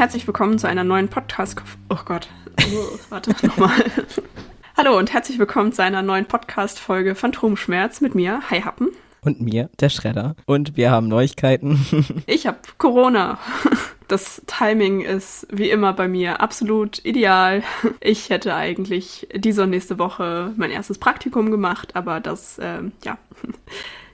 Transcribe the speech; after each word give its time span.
herzlich 0.00 0.26
willkommen 0.26 0.58
zu 0.58 0.66
einer 0.66 0.82
neuen 0.82 1.08
Podcast. 1.08 1.60
Oh 1.90 1.98
Gott. 2.06 2.26
Oh, 2.58 2.98
warte, 3.10 3.34
nochmal. 3.46 3.84
Hallo 4.74 4.96
und 4.96 5.12
herzlich 5.12 5.38
willkommen 5.38 5.74
zu 5.74 5.82
einer 5.82 6.00
neuen 6.00 6.24
Podcast-Folge 6.24 7.14
Phantomschmerz 7.14 8.00
mit 8.00 8.14
mir, 8.14 8.40
Hi 8.48 8.62
Happen. 8.62 8.88
Und 9.20 9.42
mir, 9.42 9.68
der 9.78 9.90
Schredder. 9.90 10.36
Und 10.46 10.78
wir 10.78 10.90
haben 10.90 11.06
Neuigkeiten. 11.08 11.84
ich 12.26 12.46
habe 12.46 12.60
Corona. 12.78 13.38
Das 14.08 14.40
Timing 14.46 15.02
ist 15.02 15.46
wie 15.52 15.68
immer 15.68 15.92
bei 15.92 16.08
mir 16.08 16.40
absolut 16.40 17.04
ideal. 17.04 17.62
Ich 18.00 18.30
hätte 18.30 18.54
eigentlich 18.54 19.28
diese 19.34 19.64
und 19.64 19.70
nächste 19.70 19.98
Woche 19.98 20.54
mein 20.56 20.70
erstes 20.70 20.96
Praktikum 20.96 21.50
gemacht, 21.50 21.94
aber 21.94 22.20
das, 22.20 22.58
äh, 22.58 22.84
ja, 23.04 23.18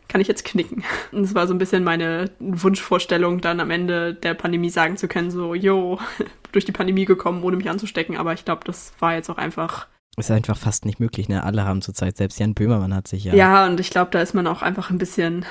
kann 0.09 0.21
ich 0.21 0.29
jetzt 0.29 0.45
knicken. 0.45 0.85
Und 1.13 1.25
es 1.25 1.35
war 1.35 1.47
so 1.47 1.55
ein 1.55 1.59
bisschen 1.59 1.85
meine 1.85 2.31
Wunschvorstellung, 2.39 3.41
dann 3.41 3.61
am 3.61 3.71
Ende 3.71 4.15
der 4.15 4.35
Pandemie 4.35 4.71
sagen 4.71 4.97
zu 4.97 5.09
können, 5.09 5.31
so, 5.31 5.55
yo, 5.55 5.99
durch 6.53 6.65
die 6.65 6.73
Pandemie 6.73 7.05
gekommen, 7.05 7.43
ohne 7.43 7.57
mich 7.57 7.69
anzustecken. 7.69 8.17
Aber 8.17 8.33
ich 8.33 8.45
glaube, 8.45 8.63
das 8.65 8.93
war 9.01 9.15
jetzt 9.15 9.31
auch 9.31 9.39
einfach 9.39 9.87
ist 10.19 10.31
einfach 10.31 10.57
fast 10.57 10.87
nicht 10.87 10.99
möglich, 10.99 11.29
ne? 11.29 11.45
Alle 11.45 11.67
haben 11.67 11.83
zurzeit, 11.83 12.17
selbst 12.17 12.39
Jan 12.39 12.55
Böhmermann 12.55 12.95
hat 12.95 13.07
sich 13.07 13.25
ja. 13.25 13.35
Ja, 13.35 13.67
und 13.67 13.79
ich 13.81 13.91
glaube, 13.91 14.11
da 14.11 14.23
ist 14.23 14.33
man 14.33 14.47
auch 14.47 14.63
einfach 14.63 14.89
ein 14.89 14.97
bisschen 14.97 15.45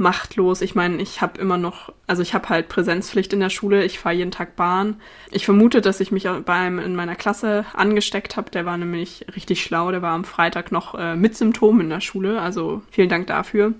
machtlos. 0.00 0.62
Ich 0.62 0.74
meine, 0.74 1.00
ich 1.00 1.20
habe 1.20 1.40
immer 1.40 1.58
noch, 1.58 1.92
also 2.06 2.22
ich 2.22 2.34
habe 2.34 2.48
halt 2.48 2.68
Präsenzpflicht 2.68 3.32
in 3.32 3.40
der 3.40 3.50
Schule, 3.50 3.84
ich 3.84 3.98
fahre 3.98 4.16
jeden 4.16 4.30
Tag 4.30 4.56
Bahn. 4.56 4.96
Ich 5.30 5.44
vermute, 5.44 5.80
dass 5.80 6.00
ich 6.00 6.10
mich 6.10 6.26
beim 6.44 6.78
in 6.78 6.96
meiner 6.96 7.14
Klasse 7.14 7.66
angesteckt 7.74 8.36
habe. 8.36 8.50
Der 8.50 8.66
war 8.66 8.76
nämlich 8.76 9.26
richtig 9.36 9.62
schlau, 9.62 9.90
der 9.90 10.02
war 10.02 10.12
am 10.12 10.24
Freitag 10.24 10.72
noch 10.72 10.94
äh, 10.94 11.14
mit 11.14 11.36
Symptomen 11.36 11.82
in 11.82 11.90
der 11.90 12.00
Schule, 12.00 12.40
also 12.40 12.82
vielen 12.90 13.08
Dank 13.08 13.28
dafür. 13.28 13.74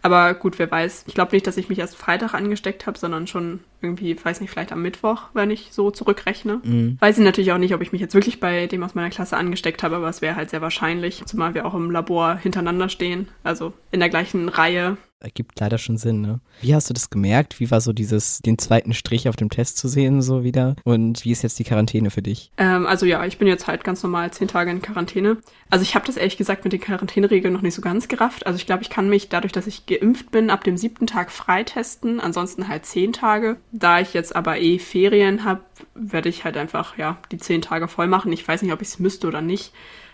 Aber 0.00 0.34
gut, 0.34 0.58
wer 0.58 0.70
weiß. 0.70 1.04
Ich 1.06 1.14
glaube 1.14 1.34
nicht, 1.34 1.46
dass 1.46 1.56
ich 1.56 1.68
mich 1.68 1.78
erst 1.78 1.96
Freitag 1.96 2.34
angesteckt 2.34 2.86
habe, 2.86 2.98
sondern 2.98 3.26
schon 3.26 3.60
irgendwie, 3.82 4.16
weiß 4.22 4.40
nicht, 4.40 4.50
vielleicht 4.50 4.72
am 4.72 4.82
Mittwoch, 4.82 5.24
wenn 5.34 5.50
ich 5.50 5.68
so 5.72 5.90
zurückrechne. 5.90 6.60
Mhm. 6.62 6.96
Weiß 7.00 7.18
ich 7.18 7.24
natürlich 7.24 7.52
auch 7.52 7.58
nicht, 7.58 7.74
ob 7.74 7.82
ich 7.82 7.92
mich 7.92 8.00
jetzt 8.00 8.14
wirklich 8.14 8.40
bei 8.40 8.66
dem 8.66 8.82
aus 8.82 8.94
meiner 8.94 9.10
Klasse 9.10 9.36
angesteckt 9.36 9.82
habe, 9.82 9.96
aber 9.96 10.08
es 10.08 10.22
wäre 10.22 10.36
halt 10.36 10.50
sehr 10.50 10.62
wahrscheinlich, 10.62 11.24
zumal 11.26 11.54
wir 11.54 11.66
auch 11.66 11.74
im 11.74 11.90
Labor 11.90 12.36
hintereinander 12.36 12.88
stehen, 12.88 13.28
also 13.42 13.72
in 13.90 14.00
der 14.00 14.08
gleichen 14.08 14.48
Reihe 14.48 14.96
ergibt 15.24 15.58
leider 15.58 15.78
schon 15.78 15.96
Sinn, 15.96 16.20
ne? 16.20 16.40
Wie 16.60 16.74
hast 16.74 16.88
du 16.88 16.94
das 16.94 17.10
gemerkt? 17.10 17.58
Wie 17.58 17.70
war 17.70 17.80
so 17.80 17.92
dieses, 17.92 18.38
den 18.38 18.58
zweiten 18.58 18.94
Strich 18.94 19.28
auf 19.28 19.36
dem 19.36 19.50
Test 19.50 19.78
zu 19.78 19.88
sehen, 19.88 20.22
so 20.22 20.44
wieder? 20.44 20.76
Und 20.84 21.24
wie 21.24 21.32
ist 21.32 21.42
jetzt 21.42 21.58
die 21.58 21.64
Quarantäne 21.64 22.10
für 22.10 22.22
dich? 22.22 22.50
Ähm, 22.56 22.86
also 22.86 23.06
ja, 23.06 23.24
ich 23.24 23.38
bin 23.38 23.48
jetzt 23.48 23.66
halt 23.66 23.84
ganz 23.84 24.02
normal 24.02 24.32
zehn 24.32 24.48
Tage 24.48 24.70
in 24.70 24.82
Quarantäne. 24.82 25.38
Also 25.70 25.82
ich 25.82 25.94
habe 25.94 26.06
das 26.06 26.16
ehrlich 26.16 26.36
gesagt 26.36 26.64
mit 26.64 26.72
den 26.72 26.80
Quarantäneregeln 26.80 27.52
noch 27.52 27.62
nicht 27.62 27.74
so 27.74 27.82
ganz 27.82 28.08
gerafft. 28.08 28.46
Also 28.46 28.56
ich 28.56 28.66
glaube, 28.66 28.82
ich 28.82 28.90
kann 28.90 29.08
mich 29.08 29.28
dadurch, 29.28 29.52
dass 29.52 29.66
ich 29.66 29.86
geimpft 29.86 30.30
bin, 30.30 30.50
ab 30.50 30.62
dem 30.64 30.76
siebten 30.76 31.06
Tag 31.06 31.32
freitesten. 31.32 32.20
Ansonsten 32.20 32.68
halt 32.68 32.86
zehn 32.86 33.12
Tage. 33.12 33.56
Da 33.72 34.00
ich 34.00 34.14
jetzt 34.14 34.36
aber 34.36 34.60
eh 34.60 34.78
Ferien 34.78 35.44
habe, 35.44 35.62
werde 35.94 36.28
ich 36.28 36.44
halt 36.44 36.56
einfach, 36.56 36.96
ja, 36.98 37.18
die 37.32 37.38
zehn 37.38 37.62
Tage 37.62 37.88
voll 37.88 38.06
machen. 38.06 38.32
Ich 38.32 38.46
weiß 38.46 38.62
nicht, 38.62 38.72
ob 38.72 38.82
ich 38.82 38.88
es 38.88 38.98
müsste 38.98 39.26
oder 39.26 39.40
nicht. 39.40 39.72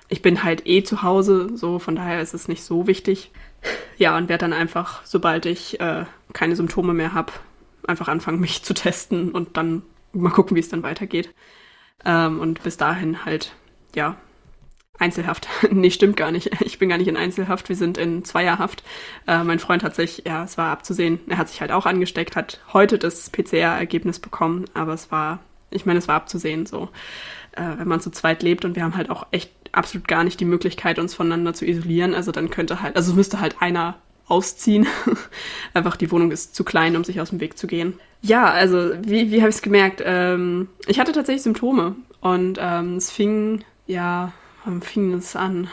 Ich 0.08 0.22
bin 0.22 0.42
halt 0.42 0.66
eh 0.66 0.82
zu 0.82 1.02
Hause, 1.02 1.56
so 1.56 1.78
von 1.78 1.94
daher 1.94 2.20
ist 2.20 2.34
es 2.34 2.48
nicht 2.48 2.64
so 2.64 2.88
wichtig. 2.88 3.30
Ja, 3.98 4.16
und 4.16 4.28
werde 4.28 4.42
dann 4.42 4.52
einfach, 4.52 5.04
sobald 5.04 5.46
ich 5.46 5.78
äh, 5.80 6.04
keine 6.32 6.56
Symptome 6.56 6.94
mehr 6.94 7.12
habe, 7.12 7.32
einfach 7.86 8.08
anfangen, 8.08 8.40
mich 8.40 8.62
zu 8.62 8.74
testen 8.74 9.30
und 9.30 9.56
dann 9.56 9.82
mal 10.12 10.30
gucken, 10.30 10.56
wie 10.56 10.60
es 10.60 10.68
dann 10.68 10.82
weitergeht. 10.82 11.34
Ähm, 12.04 12.40
und 12.40 12.62
bis 12.62 12.76
dahin 12.76 13.24
halt, 13.24 13.52
ja, 13.94 14.16
Einzelhaft. 15.00 15.48
nee, 15.70 15.90
stimmt 15.90 16.16
gar 16.16 16.30
nicht. 16.30 16.50
Ich 16.62 16.78
bin 16.78 16.90
gar 16.90 16.98
nicht 16.98 17.08
in 17.08 17.16
Einzelhaft. 17.16 17.68
Wir 17.68 17.76
sind 17.76 17.96
in 17.96 18.24
Zweierhaft. 18.24 18.82
Äh, 19.26 19.44
mein 19.44 19.58
Freund 19.58 19.82
hat 19.82 19.94
sich, 19.94 20.24
ja, 20.26 20.44
es 20.44 20.58
war 20.58 20.70
abzusehen, 20.70 21.20
er 21.26 21.38
hat 21.38 21.48
sich 21.48 21.60
halt 21.60 21.72
auch 21.72 21.86
angesteckt, 21.86 22.36
hat 22.36 22.60
heute 22.72 22.98
das 22.98 23.30
PCR-Ergebnis 23.30 24.18
bekommen, 24.18 24.66
aber 24.74 24.92
es 24.92 25.10
war, 25.10 25.40
ich 25.70 25.86
meine, 25.86 25.98
es 25.98 26.08
war 26.08 26.16
abzusehen 26.16 26.66
so, 26.66 26.90
äh, 27.52 27.62
wenn 27.78 27.88
man 27.88 28.00
zu 28.00 28.10
zweit 28.10 28.42
lebt 28.42 28.64
und 28.64 28.76
wir 28.76 28.84
haben 28.84 28.96
halt 28.96 29.08
auch 29.08 29.26
echt 29.30 29.50
absolut 29.72 30.08
gar 30.08 30.24
nicht 30.24 30.40
die 30.40 30.44
Möglichkeit, 30.44 30.98
uns 30.98 31.14
voneinander 31.14 31.54
zu 31.54 31.66
isolieren. 31.66 32.14
Also 32.14 32.32
dann 32.32 32.50
könnte 32.50 32.82
halt, 32.82 32.96
also 32.96 33.14
müsste 33.14 33.40
halt 33.40 33.56
einer 33.60 33.96
ausziehen. 34.26 34.86
Einfach 35.74 35.96
die 35.96 36.10
Wohnung 36.10 36.30
ist 36.30 36.54
zu 36.54 36.64
klein, 36.64 36.96
um 36.96 37.04
sich 37.04 37.20
aus 37.20 37.30
dem 37.30 37.40
Weg 37.40 37.58
zu 37.58 37.66
gehen. 37.66 37.98
Ja, 38.22 38.50
also 38.50 38.92
wie, 39.02 39.30
wie 39.30 39.40
habe 39.40 39.50
ich 39.50 39.56
es 39.56 39.62
gemerkt? 39.62 40.02
Ähm, 40.04 40.68
ich 40.86 41.00
hatte 41.00 41.12
tatsächlich 41.12 41.42
Symptome 41.42 41.96
und 42.20 42.58
ähm, 42.60 42.96
es 42.96 43.10
fing, 43.10 43.64
ja, 43.86 44.32
wann 44.64 44.82
fing 44.82 45.14
es 45.14 45.36
an? 45.36 45.68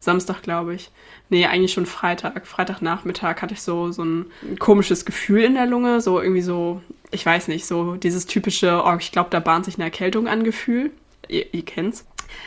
Samstag, 0.00 0.42
glaube 0.42 0.74
ich. 0.74 0.90
Nee, 1.28 1.46
eigentlich 1.46 1.72
schon 1.72 1.86
Freitag. 1.86 2.46
Freitagnachmittag 2.46 3.42
hatte 3.42 3.54
ich 3.54 3.62
so, 3.62 3.92
so 3.92 4.02
ein 4.02 4.26
komisches 4.58 5.04
Gefühl 5.04 5.42
in 5.42 5.54
der 5.54 5.66
Lunge. 5.66 6.00
So 6.00 6.20
irgendwie 6.20 6.40
so, 6.42 6.80
ich 7.10 7.24
weiß 7.24 7.48
nicht, 7.48 7.66
so 7.66 7.96
dieses 7.96 8.26
typische, 8.26 8.82
oh, 8.84 8.96
ich 8.98 9.12
glaube, 9.12 9.28
da 9.30 9.40
bahnt 9.40 9.66
sich 9.66 9.76
eine 9.76 9.84
Erkältung 9.84 10.26
an 10.26 10.42
Gefühl. 10.42 10.90
Ihr, 11.30 11.52
ihr 11.52 11.64
kennt's. 11.64 12.06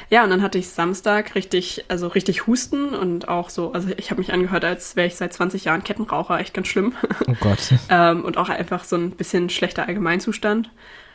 Ja, 0.10 0.24
und 0.24 0.30
dann 0.30 0.42
hatte 0.42 0.58
ich 0.58 0.70
Samstag 0.70 1.36
richtig, 1.36 1.86
also 1.88 2.08
richtig 2.08 2.48
Husten 2.48 2.90
und 2.90 3.28
auch 3.28 3.50
so, 3.50 3.74
also 3.74 3.90
ich 3.98 4.12
habe 4.12 4.22
mich 4.22 4.32
angehört, 4.32 4.64
als 4.64 4.96
wäre 4.96 5.08
ich 5.08 5.16
seit 5.16 5.34
20 5.34 5.66
Jahren 5.66 5.84
Kettenraucher, 5.84 6.40
echt 6.40 6.54
ganz 6.54 6.68
schlimm. 6.68 6.94
Oh 7.28 7.36
Gott. 7.40 7.74
ähm, 7.90 8.24
und 8.24 8.38
auch 8.38 8.50
einfach 8.50 8.84
so 8.84 8.96
ein 8.96 9.12
bisschen 9.12 9.50
schlechter 9.50 9.88
Allgemeinzustand. 9.88 10.70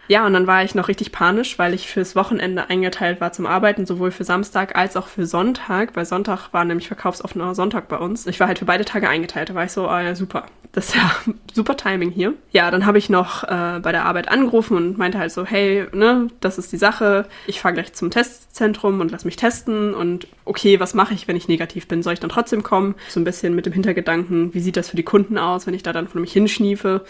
Ja, 0.09 0.27
und 0.27 0.33
dann 0.33 0.47
war 0.47 0.65
ich 0.65 0.75
noch 0.75 0.89
richtig 0.89 1.13
panisch, 1.13 1.59
weil 1.59 1.75
ich 1.75 1.89
fürs 1.89 2.17
Wochenende 2.17 2.71
eingeteilt 2.71 3.21
war 3.21 3.33
zum 3.33 3.47
Arbeiten, 3.47 3.85
sowohl 3.85 4.11
für 4.11 4.25
Samstag 4.25 4.75
als 4.75 4.97
auch 4.97 5.07
für 5.07 5.27
Sonntag, 5.27 5.95
weil 5.95 6.07
Sonntag 6.07 6.53
war 6.53 6.65
nämlich 6.65 6.89
verkaufsoffener 6.89 7.55
Sonntag 7.55 7.89
bei 7.89 7.99
uns. 7.99 8.27
Ich 8.27 8.41
war 8.41 8.49
halt 8.49 8.59
für 8.59 8.65
beide 8.65 8.87
Tage 8.87 9.09
eingeteilt. 9.09 9.51
Da 9.51 9.55
war 9.55 9.65
ich 9.65 9.73
so, 9.73 9.87
oh 9.87 9.99
ja, 9.99 10.15
super. 10.15 10.47
Das 10.73 10.89
ist 10.89 10.97
ja 10.97 11.11
super 11.53 11.77
Timing 11.77 12.11
hier. 12.11 12.35
Ja, 12.53 12.71
dann 12.71 12.87
habe 12.87 12.99
ich 12.99 13.11
noch 13.11 13.45
äh, 13.45 13.81
bei 13.83 13.93
der 13.93 14.07
Arbeit 14.07 14.29
angerufen 14.29 14.77
und 14.77 14.99
meinte 14.99 15.19
halt 15.19 15.33
so, 15.33 15.45
hey, 15.45 15.87
ne, 15.93 16.29
das 16.41 16.57
ist 16.57 16.73
die 16.73 16.77
Sache. 16.79 17.27
Ich 17.47 17.61
fahre 17.61 17.75
gleich 17.75 17.93
zum 17.93 18.11
Testzentrum 18.11 19.01
und 19.01 19.11
lass 19.11 19.27
mich 19.27 19.37
testen. 19.37 19.95
Und 19.95 20.27
okay, 20.47 20.81
was 20.81 20.95
mache 20.95 21.13
ich, 21.13 21.29
wenn 21.29 21.37
ich 21.37 21.49
negativ 21.49 21.87
bin? 21.87 22.03
Soll 22.03 22.15
ich 22.15 22.21
dann 22.21 22.31
trotzdem 22.31 22.63
kommen? 22.63 22.95
So 23.09 23.21
ein 23.21 23.25
bisschen 23.25 23.55
mit 23.55 23.67
dem 23.67 23.75
Hintergedanken, 23.75 24.55
wie 24.55 24.61
sieht 24.61 24.77
das 24.77 24.89
für 24.89 24.97
die 24.97 25.03
Kunden 25.03 25.37
aus, 25.37 25.67
wenn 25.67 25.75
ich 25.75 25.83
da 25.83 25.93
dann 25.93 26.09
von 26.09 26.23
mich 26.23 26.33
hinschniefe? 26.33 27.05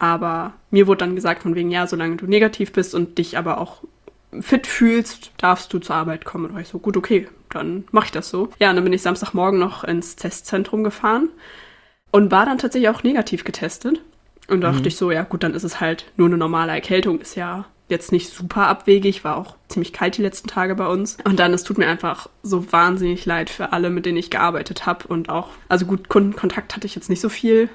Aber 0.00 0.54
mir 0.70 0.86
wurde 0.86 1.04
dann 1.04 1.14
gesagt 1.14 1.42
von 1.42 1.54
wegen, 1.54 1.70
ja, 1.70 1.86
solange 1.86 2.16
du 2.16 2.26
negativ 2.26 2.72
bist 2.72 2.94
und 2.94 3.18
dich 3.18 3.38
aber 3.38 3.58
auch 3.58 3.84
fit 4.40 4.66
fühlst, 4.66 5.30
darfst 5.36 5.72
du 5.72 5.78
zur 5.78 5.94
Arbeit 5.94 6.24
kommen. 6.24 6.46
Und 6.46 6.54
war 6.54 6.60
ich 6.60 6.68
so, 6.68 6.78
gut, 6.78 6.96
okay, 6.96 7.28
dann 7.50 7.84
mache 7.92 8.06
ich 8.06 8.12
das 8.12 8.30
so. 8.30 8.48
Ja, 8.58 8.70
und 8.70 8.76
dann 8.76 8.84
bin 8.84 8.94
ich 8.94 9.02
Samstagmorgen 9.02 9.60
noch 9.60 9.84
ins 9.84 10.16
Testzentrum 10.16 10.84
gefahren 10.84 11.28
und 12.10 12.30
war 12.30 12.46
dann 12.46 12.58
tatsächlich 12.58 12.88
auch 12.88 13.02
negativ 13.02 13.44
getestet. 13.44 14.00
Und 14.48 14.62
dachte 14.62 14.80
mhm. 14.80 14.86
ich 14.86 14.96
so, 14.96 15.12
ja 15.12 15.22
gut, 15.22 15.42
dann 15.42 15.54
ist 15.54 15.64
es 15.64 15.80
halt 15.80 16.06
nur 16.16 16.26
eine 16.26 16.38
normale 16.38 16.72
Erkältung, 16.72 17.20
ist 17.20 17.36
ja 17.36 17.66
jetzt 17.88 18.10
nicht 18.10 18.32
super 18.32 18.68
abwegig, 18.68 19.22
war 19.22 19.36
auch 19.36 19.56
ziemlich 19.68 19.92
kalt 19.92 20.16
die 20.16 20.22
letzten 20.22 20.48
Tage 20.48 20.74
bei 20.74 20.86
uns. 20.86 21.18
Und 21.24 21.38
dann, 21.38 21.52
es 21.52 21.62
tut 21.62 21.76
mir 21.76 21.88
einfach 21.88 22.28
so 22.42 22.72
wahnsinnig 22.72 23.26
leid 23.26 23.50
für 23.50 23.72
alle, 23.72 23.90
mit 23.90 24.06
denen 24.06 24.16
ich 24.16 24.30
gearbeitet 24.30 24.86
habe 24.86 25.06
und 25.08 25.28
auch, 25.28 25.50
also 25.68 25.84
gut, 25.84 26.08
Kundenkontakt 26.08 26.74
hatte 26.74 26.86
ich 26.86 26.94
jetzt 26.94 27.10
nicht 27.10 27.20
so 27.20 27.28
viel. 27.28 27.68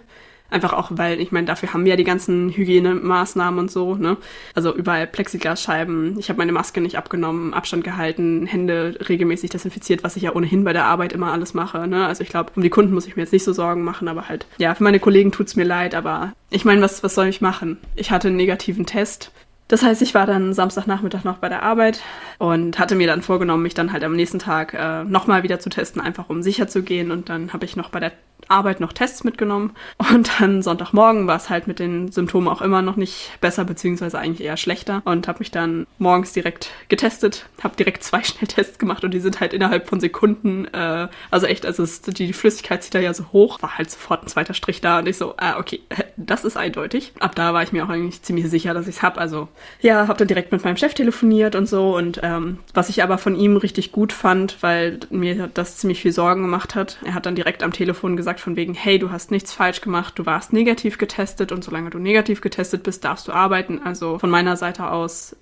Einfach 0.50 0.74
auch, 0.74 0.92
weil, 0.92 1.20
ich 1.20 1.32
meine, 1.32 1.48
dafür 1.48 1.74
haben 1.74 1.86
wir 1.86 1.92
ja 1.92 1.96
die 1.96 2.04
ganzen 2.04 2.52
Hygienemaßnahmen 2.52 3.60
und 3.60 3.72
so, 3.72 3.96
ne? 3.96 4.18
Also 4.54 4.76
überall 4.76 5.08
Plexiglasscheiben, 5.08 6.20
ich 6.20 6.30
habe 6.30 6.38
meine 6.38 6.52
Maske 6.52 6.82
nicht 6.82 6.98
abgenommen, 6.98 7.54
Abstand 7.54 7.84
gehalten, 7.84 8.46
Hände 8.46 8.98
regelmäßig 9.10 9.50
desinfiziert, 9.50 10.04
was 10.04 10.16
ich 10.16 10.24
ja 10.24 10.36
ohnehin 10.36 10.64
bei 10.64 10.74
der 10.74 10.86
Arbeit 10.86 11.14
immer 11.14 11.32
alles 11.32 11.54
mache, 11.56 11.88
ne? 11.88 12.06
Also 12.06 12.22
ich 12.22 12.30
glaube, 12.30 12.52
um 12.56 12.62
die 12.62 12.70
Kunden 12.70 12.94
muss 12.94 13.08
ich 13.08 13.16
mir 13.16 13.24
jetzt 13.24 13.34
nicht 13.34 13.44
so 13.44 13.54
Sorgen 13.54 13.84
machen, 13.84 14.08
aber 14.08 14.30
halt, 14.30 14.46
ja, 14.58 14.76
für 14.76 14.84
meine 14.84 15.00
Kollegen 15.00 15.32
tut's 15.32 15.56
mir 15.56 15.66
leid, 15.66 15.96
aber 15.96 16.34
ich 16.52 16.64
meine, 16.64 16.82
was, 16.82 17.04
was 17.04 17.16
soll 17.16 17.28
ich 17.28 17.42
machen? 17.42 17.78
Ich 17.96 18.12
hatte 18.12 18.28
einen 18.28 18.38
negativen 18.38 18.86
Test. 18.86 19.32
Das 19.68 19.82
heißt, 19.82 20.04
ich 20.04 20.14
war 20.14 20.28
dann 20.28 20.54
Samstagnachmittag 20.54 21.24
noch 21.24 21.38
bei 21.38 21.50
der 21.50 21.64
Arbeit 21.64 22.02
und 22.38 22.78
hatte 22.78 22.94
mir 22.94 23.08
dann 23.08 23.24
vorgenommen, 23.24 23.64
mich 23.64 23.74
dann 23.74 23.92
halt 23.92 24.04
am 24.04 24.16
nächsten 24.16 24.38
Tag 24.38 24.76
äh, 24.76 25.04
nochmal 25.04 25.42
wieder 25.42 25.60
zu 25.60 25.70
testen, 25.70 26.02
einfach 26.02 26.30
um 26.30 26.44
sicher 26.44 26.68
zu 26.68 26.84
gehen. 26.84 27.10
Und 27.10 27.30
dann 27.30 27.52
habe 27.52 27.66
ich 27.66 27.76
noch 27.76 27.90
bei 27.90 28.00
der 28.00 28.12
Arbeit 28.48 28.80
noch 28.80 28.94
Tests 28.94 29.24
mitgenommen. 29.24 29.72
Und 30.12 30.40
dann 30.40 30.62
Sonntagmorgen 30.62 31.28
war 31.28 31.38
es 31.38 31.50
halt 31.50 31.68
mit 31.68 31.80
den 31.80 32.12
Symptomen 32.12 32.48
auch 32.48 32.62
immer 32.62 32.82
noch 32.82 32.96
nicht 32.96 33.32
besser, 33.42 33.66
beziehungsweise 33.66 34.20
eigentlich 34.20 34.46
eher 34.46 34.58
schlechter. 34.58 35.02
Und 35.06 35.28
habe 35.28 35.40
mich 35.40 35.52
dann 35.52 35.88
morgens 35.98 36.34
direkt 36.34 36.70
getestet, 36.90 37.48
habe 37.64 37.76
direkt 37.76 38.04
zwei 38.04 38.24
Schnelltests 38.24 38.80
gemacht 38.80 39.04
und 39.04 39.14
die 39.14 39.20
sind 39.20 39.40
halt 39.40 39.54
innerhalb 39.54 39.88
von 39.88 40.00
Sekunden, 40.00 40.66
äh, 40.74 41.08
also 41.32 41.46
echt, 41.48 41.66
also 41.66 41.84
es, 41.84 42.02
die, 42.02 42.34
Flüssigkeit 42.34 42.84
zieht 42.84 42.96
da 42.96 43.00
ja 43.00 43.14
so 43.14 43.32
hoch, 43.32 43.62
war 43.62 43.78
halt 43.78 43.90
sofort 43.90 44.24
ein 44.24 44.28
zweiter 44.28 44.54
Strich 44.54 44.82
da 44.82 45.00
und 45.00 45.08
ich 45.08 45.18
so, 45.18 45.36
ah, 45.38 45.58
okay, 45.58 45.82
das 46.18 46.46
ist 46.46 46.58
eindeutig. 46.58 47.14
Ab 47.20 47.36
da 47.36 47.54
war 47.54 47.64
ich 47.64 47.72
mir 47.72 47.86
auch 47.86 47.90
eigentlich 47.90 48.22
ziemlich 48.22 48.50
sicher, 48.50 48.74
dass 48.74 48.88
ich 48.88 48.98
es 48.98 49.02
habe. 49.02 49.20
Also 49.20 49.48
ja, 49.82 50.08
habe 50.08 50.20
dann 50.20 50.28
direkt 50.28 50.52
mit 50.52 50.64
meinem 50.64 50.78
Chef 50.78 50.94
telefoniert 50.94 51.56
und 51.56 51.68
so. 51.68 51.96
Und 51.96 52.20
ähm, 52.24 52.60
was 52.74 52.90
ich 52.90 53.04
aber 53.04 53.18
von 53.18 53.36
ihm 53.36 53.58
richtig 53.58 53.92
gut 53.92 54.14
fand, 54.14 54.58
weil 54.62 55.00
mir 55.10 55.50
das 55.54 55.78
ziemlich 55.78 56.02
viel 56.02 56.12
Sorgen 56.12 56.42
gemacht 56.42 56.76
hat, 56.76 56.98
er 57.04 57.14
hat 57.14 57.26
dann 57.26 57.36
direkt 57.36 57.64
am 57.64 57.72
Telefon 57.72 58.18
gesagt, 58.18 58.25
gesagt 58.26 58.40
von 58.40 58.56
wegen, 58.56 58.74
hey, 58.74 58.98
du 58.98 59.12
hast 59.12 59.30
nichts 59.30 59.54
falsch 59.54 59.82
gemacht, 59.82 60.18
du 60.18 60.26
warst 60.26 60.52
negativ 60.52 60.98
getestet 60.98 61.52
und 61.52 61.64
solange 61.64 61.92
du 61.92 62.00
negativ 62.00 62.42
getestet 62.42 62.82
bist, 62.82 63.06
darfst 63.06 63.28
du 63.28 63.32
arbeiten. 63.32 63.82
Also 63.84 64.18
von 64.18 64.32
meiner 64.32 64.58
Seite 64.58 64.90
aus 64.90 65.36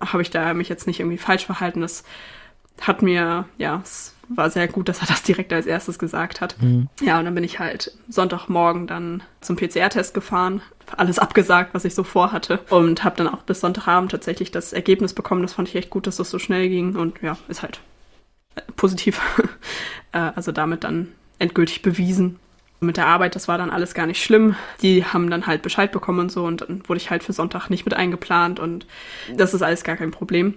habe 0.00 0.22
ich 0.22 0.30
da 0.30 0.54
mich 0.54 0.70
jetzt 0.70 0.86
nicht 0.86 1.00
irgendwie 1.00 1.18
falsch 1.18 1.44
verhalten. 1.44 1.82
Das 1.82 2.02
hat 2.80 3.02
mir, 3.02 3.44
ja, 3.58 3.82
es 3.84 4.14
war 4.28 4.48
sehr 4.48 4.68
gut, 4.68 4.88
dass 4.88 5.02
er 5.02 5.06
das 5.06 5.22
direkt 5.22 5.52
als 5.52 5.66
erstes 5.66 5.98
gesagt 5.98 6.40
hat. 6.40 6.56
Mhm. 6.62 6.88
Ja, 7.02 7.18
und 7.18 7.26
dann 7.26 7.34
bin 7.34 7.44
ich 7.44 7.58
halt 7.58 7.92
Sonntagmorgen 8.08 8.86
dann 8.86 9.22
zum 9.42 9.56
PCR-Test 9.56 10.14
gefahren, 10.14 10.62
alles 10.96 11.18
abgesagt, 11.18 11.74
was 11.74 11.84
ich 11.84 11.94
so 11.94 12.04
vorhatte 12.04 12.60
und 12.70 13.04
habe 13.04 13.16
dann 13.18 13.28
auch 13.28 13.42
bis 13.42 13.60
Sonntagabend 13.60 14.12
tatsächlich 14.12 14.50
das 14.50 14.72
Ergebnis 14.72 15.12
bekommen. 15.12 15.42
Das 15.42 15.52
fand 15.52 15.68
ich 15.68 15.76
echt 15.76 15.90
gut, 15.90 16.06
dass 16.06 16.16
das 16.16 16.30
so 16.30 16.38
schnell 16.38 16.70
ging 16.70 16.96
und 16.96 17.20
ja, 17.20 17.36
ist 17.48 17.62
halt 17.62 17.80
positiv. 18.76 19.20
Äh, 20.12 20.30
also 20.36 20.52
damit 20.52 20.84
dann 20.84 21.08
endgültig 21.44 21.82
bewiesen. 21.82 22.38
Mit 22.80 22.96
der 22.96 23.06
Arbeit, 23.06 23.34
das 23.34 23.48
war 23.48 23.56
dann 23.56 23.70
alles 23.70 23.94
gar 23.94 24.06
nicht 24.06 24.22
schlimm. 24.22 24.56
Die 24.82 25.04
haben 25.04 25.30
dann 25.30 25.46
halt 25.46 25.62
Bescheid 25.62 25.92
bekommen 25.92 26.18
und 26.18 26.32
so 26.32 26.44
und 26.44 26.62
dann 26.62 26.82
wurde 26.86 26.98
ich 26.98 27.10
halt 27.10 27.22
für 27.22 27.32
Sonntag 27.32 27.70
nicht 27.70 27.84
mit 27.84 27.94
eingeplant 27.94 28.58
und 28.58 28.86
das 29.36 29.54
ist 29.54 29.62
alles 29.62 29.84
gar 29.84 29.96
kein 29.96 30.10
Problem. 30.10 30.54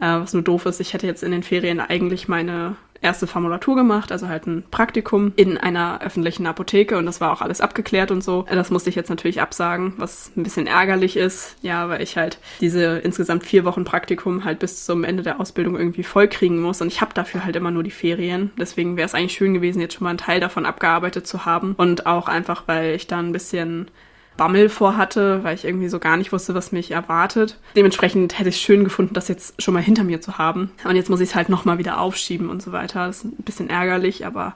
Äh, 0.00 0.20
was 0.20 0.32
nur 0.32 0.42
doof 0.42 0.66
ist, 0.66 0.80
ich 0.80 0.94
hätte 0.94 1.06
jetzt 1.06 1.22
in 1.22 1.32
den 1.32 1.42
Ferien 1.42 1.80
eigentlich 1.80 2.28
meine 2.28 2.76
erste 3.00 3.26
Formulatur 3.26 3.76
gemacht, 3.76 4.12
also 4.12 4.28
halt 4.28 4.46
ein 4.46 4.64
Praktikum 4.70 5.32
in 5.36 5.56
einer 5.56 6.00
öffentlichen 6.02 6.46
Apotheke 6.46 6.96
und 6.98 7.06
das 7.06 7.20
war 7.20 7.32
auch 7.32 7.40
alles 7.40 7.60
abgeklärt 7.60 8.10
und 8.10 8.22
so. 8.22 8.44
Das 8.50 8.70
musste 8.70 8.90
ich 8.90 8.96
jetzt 8.96 9.10
natürlich 9.10 9.40
absagen, 9.40 9.94
was 9.96 10.32
ein 10.36 10.42
bisschen 10.42 10.66
ärgerlich 10.66 11.16
ist, 11.16 11.56
ja, 11.62 11.88
weil 11.88 12.02
ich 12.02 12.16
halt 12.16 12.38
diese 12.60 12.98
insgesamt 12.98 13.44
vier 13.44 13.64
Wochen 13.64 13.84
Praktikum 13.84 14.44
halt 14.44 14.58
bis 14.58 14.84
zum 14.84 15.04
Ende 15.04 15.22
der 15.22 15.40
Ausbildung 15.40 15.76
irgendwie 15.76 16.02
vollkriegen 16.02 16.60
muss 16.60 16.80
und 16.80 16.88
ich 16.88 17.00
habe 17.00 17.14
dafür 17.14 17.44
halt 17.44 17.56
immer 17.56 17.70
nur 17.70 17.82
die 17.82 17.90
Ferien. 17.90 18.50
Deswegen 18.58 18.96
wäre 18.96 19.06
es 19.06 19.14
eigentlich 19.14 19.34
schön 19.34 19.54
gewesen, 19.54 19.80
jetzt 19.80 19.94
schon 19.94 20.04
mal 20.04 20.10
einen 20.10 20.18
Teil 20.18 20.40
davon 20.40 20.66
abgearbeitet 20.66 21.26
zu 21.26 21.44
haben 21.44 21.74
und 21.76 22.06
auch 22.06 22.28
einfach, 22.28 22.64
weil 22.66 22.94
ich 22.94 23.06
da 23.06 23.18
ein 23.18 23.32
bisschen 23.32 23.90
Bammel 24.38 24.70
vorhatte, 24.70 25.44
weil 25.44 25.54
ich 25.54 25.66
irgendwie 25.66 25.88
so 25.88 25.98
gar 25.98 26.16
nicht 26.16 26.32
wusste, 26.32 26.54
was 26.54 26.72
mich 26.72 26.92
erwartet. 26.92 27.58
Dementsprechend 27.76 28.38
hätte 28.38 28.48
ich 28.48 28.54
es 28.54 28.62
schön 28.62 28.84
gefunden, 28.84 29.12
das 29.12 29.28
jetzt 29.28 29.60
schon 29.60 29.74
mal 29.74 29.82
hinter 29.82 30.04
mir 30.04 30.22
zu 30.22 30.38
haben. 30.38 30.70
Und 30.84 30.96
jetzt 30.96 31.10
muss 31.10 31.20
ich 31.20 31.30
es 31.30 31.34
halt 31.34 31.50
nochmal 31.50 31.76
wieder 31.76 32.00
aufschieben 32.00 32.48
und 32.48 32.62
so 32.62 32.72
weiter. 32.72 33.06
Das 33.06 33.18
ist 33.18 33.24
ein 33.24 33.44
bisschen 33.44 33.68
ärgerlich, 33.68 34.24
aber 34.24 34.54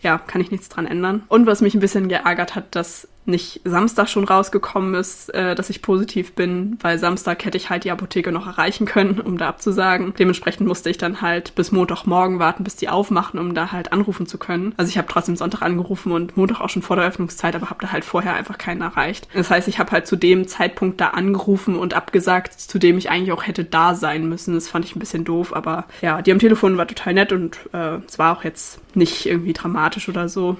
ja, 0.00 0.16
kann 0.16 0.40
ich 0.40 0.50
nichts 0.50 0.70
dran 0.70 0.86
ändern. 0.86 1.24
Und 1.28 1.44
was 1.46 1.60
mich 1.60 1.74
ein 1.74 1.80
bisschen 1.80 2.08
geärgert 2.08 2.54
hat, 2.54 2.74
dass 2.74 3.08
nicht 3.26 3.60
Samstag 3.64 4.08
schon 4.08 4.24
rausgekommen 4.24 4.94
ist, 4.94 5.32
äh, 5.34 5.54
dass 5.54 5.70
ich 5.70 5.82
positiv 5.82 6.34
bin, 6.34 6.78
weil 6.80 6.98
Samstag 6.98 7.44
hätte 7.44 7.56
ich 7.56 7.70
halt 7.70 7.84
die 7.84 7.90
Apotheke 7.90 8.32
noch 8.32 8.46
erreichen 8.46 8.86
können, 8.86 9.20
um 9.20 9.38
da 9.38 9.48
abzusagen. 9.48 10.14
Dementsprechend 10.18 10.66
musste 10.66 10.90
ich 10.90 10.98
dann 10.98 11.20
halt 11.20 11.54
bis 11.54 11.72
Montagmorgen 11.72 12.38
warten, 12.38 12.64
bis 12.64 12.76
die 12.76 12.88
aufmachen, 12.88 13.40
um 13.40 13.54
da 13.54 13.72
halt 13.72 13.92
anrufen 13.92 14.26
zu 14.26 14.38
können. 14.38 14.74
Also 14.76 14.90
ich 14.90 14.98
habe 14.98 15.08
trotzdem 15.08 15.36
Sonntag 15.36 15.62
angerufen 15.62 16.12
und 16.12 16.36
Montag 16.36 16.60
auch 16.60 16.70
schon 16.70 16.82
vor 16.82 16.96
der 16.96 17.06
Öffnungszeit, 17.06 17.56
aber 17.56 17.70
habe 17.70 17.80
da 17.82 17.92
halt 17.92 18.04
vorher 18.04 18.34
einfach 18.34 18.58
keinen 18.58 18.82
erreicht. 18.82 19.28
Das 19.34 19.50
heißt, 19.50 19.68
ich 19.68 19.78
habe 19.78 19.92
halt 19.92 20.06
zu 20.06 20.16
dem 20.16 20.46
Zeitpunkt 20.46 21.00
da 21.00 21.08
angerufen 21.08 21.76
und 21.76 21.94
abgesagt, 21.94 22.60
zu 22.60 22.78
dem 22.78 22.98
ich 22.98 23.10
eigentlich 23.10 23.32
auch 23.32 23.46
hätte 23.46 23.64
da 23.64 23.94
sein 23.94 24.28
müssen. 24.28 24.54
Das 24.54 24.68
fand 24.68 24.84
ich 24.84 24.94
ein 24.94 25.00
bisschen 25.00 25.24
doof, 25.24 25.54
aber 25.54 25.86
ja, 26.02 26.20
die 26.22 26.32
am 26.32 26.38
Telefon 26.38 26.76
war 26.76 26.86
total 26.86 27.14
nett 27.14 27.32
und 27.32 27.58
äh, 27.72 27.98
es 28.06 28.18
war 28.18 28.36
auch 28.36 28.44
jetzt 28.44 28.80
nicht 28.94 29.26
irgendwie 29.26 29.52
dramatisch 29.52 30.08
oder 30.08 30.28
so. 30.28 30.56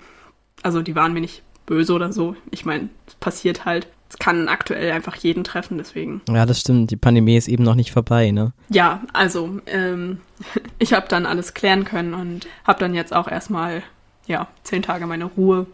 Also 0.63 0.81
die 0.81 0.95
waren 0.95 1.13
mir 1.13 1.21
nicht 1.21 1.43
böse 1.67 1.93
oder 1.93 2.13
so. 2.13 2.37
Ich 2.51 2.65
meine, 2.65 2.89
es 3.07 3.15
passiert 3.15 3.65
halt. 3.65 3.87
Es 4.09 4.19
kann 4.19 4.49
aktuell 4.49 4.93
einfach 4.93 5.17
jeden 5.17 5.43
treffen, 5.43 5.79
deswegen. 5.79 6.21
Ja, 6.29 6.47
das 6.47 6.61
stimmt. 6.61 6.91
Die 6.91 6.97
Pandemie 6.97 7.37
ist 7.37 7.49
eben 7.49 7.65
noch 7.65 7.75
nicht 7.75 7.91
vorbei, 7.91 8.31
ne? 8.31 8.53
Ja, 8.69 9.03
also 9.13 9.61
ähm, 9.67 10.21
ich 10.79 10.93
habe 10.93 11.09
dann 11.09 11.27
alles 11.27 11.55
klären 11.55 11.85
können 11.85 12.15
und 12.15 12.47
habe 12.65 12.79
dann 12.79 12.95
jetzt 12.95 13.15
auch 13.15 13.27
erstmal, 13.27 13.83
ja, 14.27 14.47
zehn 14.63 14.83
Tage 14.83 15.07
meine 15.07 15.25
Ruhe. 15.25 15.67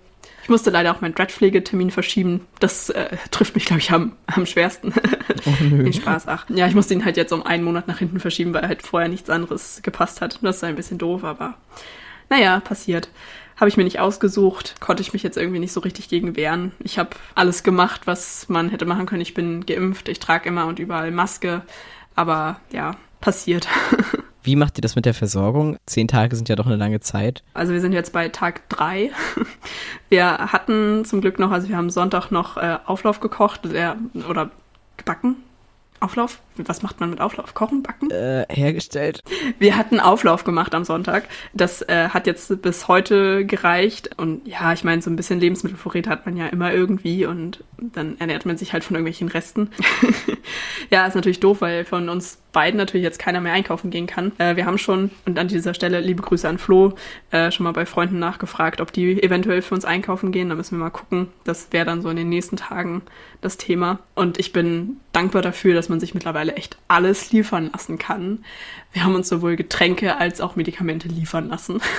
Ich 0.43 0.49
musste 0.49 0.71
leider 0.71 0.95
auch 0.95 1.01
meinen 1.01 1.15
Dreadpflegetermin 1.15 1.91
verschieben. 1.91 2.47
Das 2.61 2.89
äh, 2.91 3.17
trifft 3.31 3.55
mich, 3.55 3.67
glaube 3.67 3.81
ich, 3.81 3.91
am, 3.91 4.13
am 4.27 4.47
schwersten. 4.47 4.95
Oh, 5.47 5.65
nö. 5.65 5.85
Den 5.85 5.93
Spaß, 5.95 6.29
ach. 6.29 6.45
Ja, 6.51 6.67
ich 6.67 6.75
musste 6.75 6.93
ihn 6.93 7.05
halt 7.05 7.17
jetzt 7.17 7.33
um 7.33 7.43
einen 7.43 7.65
Monat 7.65 7.89
nach 7.89 7.99
hinten 7.99 8.21
verschieben, 8.21 8.53
weil 8.53 8.69
halt 8.69 8.83
vorher 8.83 9.09
nichts 9.09 9.31
anderes 9.31 9.81
gepasst 9.83 10.21
hat. 10.21 10.39
Das 10.43 10.57
ist 10.57 10.65
ein 10.65 10.77
bisschen 10.77 10.99
doof, 10.99 11.25
aber 11.25 11.55
naja, 12.29 12.61
passiert. 12.61 13.09
Habe 13.61 13.69
ich 13.69 13.77
mir 13.77 13.85
nicht 13.85 14.01
ausgesucht, 14.01 14.77
konnte 14.81 15.03
ich 15.03 15.13
mich 15.13 15.23
jetzt 15.23 15.37
irgendwie 15.37 15.59
nicht 15.59 15.73
so 15.73 15.81
richtig 15.81 16.09
gegen 16.09 16.35
wehren. 16.35 16.73
Ich 16.79 16.99
habe 16.99 17.11
alles 17.35 17.63
gemacht, 17.63 18.07
was 18.07 18.49
man 18.49 18.71
hätte 18.71 18.87
machen 18.87 19.05
können. 19.05 19.21
Ich 19.21 19.35
bin 19.35 19.67
geimpft, 19.67 20.09
ich 20.09 20.19
trage 20.19 20.49
immer 20.49 20.67
und 20.67 20.79
überall 20.79 21.11
Maske, 21.11 21.61
aber 22.17 22.59
ja, 22.73 22.97
passiert. 23.21 23.69
Wie 24.43 24.57
macht 24.57 24.79
ihr 24.79 24.81
das 24.81 24.97
mit 24.97 25.05
der 25.05 25.13
Versorgung? 25.13 25.77
Zehn 25.85 26.09
Tage 26.09 26.35
sind 26.35 26.49
ja 26.49 26.57
doch 26.57 26.65
eine 26.65 26.77
lange 26.77 27.01
Zeit. 27.01 27.43
Also 27.53 27.75
wir 27.75 27.83
sind 27.83 27.93
jetzt 27.93 28.15
bei 28.15 28.31
Tag 28.31 28.67
drei. 28.71 29.11
Wir 30.09 30.39
hatten 30.39 31.05
zum 31.05 31.21
Glück 31.21 31.39
noch, 31.39 31.53
also 31.53 31.69
wir 31.69 31.77
haben 31.77 31.89
Sonntag 31.89 32.33
noch 32.33 32.57
äh, 32.57 32.79
Auflauf 32.85 33.21
gekocht 33.21 33.61
der, 33.67 33.97
oder 34.29 34.51
gebacken. 34.97 35.37
Auflauf? 36.01 36.41
Was 36.67 36.83
macht 36.83 37.01
man 37.01 37.11
mit 37.11 37.21
Auflauf? 37.21 37.55
Kochen, 37.55 37.83
backen? 37.83 38.11
Äh, 38.11 38.47
hergestellt. 38.49 39.21
Wir 39.59 39.77
hatten 39.77 40.01
Auflauf 40.01 40.45
gemacht 40.45 40.75
am 40.75 40.85
Sonntag. 40.85 41.29
Das 41.53 41.83
äh, 41.83 42.09
hat 42.09 42.27
jetzt 42.27 42.63
bis 42.63 42.89
heute 42.89 43.45
gereicht. 43.45 44.11
Und 44.17 44.47
ja, 44.47 44.73
ich 44.73 44.85
meine, 44.85 45.03
so 45.03 45.11
ein 45.11 45.17
bisschen 45.17 45.41
Lebensmittelvorräte 45.41 46.11
hat 46.11 46.27
man 46.27 46.37
ja 46.37 46.47
immer 46.47 46.73
irgendwie 46.73 47.27
und 47.27 47.65
dann 47.79 48.19
ernährt 48.19 48.47
man 48.47 48.57
sich 48.57 48.73
halt 48.73 48.85
von 48.85 48.97
irgendwelchen 48.97 49.29
Resten. 49.29 49.71
ja, 50.91 51.07
ist 51.07 51.15
natürlich 51.15 51.41
doof, 51.41 51.61
weil 51.61 51.85
von 51.85 52.09
uns 52.09 52.39
beiden 52.53 52.79
natürlich 52.79 53.05
jetzt 53.05 53.19
keiner 53.19 53.41
mehr 53.41 53.53
einkaufen 53.53 53.91
gehen 53.91 54.07
kann. 54.07 54.33
Äh, 54.39 54.57
wir 54.57 54.67
haben 54.67 54.79
schon, 54.79 55.11
und 55.27 55.39
an 55.39 55.49
dieser 55.49 55.75
Stelle 55.75 56.01
liebe 56.01 56.23
Grüße 56.23 56.49
an 56.49 56.59
Flo, 56.59 56.95
äh, 57.31 57.51
schon 57.51 57.65
mal 57.65 57.73
bei 57.73 57.87
Freunden 57.87 58.19
nachgefragt, 58.19 58.81
ob 58.81 58.93
die 58.93 59.23
eventuell 59.23 59.63
für 59.63 59.75
uns 59.75 59.85
einkaufen 59.85 60.33
gehen. 60.33 60.49
Da 60.49 60.55
müssen 60.55 60.79
wir 60.79 60.85
mal 60.85 60.91
gucken. 60.91 61.29
Das 61.45 61.69
wäre 61.73 61.87
dann 61.87 62.03
so 62.03 62.11
in 62.11 62.17
den 62.17 62.29
nächsten 62.29 62.57
Tagen 62.57 63.03
das 63.41 63.57
Thema. 63.57 64.01
Und 64.15 64.39
ich 64.39 64.53
bin 64.53 64.99
dankbar 65.13 65.43
dafür, 65.43 65.75
dass 65.75 65.89
man 65.89 66.01
sich 66.01 66.15
mittlerweile 66.15 66.50
echt 66.57 66.77
alles 66.89 67.33
liefern 67.33 67.71
lassen 67.73 67.99
kann. 67.99 68.45
Wir 68.93 69.05
haben 69.05 69.15
uns 69.15 69.29
sowohl 69.29 69.57
Getränke 69.57 70.17
als 70.17 70.41
auch 70.41 70.57
Medikamente 70.57 71.09
liefern 71.09 71.49
lassen. 71.49 71.81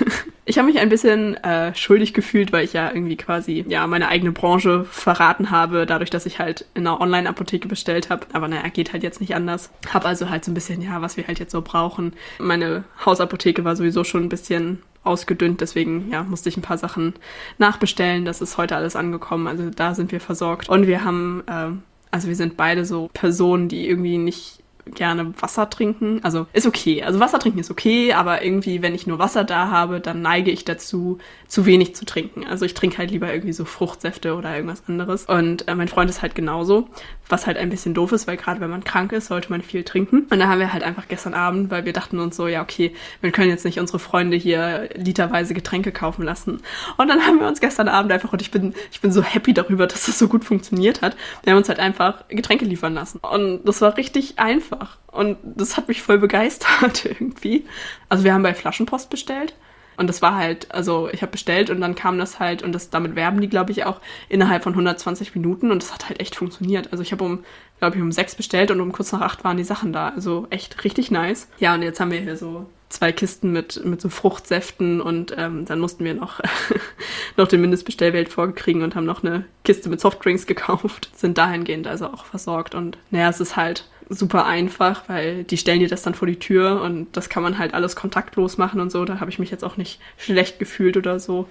Ich 0.43 0.57
habe 0.57 0.67
mich 0.67 0.79
ein 0.79 0.89
bisschen 0.89 1.35
äh, 1.43 1.73
schuldig 1.75 2.13
gefühlt, 2.13 2.51
weil 2.51 2.65
ich 2.65 2.73
ja 2.73 2.91
irgendwie 2.91 3.15
quasi 3.15 3.63
ja 3.69 3.85
meine 3.85 4.07
eigene 4.07 4.31
Branche 4.31 4.85
verraten 4.85 5.51
habe, 5.51 5.85
dadurch, 5.85 6.09
dass 6.09 6.25
ich 6.25 6.39
halt 6.39 6.65
in 6.73 6.85
einer 6.85 6.99
Online-Apotheke 6.99 7.67
bestellt 7.67 8.09
habe. 8.09 8.25
Aber 8.33 8.47
naja, 8.47 8.67
geht 8.67 8.91
halt 8.91 9.03
jetzt 9.03 9.21
nicht 9.21 9.35
anders. 9.35 9.69
Hab 9.93 10.03
also 10.03 10.29
halt 10.29 10.43
so 10.43 10.51
ein 10.51 10.55
bisschen, 10.55 10.81
ja, 10.81 11.01
was 11.01 11.15
wir 11.15 11.27
halt 11.27 11.39
jetzt 11.39 11.51
so 11.51 11.61
brauchen. 11.61 12.13
Meine 12.39 12.83
Hausapotheke 13.05 13.63
war 13.63 13.75
sowieso 13.75 14.03
schon 14.03 14.23
ein 14.23 14.29
bisschen 14.29 14.81
ausgedünnt, 15.03 15.61
deswegen 15.61 16.09
ja, 16.11 16.23
musste 16.23 16.49
ich 16.49 16.57
ein 16.57 16.61
paar 16.61 16.77
Sachen 16.77 17.13
nachbestellen. 17.57 18.25
Das 18.25 18.41
ist 18.41 18.57
heute 18.57 18.75
alles 18.75 18.95
angekommen, 18.95 19.47
also 19.47 19.69
da 19.69 19.95
sind 19.95 20.11
wir 20.11 20.19
versorgt. 20.19 20.69
Und 20.69 20.87
wir 20.87 21.03
haben, 21.03 21.43
äh, 21.47 21.71
also 22.11 22.27
wir 22.27 22.35
sind 22.35 22.57
beide 22.57 22.85
so 22.85 23.09
Personen, 23.13 23.67
die 23.67 23.87
irgendwie 23.87 24.17
nicht 24.17 24.61
gerne 24.85 25.33
Wasser 25.41 25.69
trinken. 25.69 26.19
Also 26.23 26.47
ist 26.53 26.65
okay. 26.65 27.03
Also 27.03 27.19
Wasser 27.19 27.39
trinken 27.39 27.59
ist 27.59 27.71
okay, 27.71 28.13
aber 28.13 28.43
irgendwie, 28.43 28.81
wenn 28.81 28.95
ich 28.95 29.07
nur 29.07 29.19
Wasser 29.19 29.43
da 29.43 29.69
habe, 29.69 29.99
dann 29.99 30.21
neige 30.21 30.51
ich 30.51 30.65
dazu, 30.65 31.19
zu 31.47 31.65
wenig 31.65 31.95
zu 31.95 32.05
trinken. 32.05 32.45
Also 32.45 32.65
ich 32.65 32.73
trinke 32.73 32.97
halt 32.97 33.11
lieber 33.11 33.31
irgendwie 33.31 33.53
so 33.53 33.65
Fruchtsäfte 33.65 34.35
oder 34.35 34.55
irgendwas 34.55 34.83
anderes. 34.87 35.25
Und 35.25 35.67
äh, 35.67 35.75
mein 35.75 35.87
Freund 35.87 36.09
ist 36.09 36.21
halt 36.21 36.35
genauso, 36.35 36.87
was 37.31 37.47
halt 37.47 37.57
ein 37.57 37.69
bisschen 37.69 37.93
doof 37.93 38.11
ist, 38.11 38.27
weil 38.27 38.37
gerade 38.37 38.59
wenn 38.59 38.69
man 38.69 38.83
krank 38.83 39.11
ist, 39.11 39.27
sollte 39.27 39.49
man 39.49 39.61
viel 39.61 39.83
trinken. 39.83 40.27
Und 40.29 40.39
da 40.39 40.47
haben 40.47 40.59
wir 40.59 40.73
halt 40.73 40.83
einfach 40.83 41.07
gestern 41.07 41.33
Abend, 41.33 41.71
weil 41.71 41.85
wir 41.85 41.93
dachten 41.93 42.19
uns 42.19 42.35
so, 42.35 42.47
ja 42.47 42.61
okay, 42.61 42.93
wir 43.21 43.31
können 43.31 43.49
jetzt 43.49 43.65
nicht 43.65 43.79
unsere 43.79 43.99
Freunde 43.99 44.37
hier 44.37 44.89
literweise 44.95 45.53
Getränke 45.53 45.91
kaufen 45.91 46.23
lassen. 46.23 46.61
Und 46.97 47.07
dann 47.07 47.25
haben 47.25 47.39
wir 47.39 47.47
uns 47.47 47.59
gestern 47.59 47.87
Abend 47.87 48.11
einfach, 48.11 48.33
und 48.33 48.41
ich 48.41 48.51
bin, 48.51 48.73
ich 48.91 49.01
bin 49.01 49.11
so 49.11 49.23
happy 49.23 49.53
darüber, 49.53 49.87
dass 49.91 50.05
das 50.05 50.19
so 50.19 50.27
gut 50.27 50.43
funktioniert 50.43 51.01
hat, 51.01 51.15
wir 51.43 51.51
haben 51.51 51.57
uns 51.57 51.69
halt 51.69 51.79
einfach 51.79 52.27
Getränke 52.27 52.65
liefern 52.65 52.93
lassen. 52.93 53.19
Und 53.19 53.63
das 53.65 53.81
war 53.81 53.97
richtig 53.97 54.39
einfach. 54.39 54.97
Und 55.07 55.37
das 55.43 55.77
hat 55.77 55.87
mich 55.87 56.01
voll 56.01 56.17
begeistert 56.17 57.05
irgendwie. 57.05 57.65
Also 58.09 58.23
wir 58.23 58.33
haben 58.33 58.43
bei 58.43 58.53
Flaschenpost 58.53 59.09
bestellt. 59.09 59.53
Und 60.01 60.07
das 60.07 60.23
war 60.23 60.35
halt, 60.35 60.73
also 60.73 61.09
ich 61.13 61.21
habe 61.21 61.31
bestellt 61.31 61.69
und 61.69 61.79
dann 61.79 61.93
kam 61.93 62.17
das 62.17 62.39
halt, 62.39 62.63
und 62.63 62.71
das 62.71 62.89
damit 62.89 63.15
werben 63.15 63.39
die, 63.39 63.47
glaube 63.47 63.71
ich, 63.71 63.85
auch 63.85 64.01
innerhalb 64.29 64.63
von 64.63 64.73
120 64.73 65.35
Minuten 65.35 65.69
und 65.69 65.83
das 65.83 65.93
hat 65.93 66.09
halt 66.09 66.19
echt 66.19 66.35
funktioniert. 66.35 66.91
Also 66.91 67.03
ich 67.03 67.11
habe 67.11 67.23
um, 67.23 67.43
glaube 67.77 67.97
ich, 67.97 68.01
um 68.01 68.11
sechs 68.11 68.33
bestellt 68.33 68.71
und 68.71 68.81
um 68.81 68.93
kurz 68.93 69.11
nach 69.11 69.21
acht 69.21 69.43
waren 69.43 69.57
die 69.57 69.63
Sachen 69.63 69.93
da. 69.93 70.09
Also 70.09 70.47
echt 70.49 70.83
richtig 70.83 71.11
nice. 71.11 71.49
Ja, 71.59 71.75
und 71.75 71.83
jetzt 71.83 71.99
haben 71.99 72.09
wir 72.09 72.19
hier 72.19 72.35
so 72.35 72.65
zwei 72.89 73.11
Kisten 73.11 73.51
mit, 73.51 73.85
mit 73.85 74.01
so 74.01 74.09
Fruchtsäften 74.09 75.01
und 75.01 75.35
ähm, 75.37 75.65
dann 75.65 75.77
mussten 75.77 76.03
wir 76.03 76.15
noch, 76.15 76.39
noch 77.37 77.47
den 77.47 77.61
Mindestbestellwert 77.61 78.29
vorgekriegen 78.29 78.81
und 78.81 78.95
haben 78.95 79.05
noch 79.05 79.23
eine 79.23 79.45
Kiste 79.63 79.87
mit 79.87 80.01
Softdrinks 80.01 80.47
gekauft. 80.47 81.11
Sind 81.15 81.37
dahingehend 81.37 81.85
also 81.85 82.07
auch 82.07 82.25
versorgt. 82.25 82.73
Und 82.73 82.97
naja, 83.11 83.29
es 83.29 83.39
ist 83.39 83.55
halt 83.55 83.85
super 84.09 84.45
einfach, 84.45 85.07
weil 85.07 85.43
die 85.43 85.57
stellen 85.57 85.79
dir 85.79 85.87
das 85.87 86.01
dann 86.01 86.13
vor 86.13 86.27
die 86.27 86.39
Tür 86.39 86.81
und 86.81 87.15
das 87.15 87.29
kann 87.29 87.43
man 87.43 87.57
halt 87.57 87.73
alles 87.73 87.95
kontaktlos 87.95 88.57
machen 88.57 88.79
und 88.79 88.91
so. 88.91 89.05
Da 89.05 89.19
habe 89.19 89.31
ich 89.31 89.39
mich 89.39 89.51
jetzt 89.51 89.63
auch 89.63 89.77
nicht 89.77 89.99
schlecht 90.17 90.59
gefühlt 90.59 90.97
oder 90.97 91.19
so. 91.19 91.47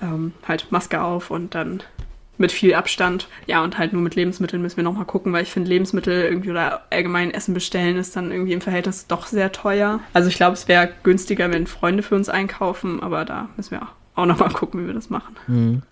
Ähm, 0.00 0.32
halt 0.46 0.70
Maske 0.70 1.00
auf 1.00 1.30
und 1.30 1.54
dann 1.54 1.82
mit 2.38 2.52
viel 2.52 2.74
Abstand. 2.74 3.28
Ja, 3.46 3.62
und 3.62 3.78
halt 3.78 3.92
nur 3.92 4.02
mit 4.02 4.14
Lebensmitteln 4.14 4.62
müssen 4.62 4.76
wir 4.76 4.84
nochmal 4.84 5.06
gucken, 5.06 5.32
weil 5.32 5.42
ich 5.42 5.50
finde, 5.50 5.70
Lebensmittel 5.70 6.22
irgendwie 6.22 6.50
oder 6.50 6.82
allgemein 6.90 7.30
Essen 7.30 7.54
bestellen 7.54 7.96
ist 7.96 8.16
dann 8.16 8.30
irgendwie 8.30 8.52
im 8.52 8.60
Verhältnis 8.60 9.06
doch 9.06 9.26
sehr 9.26 9.52
teuer. 9.52 10.00
Also 10.12 10.28
ich 10.28 10.36
glaube, 10.36 10.54
es 10.54 10.68
wäre 10.68 10.90
günstiger, 11.02 11.50
wenn 11.50 11.66
Freunde 11.66 12.02
für 12.02 12.14
uns 12.14 12.28
einkaufen, 12.28 13.02
aber 13.02 13.24
da 13.24 13.48
müssen 13.56 13.72
wir 13.72 13.88
auch 14.14 14.26
nochmal 14.26 14.50
gucken, 14.50 14.82
wie 14.82 14.86
wir 14.86 14.94
das 14.94 15.10
machen. 15.10 15.36
Hm. 15.46 15.82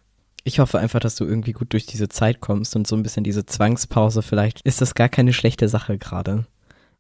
Ich 0.45 0.59
hoffe 0.59 0.79
einfach, 0.79 1.01
dass 1.01 1.17
du 1.17 1.25
irgendwie 1.25 1.53
gut 1.53 1.73
durch 1.73 1.87
diese 1.87 2.09
Zeit 2.09 2.41
kommst 2.41 2.77
und 2.77 2.87
so 2.87 2.95
ein 2.95 3.03
bisschen 3.03 3.25
diese 3.25 3.47
Zwangspause 3.47 4.23
vielleicht 4.23 4.61
ist 4.61 4.83
das 4.83 4.95
gar 4.95 5.09
keine 5.09 5.33
schlechte 5.33 5.69
Sache 5.69 5.97
gerade. 5.99 6.45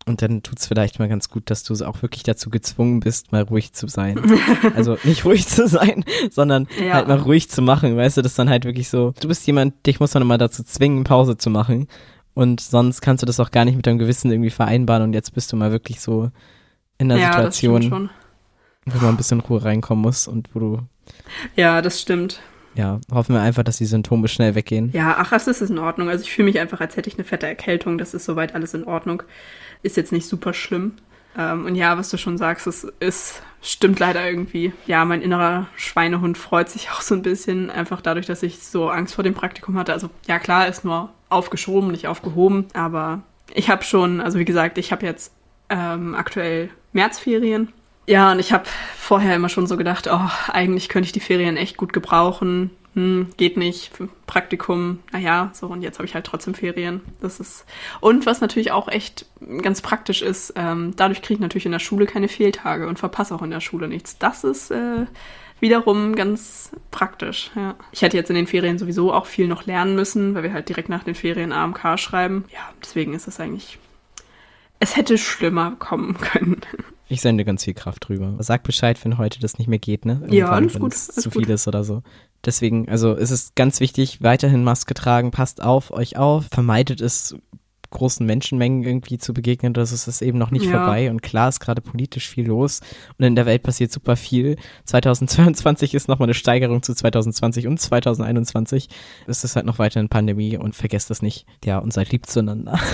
Und 0.07 0.21
dann 0.21 0.43
tut 0.43 0.59
es 0.59 0.67
vielleicht 0.67 0.99
mal 0.99 1.09
ganz 1.09 1.31
gut, 1.31 1.51
dass 1.51 1.63
du 1.63 1.75
auch 1.85 2.03
wirklich 2.03 2.23
dazu 2.23 2.51
gezwungen 2.51 3.01
bist, 3.01 3.33
mal 3.33 3.43
ruhig 3.43 3.73
zu 3.73 3.87
sein. 3.89 4.21
also 4.77 4.99
nicht 5.05 5.25
ruhig 5.25 5.47
zu 5.47 5.67
sein, 5.67 6.05
sondern 6.31 6.69
ja. 6.83 6.95
halt 6.95 7.09
mal 7.09 7.19
ruhig 7.19 7.49
zu 7.51 7.63
machen. 7.63 7.97
Weißt 7.97 8.17
du, 8.17 8.23
das 8.23 8.33
ist 8.33 8.39
dann 8.39 8.51
halt 8.51 8.65
wirklich 8.67 8.91
so, 8.91 9.15
du 9.21 9.29
bist 9.29 9.47
jemand, 9.47 9.87
dich 9.87 10.01
muss 10.01 10.13
man 10.13 10.23
immer 10.23 10.37
dazu 10.37 10.63
zwingen, 10.63 11.05
Pause 11.05 11.39
zu 11.39 11.49
machen. 11.49 11.89
Und 12.35 12.61
sonst 12.61 13.01
kannst 13.01 13.23
du 13.23 13.27
das 13.27 13.41
auch 13.41 13.51
gar 13.51 13.65
nicht 13.65 13.77
mit 13.77 13.87
deinem 13.87 13.99
Gewissen 13.99 14.31
irgendwie 14.31 14.51
vereinbaren. 14.51 15.03
Und 15.05 15.13
jetzt 15.15 15.35
bist 15.35 15.53
du 15.53 15.57
mal 15.57 15.71
wirklich 15.71 16.01
so 16.01 16.31
in 16.99 17.09
der 17.09 17.19
ja, 17.19 17.33
Situation, 17.33 18.11
wo 18.85 18.99
man 18.99 19.09
ein 19.09 19.17
bisschen 19.17 19.41
Ruhe 19.41 19.65
reinkommen 19.65 20.03
muss 20.03 20.29
und 20.29 20.55
wo 20.55 20.59
du. 20.59 20.79
Ja, 21.57 21.81
das 21.81 22.01
stimmt. 22.01 22.41
Ja, 22.75 23.01
hoffen 23.13 23.35
wir 23.35 23.43
einfach, 23.43 23.63
dass 23.63 23.79
die 23.79 23.87
Symptome 23.87 24.29
schnell 24.29 24.55
weggehen. 24.55 24.91
Ja, 24.93 25.17
ach, 25.19 25.31
das 25.31 25.47
ist 25.47 25.71
in 25.71 25.79
Ordnung. 25.79 26.09
Also 26.09 26.23
ich 26.25 26.33
fühle 26.33 26.47
mich 26.47 26.59
einfach, 26.59 26.81
als 26.81 26.97
hätte 26.97 27.09
ich 27.09 27.17
eine 27.17 27.25
fette 27.25 27.47
Erkältung. 27.47 27.99
Das 27.99 28.15
ist 28.15 28.25
soweit 28.25 28.55
alles 28.55 28.75
in 28.75 28.85
Ordnung. 28.85 29.23
Ist 29.83 29.97
jetzt 29.97 30.13
nicht 30.13 30.27
super 30.27 30.55
schlimm. 30.55 30.93
Ähm, 31.37 31.67
und 31.67 31.75
ja, 31.75 31.99
was 31.99 32.11
du 32.11 32.17
schon 32.17 32.39
sagst, 32.39 32.67
es 32.67 32.85
ist, 33.01 33.43
stimmt 33.61 33.99
leider 33.99 34.29
irgendwie. 34.29 34.73
Ja, 34.87 35.05
mein 35.05 35.23
innerer 35.23 35.67
Schweinehund 35.77 36.39
freut 36.39 36.69
sich 36.69 36.91
auch 36.93 37.01
so 37.01 37.15
ein 37.15 37.23
bisschen, 37.23 37.71
einfach 37.71 38.01
dadurch, 38.01 38.27
dass 38.27 38.43
ich 38.43 38.61
so 38.61 38.89
Angst 38.89 39.15
vor 39.15 39.25
dem 39.25 39.35
Praktikum 39.35 39.77
hatte. 39.77 39.93
Also 39.93 40.11
ja, 40.27 40.39
klar, 40.39 40.69
ist 40.69 40.85
nur 40.85 41.11
aufgeschoben, 41.29 41.91
nicht 41.91 42.07
aufgehoben. 42.07 42.67
Aber 42.75 43.23
ich 43.53 43.69
habe 43.71 43.85
schon, 43.85 44.21
also 44.21 44.39
wie 44.39 44.45
gesagt, 44.45 44.79
ich 44.79 44.93
habe 44.93 45.07
jetzt 45.07 45.33
ähm, 45.69 46.15
aktuell 46.15 46.71
Märzferien 46.93 47.73
ja, 48.07 48.33
und 48.33 48.39
ich 48.39 48.53
habe 48.53 48.65
vorher 48.97 49.35
immer 49.35 49.49
schon 49.49 49.67
so 49.67 49.77
gedacht, 49.77 50.09
oh, 50.11 50.31
eigentlich 50.49 50.89
könnte 50.89 51.07
ich 51.07 51.13
die 51.13 51.21
Ferien 51.21 51.57
echt 51.57 51.77
gut 51.77 51.93
gebrauchen. 51.93 52.71
Hm, 52.95 53.31
geht 53.37 53.57
nicht, 53.57 53.91
Praktikum, 54.27 55.01
naja, 55.13 55.51
so 55.53 55.67
und 55.67 55.83
jetzt 55.83 55.99
habe 55.99 56.07
ich 56.07 56.15
halt 56.15 56.27
trotzdem 56.27 56.55
Ferien. 56.55 57.01
Das 57.21 57.41
ist 57.41 57.67
und 58.01 58.25
was 58.25 58.41
natürlich 58.41 58.71
auch 58.71 58.87
echt 58.87 59.27
ganz 59.63 59.81
praktisch 59.81 60.23
ist, 60.23 60.53
ähm, 60.55 60.93
dadurch 60.95 61.21
kriege 61.21 61.35
ich 61.35 61.41
natürlich 61.41 61.67
in 61.67 61.73
der 61.73 61.81
Schule 61.81 62.07
keine 62.07 62.29
Fehltage 62.29 62.87
und 62.87 63.01
verpasse 63.01 63.35
auch 63.35 63.43
in 63.43 63.51
der 63.51 63.61
Schule 63.61 63.89
nichts. 63.89 64.19
Das 64.19 64.45
ist 64.45 64.71
äh, 64.71 65.07
wiederum 65.59 66.15
ganz 66.15 66.71
praktisch. 66.93 67.51
Ja. 67.57 67.75
Ich 67.91 68.03
hätte 68.03 68.17
jetzt 68.17 68.31
in 68.31 68.37
den 68.37 68.47
Ferien 68.47 68.79
sowieso 68.79 69.13
auch 69.13 69.27
viel 69.27 69.49
noch 69.49 69.67
lernen 69.67 69.97
müssen, 69.97 70.37
weil 70.37 70.45
wir 70.45 70.53
halt 70.53 70.69
direkt 70.69 70.89
nach 70.89 71.03
den 71.03 71.17
Ferien 71.17 71.51
AMK 71.51 71.99
schreiben. 71.99 72.45
Ja, 72.53 72.61
deswegen 72.81 73.15
ist 73.15 73.27
es 73.27 73.41
eigentlich. 73.41 73.79
Es 74.79 74.97
hätte 74.97 75.19
schlimmer 75.19 75.73
kommen 75.81 76.17
können. 76.21 76.61
Ich 77.09 77.21
sende 77.21 77.45
ganz 77.45 77.65
viel 77.65 77.75
Kraft 77.75 78.09
drüber. 78.09 78.37
Sag 78.39 78.63
Bescheid, 78.63 79.03
wenn 79.05 79.19
heute 79.19 79.41
das 79.41 79.59
nicht 79.59 79.69
mehr 79.69 79.79
geht, 79.79 80.05
ne? 80.05 80.15
Irgendwann, 80.15 80.37
ja, 80.37 80.51
alles 80.51 80.73
gut. 80.75 80.83
Alles 80.83 81.07
zu 81.09 81.31
viel 81.31 81.51
ist 81.51 81.69
oder 81.69 81.85
so. 81.85 82.03
Deswegen, 82.45 82.89
also 82.89 83.17
es 83.17 83.31
ist 83.31 83.57
ganz 83.57 83.81
wichtig, 83.81 84.23
weiterhin 84.23 84.65
Maske 84.65 84.95
tragen, 84.95 85.31
passt 85.31 85.63
auf 85.63 85.91
euch 85.91 86.17
auf, 86.17 86.47
vermeidet 86.51 87.01
es 87.01 87.37
großen 87.95 88.27
Menschenmengen 88.27 88.83
irgendwie 88.83 89.17
zu 89.17 89.33
begegnen, 89.33 89.73
das 89.73 89.93
ist 89.93 90.07
es 90.07 90.21
eben 90.21 90.37
noch 90.37 90.51
nicht 90.51 90.67
ja. 90.67 90.73
vorbei. 90.73 91.11
Und 91.11 91.23
klar 91.23 91.49
ist 91.49 91.61
gerade 91.61 91.81
politisch 91.81 92.29
viel 92.29 92.47
los 92.47 92.81
und 93.19 93.25
in 93.25 93.35
der 93.35 93.47
Welt 93.47 93.63
passiert 93.63 93.91
super 93.91 94.17
viel. 94.17 94.57
2022 94.85 95.95
ist 95.95 96.09
nochmal 96.09 96.27
eine 96.27 96.35
Steigerung 96.35 96.83
zu 96.83 96.95
2020 96.95 97.67
und 97.67 97.81
2021. 97.81 98.89
Es 99.27 99.45
ist 99.45 99.57
halt 99.57 99.65
noch 99.65 99.79
weiterhin 99.79 100.09
Pandemie 100.11 100.59
und 100.59 100.77
vergesst 100.77 101.09
das 101.09 101.23
nicht. 101.23 101.47
Ja, 101.65 101.79
und 101.79 101.93
seid 101.93 102.13
lieb 102.13 102.27
zueinander. 102.27 102.79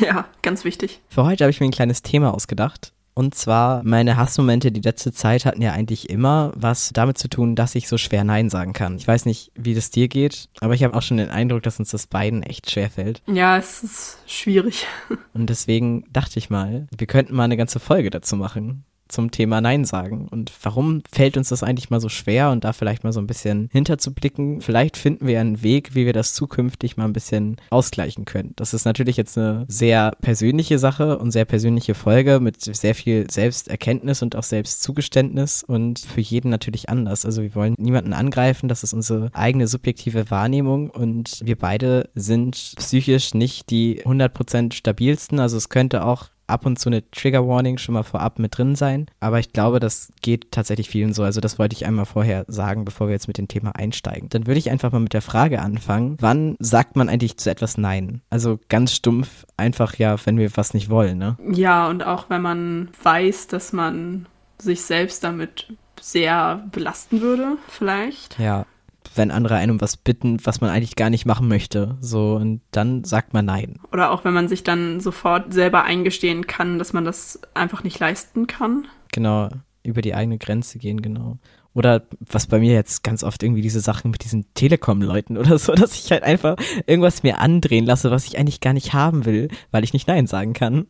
Ja, 0.00 0.26
ganz 0.40 0.64
wichtig. 0.64 1.00
Für 1.06 1.24
heute 1.24 1.44
habe 1.44 1.50
ich 1.50 1.60
mir 1.60 1.66
ein 1.66 1.72
kleines 1.72 2.02
Thema 2.02 2.34
ausgedacht. 2.34 2.92
Und 3.14 3.34
zwar, 3.34 3.82
meine 3.84 4.16
Hassmomente 4.16 4.72
die 4.72 4.80
letzte 4.80 5.12
Zeit 5.12 5.44
hatten 5.44 5.60
ja 5.62 5.72
eigentlich 5.72 6.08
immer 6.08 6.52
was 6.54 6.90
damit 6.92 7.18
zu 7.18 7.28
tun, 7.28 7.54
dass 7.54 7.74
ich 7.74 7.88
so 7.88 7.98
schwer 7.98 8.24
Nein 8.24 8.48
sagen 8.48 8.72
kann. 8.72 8.96
Ich 8.96 9.06
weiß 9.06 9.26
nicht, 9.26 9.52
wie 9.54 9.74
das 9.74 9.90
dir 9.90 10.08
geht, 10.08 10.48
aber 10.60 10.74
ich 10.74 10.82
habe 10.82 10.94
auch 10.94 11.02
schon 11.02 11.18
den 11.18 11.30
Eindruck, 11.30 11.62
dass 11.62 11.78
uns 11.78 11.90
das 11.90 12.06
beiden 12.06 12.42
echt 12.42 12.70
schwer 12.70 12.90
fällt. 12.90 13.22
Ja, 13.26 13.58
es 13.58 13.82
ist 13.82 14.18
schwierig. 14.26 14.86
Und 15.34 15.50
deswegen 15.50 16.04
dachte 16.12 16.38
ich 16.38 16.48
mal, 16.48 16.86
wir 16.96 17.06
könnten 17.06 17.34
mal 17.34 17.44
eine 17.44 17.56
ganze 17.56 17.80
Folge 17.80 18.10
dazu 18.10 18.36
machen 18.36 18.84
zum 19.12 19.30
Thema 19.30 19.60
Nein 19.60 19.84
sagen. 19.84 20.28
Und 20.30 20.52
warum 20.62 21.02
fällt 21.10 21.36
uns 21.36 21.50
das 21.50 21.62
eigentlich 21.62 21.90
mal 21.90 22.00
so 22.00 22.08
schwer 22.08 22.50
und 22.50 22.64
da 22.64 22.72
vielleicht 22.72 23.04
mal 23.04 23.12
so 23.12 23.20
ein 23.20 23.26
bisschen 23.26 23.68
hinterzublicken? 23.72 24.60
Vielleicht 24.60 24.96
finden 24.96 25.26
wir 25.26 25.40
einen 25.40 25.62
Weg, 25.62 25.94
wie 25.94 26.06
wir 26.06 26.12
das 26.12 26.34
zukünftig 26.34 26.96
mal 26.96 27.04
ein 27.04 27.12
bisschen 27.12 27.56
ausgleichen 27.70 28.24
können. 28.24 28.52
Das 28.56 28.74
ist 28.74 28.84
natürlich 28.84 29.16
jetzt 29.16 29.38
eine 29.38 29.64
sehr 29.68 30.12
persönliche 30.20 30.78
Sache 30.78 31.18
und 31.18 31.30
sehr 31.30 31.44
persönliche 31.44 31.94
Folge 31.94 32.40
mit 32.40 32.60
sehr 32.62 32.94
viel 32.94 33.30
Selbsterkenntnis 33.30 34.22
und 34.22 34.36
auch 34.36 34.42
Selbstzugeständnis 34.42 35.62
und 35.62 36.00
für 36.00 36.20
jeden 36.20 36.50
natürlich 36.50 36.88
anders. 36.88 37.24
Also 37.24 37.42
wir 37.42 37.54
wollen 37.54 37.74
niemanden 37.78 38.12
angreifen, 38.12 38.68
das 38.68 38.82
ist 38.82 38.92
unsere 38.92 39.30
eigene 39.32 39.66
subjektive 39.66 40.30
Wahrnehmung 40.30 40.90
und 40.90 41.40
wir 41.44 41.56
beide 41.56 42.08
sind 42.14 42.74
psychisch 42.76 43.34
nicht 43.34 43.70
die 43.70 44.02
100% 44.02 44.72
stabilsten. 44.72 45.38
Also 45.38 45.56
es 45.56 45.68
könnte 45.68 46.04
auch 46.04 46.31
ab 46.46 46.66
und 46.66 46.78
zu 46.78 46.88
eine 46.88 47.08
Trigger 47.10 47.46
Warning 47.46 47.78
schon 47.78 47.94
mal 47.94 48.02
vorab 48.02 48.38
mit 48.38 48.56
drin 48.56 48.74
sein. 48.74 49.06
Aber 49.20 49.38
ich 49.38 49.52
glaube, 49.52 49.80
das 49.80 50.12
geht 50.20 50.50
tatsächlich 50.52 50.88
vielen 50.88 51.12
so. 51.12 51.22
Also 51.22 51.40
das 51.40 51.58
wollte 51.58 51.74
ich 51.74 51.86
einmal 51.86 52.06
vorher 52.06 52.44
sagen, 52.48 52.84
bevor 52.84 53.08
wir 53.08 53.12
jetzt 53.12 53.28
mit 53.28 53.38
dem 53.38 53.48
Thema 53.48 53.74
einsteigen. 53.74 54.28
Dann 54.28 54.46
würde 54.46 54.58
ich 54.58 54.70
einfach 54.70 54.92
mal 54.92 55.00
mit 55.00 55.12
der 55.12 55.22
Frage 55.22 55.60
anfangen, 55.60 56.16
wann 56.20 56.56
sagt 56.58 56.96
man 56.96 57.08
eigentlich 57.08 57.36
zu 57.38 57.50
etwas 57.50 57.78
Nein? 57.78 58.22
Also 58.30 58.58
ganz 58.68 58.92
stumpf, 58.92 59.46
einfach 59.56 59.96
ja, 59.96 60.16
wenn 60.24 60.38
wir 60.38 60.50
was 60.56 60.74
nicht 60.74 60.90
wollen, 60.90 61.18
ne? 61.18 61.36
Ja, 61.52 61.88
und 61.88 62.04
auch 62.04 62.30
wenn 62.30 62.42
man 62.42 62.88
weiß, 63.02 63.48
dass 63.48 63.72
man 63.72 64.26
sich 64.58 64.82
selbst 64.82 65.24
damit 65.24 65.72
sehr 66.00 66.64
belasten 66.72 67.20
würde, 67.20 67.56
vielleicht. 67.68 68.38
Ja 68.38 68.66
wenn 69.14 69.30
andere 69.30 69.56
einen 69.56 69.72
um 69.72 69.80
was 69.80 69.96
bitten, 69.96 70.38
was 70.44 70.60
man 70.60 70.70
eigentlich 70.70 70.96
gar 70.96 71.10
nicht 71.10 71.26
machen 71.26 71.48
möchte. 71.48 71.96
So, 72.00 72.36
und 72.36 72.60
dann 72.70 73.04
sagt 73.04 73.34
man 73.34 73.44
nein. 73.44 73.78
Oder 73.92 74.10
auch 74.10 74.24
wenn 74.24 74.34
man 74.34 74.48
sich 74.48 74.64
dann 74.64 75.00
sofort 75.00 75.52
selber 75.52 75.84
eingestehen 75.84 76.46
kann, 76.46 76.78
dass 76.78 76.92
man 76.92 77.04
das 77.04 77.40
einfach 77.54 77.84
nicht 77.84 77.98
leisten 77.98 78.46
kann. 78.46 78.86
Genau, 79.12 79.48
über 79.82 80.02
die 80.02 80.14
eigene 80.14 80.38
Grenze 80.38 80.78
gehen, 80.78 81.02
genau. 81.02 81.38
Oder 81.74 82.02
was 82.20 82.46
bei 82.46 82.58
mir 82.58 82.72
jetzt 82.74 83.02
ganz 83.02 83.24
oft 83.24 83.42
irgendwie 83.42 83.62
diese 83.62 83.80
Sachen 83.80 84.10
mit 84.10 84.24
diesen 84.24 84.52
Telekom-Leuten 84.54 85.38
oder 85.38 85.58
so, 85.58 85.72
dass 85.74 85.94
ich 85.94 86.10
halt 86.10 86.22
einfach 86.22 86.56
irgendwas 86.86 87.22
mir 87.22 87.38
andrehen 87.38 87.86
lasse, 87.86 88.10
was 88.10 88.26
ich 88.26 88.38
eigentlich 88.38 88.60
gar 88.60 88.72
nicht 88.72 88.92
haben 88.92 89.24
will, 89.24 89.48
weil 89.70 89.84
ich 89.84 89.92
nicht 89.92 90.08
Nein 90.08 90.26
sagen 90.26 90.52
kann. 90.52 90.86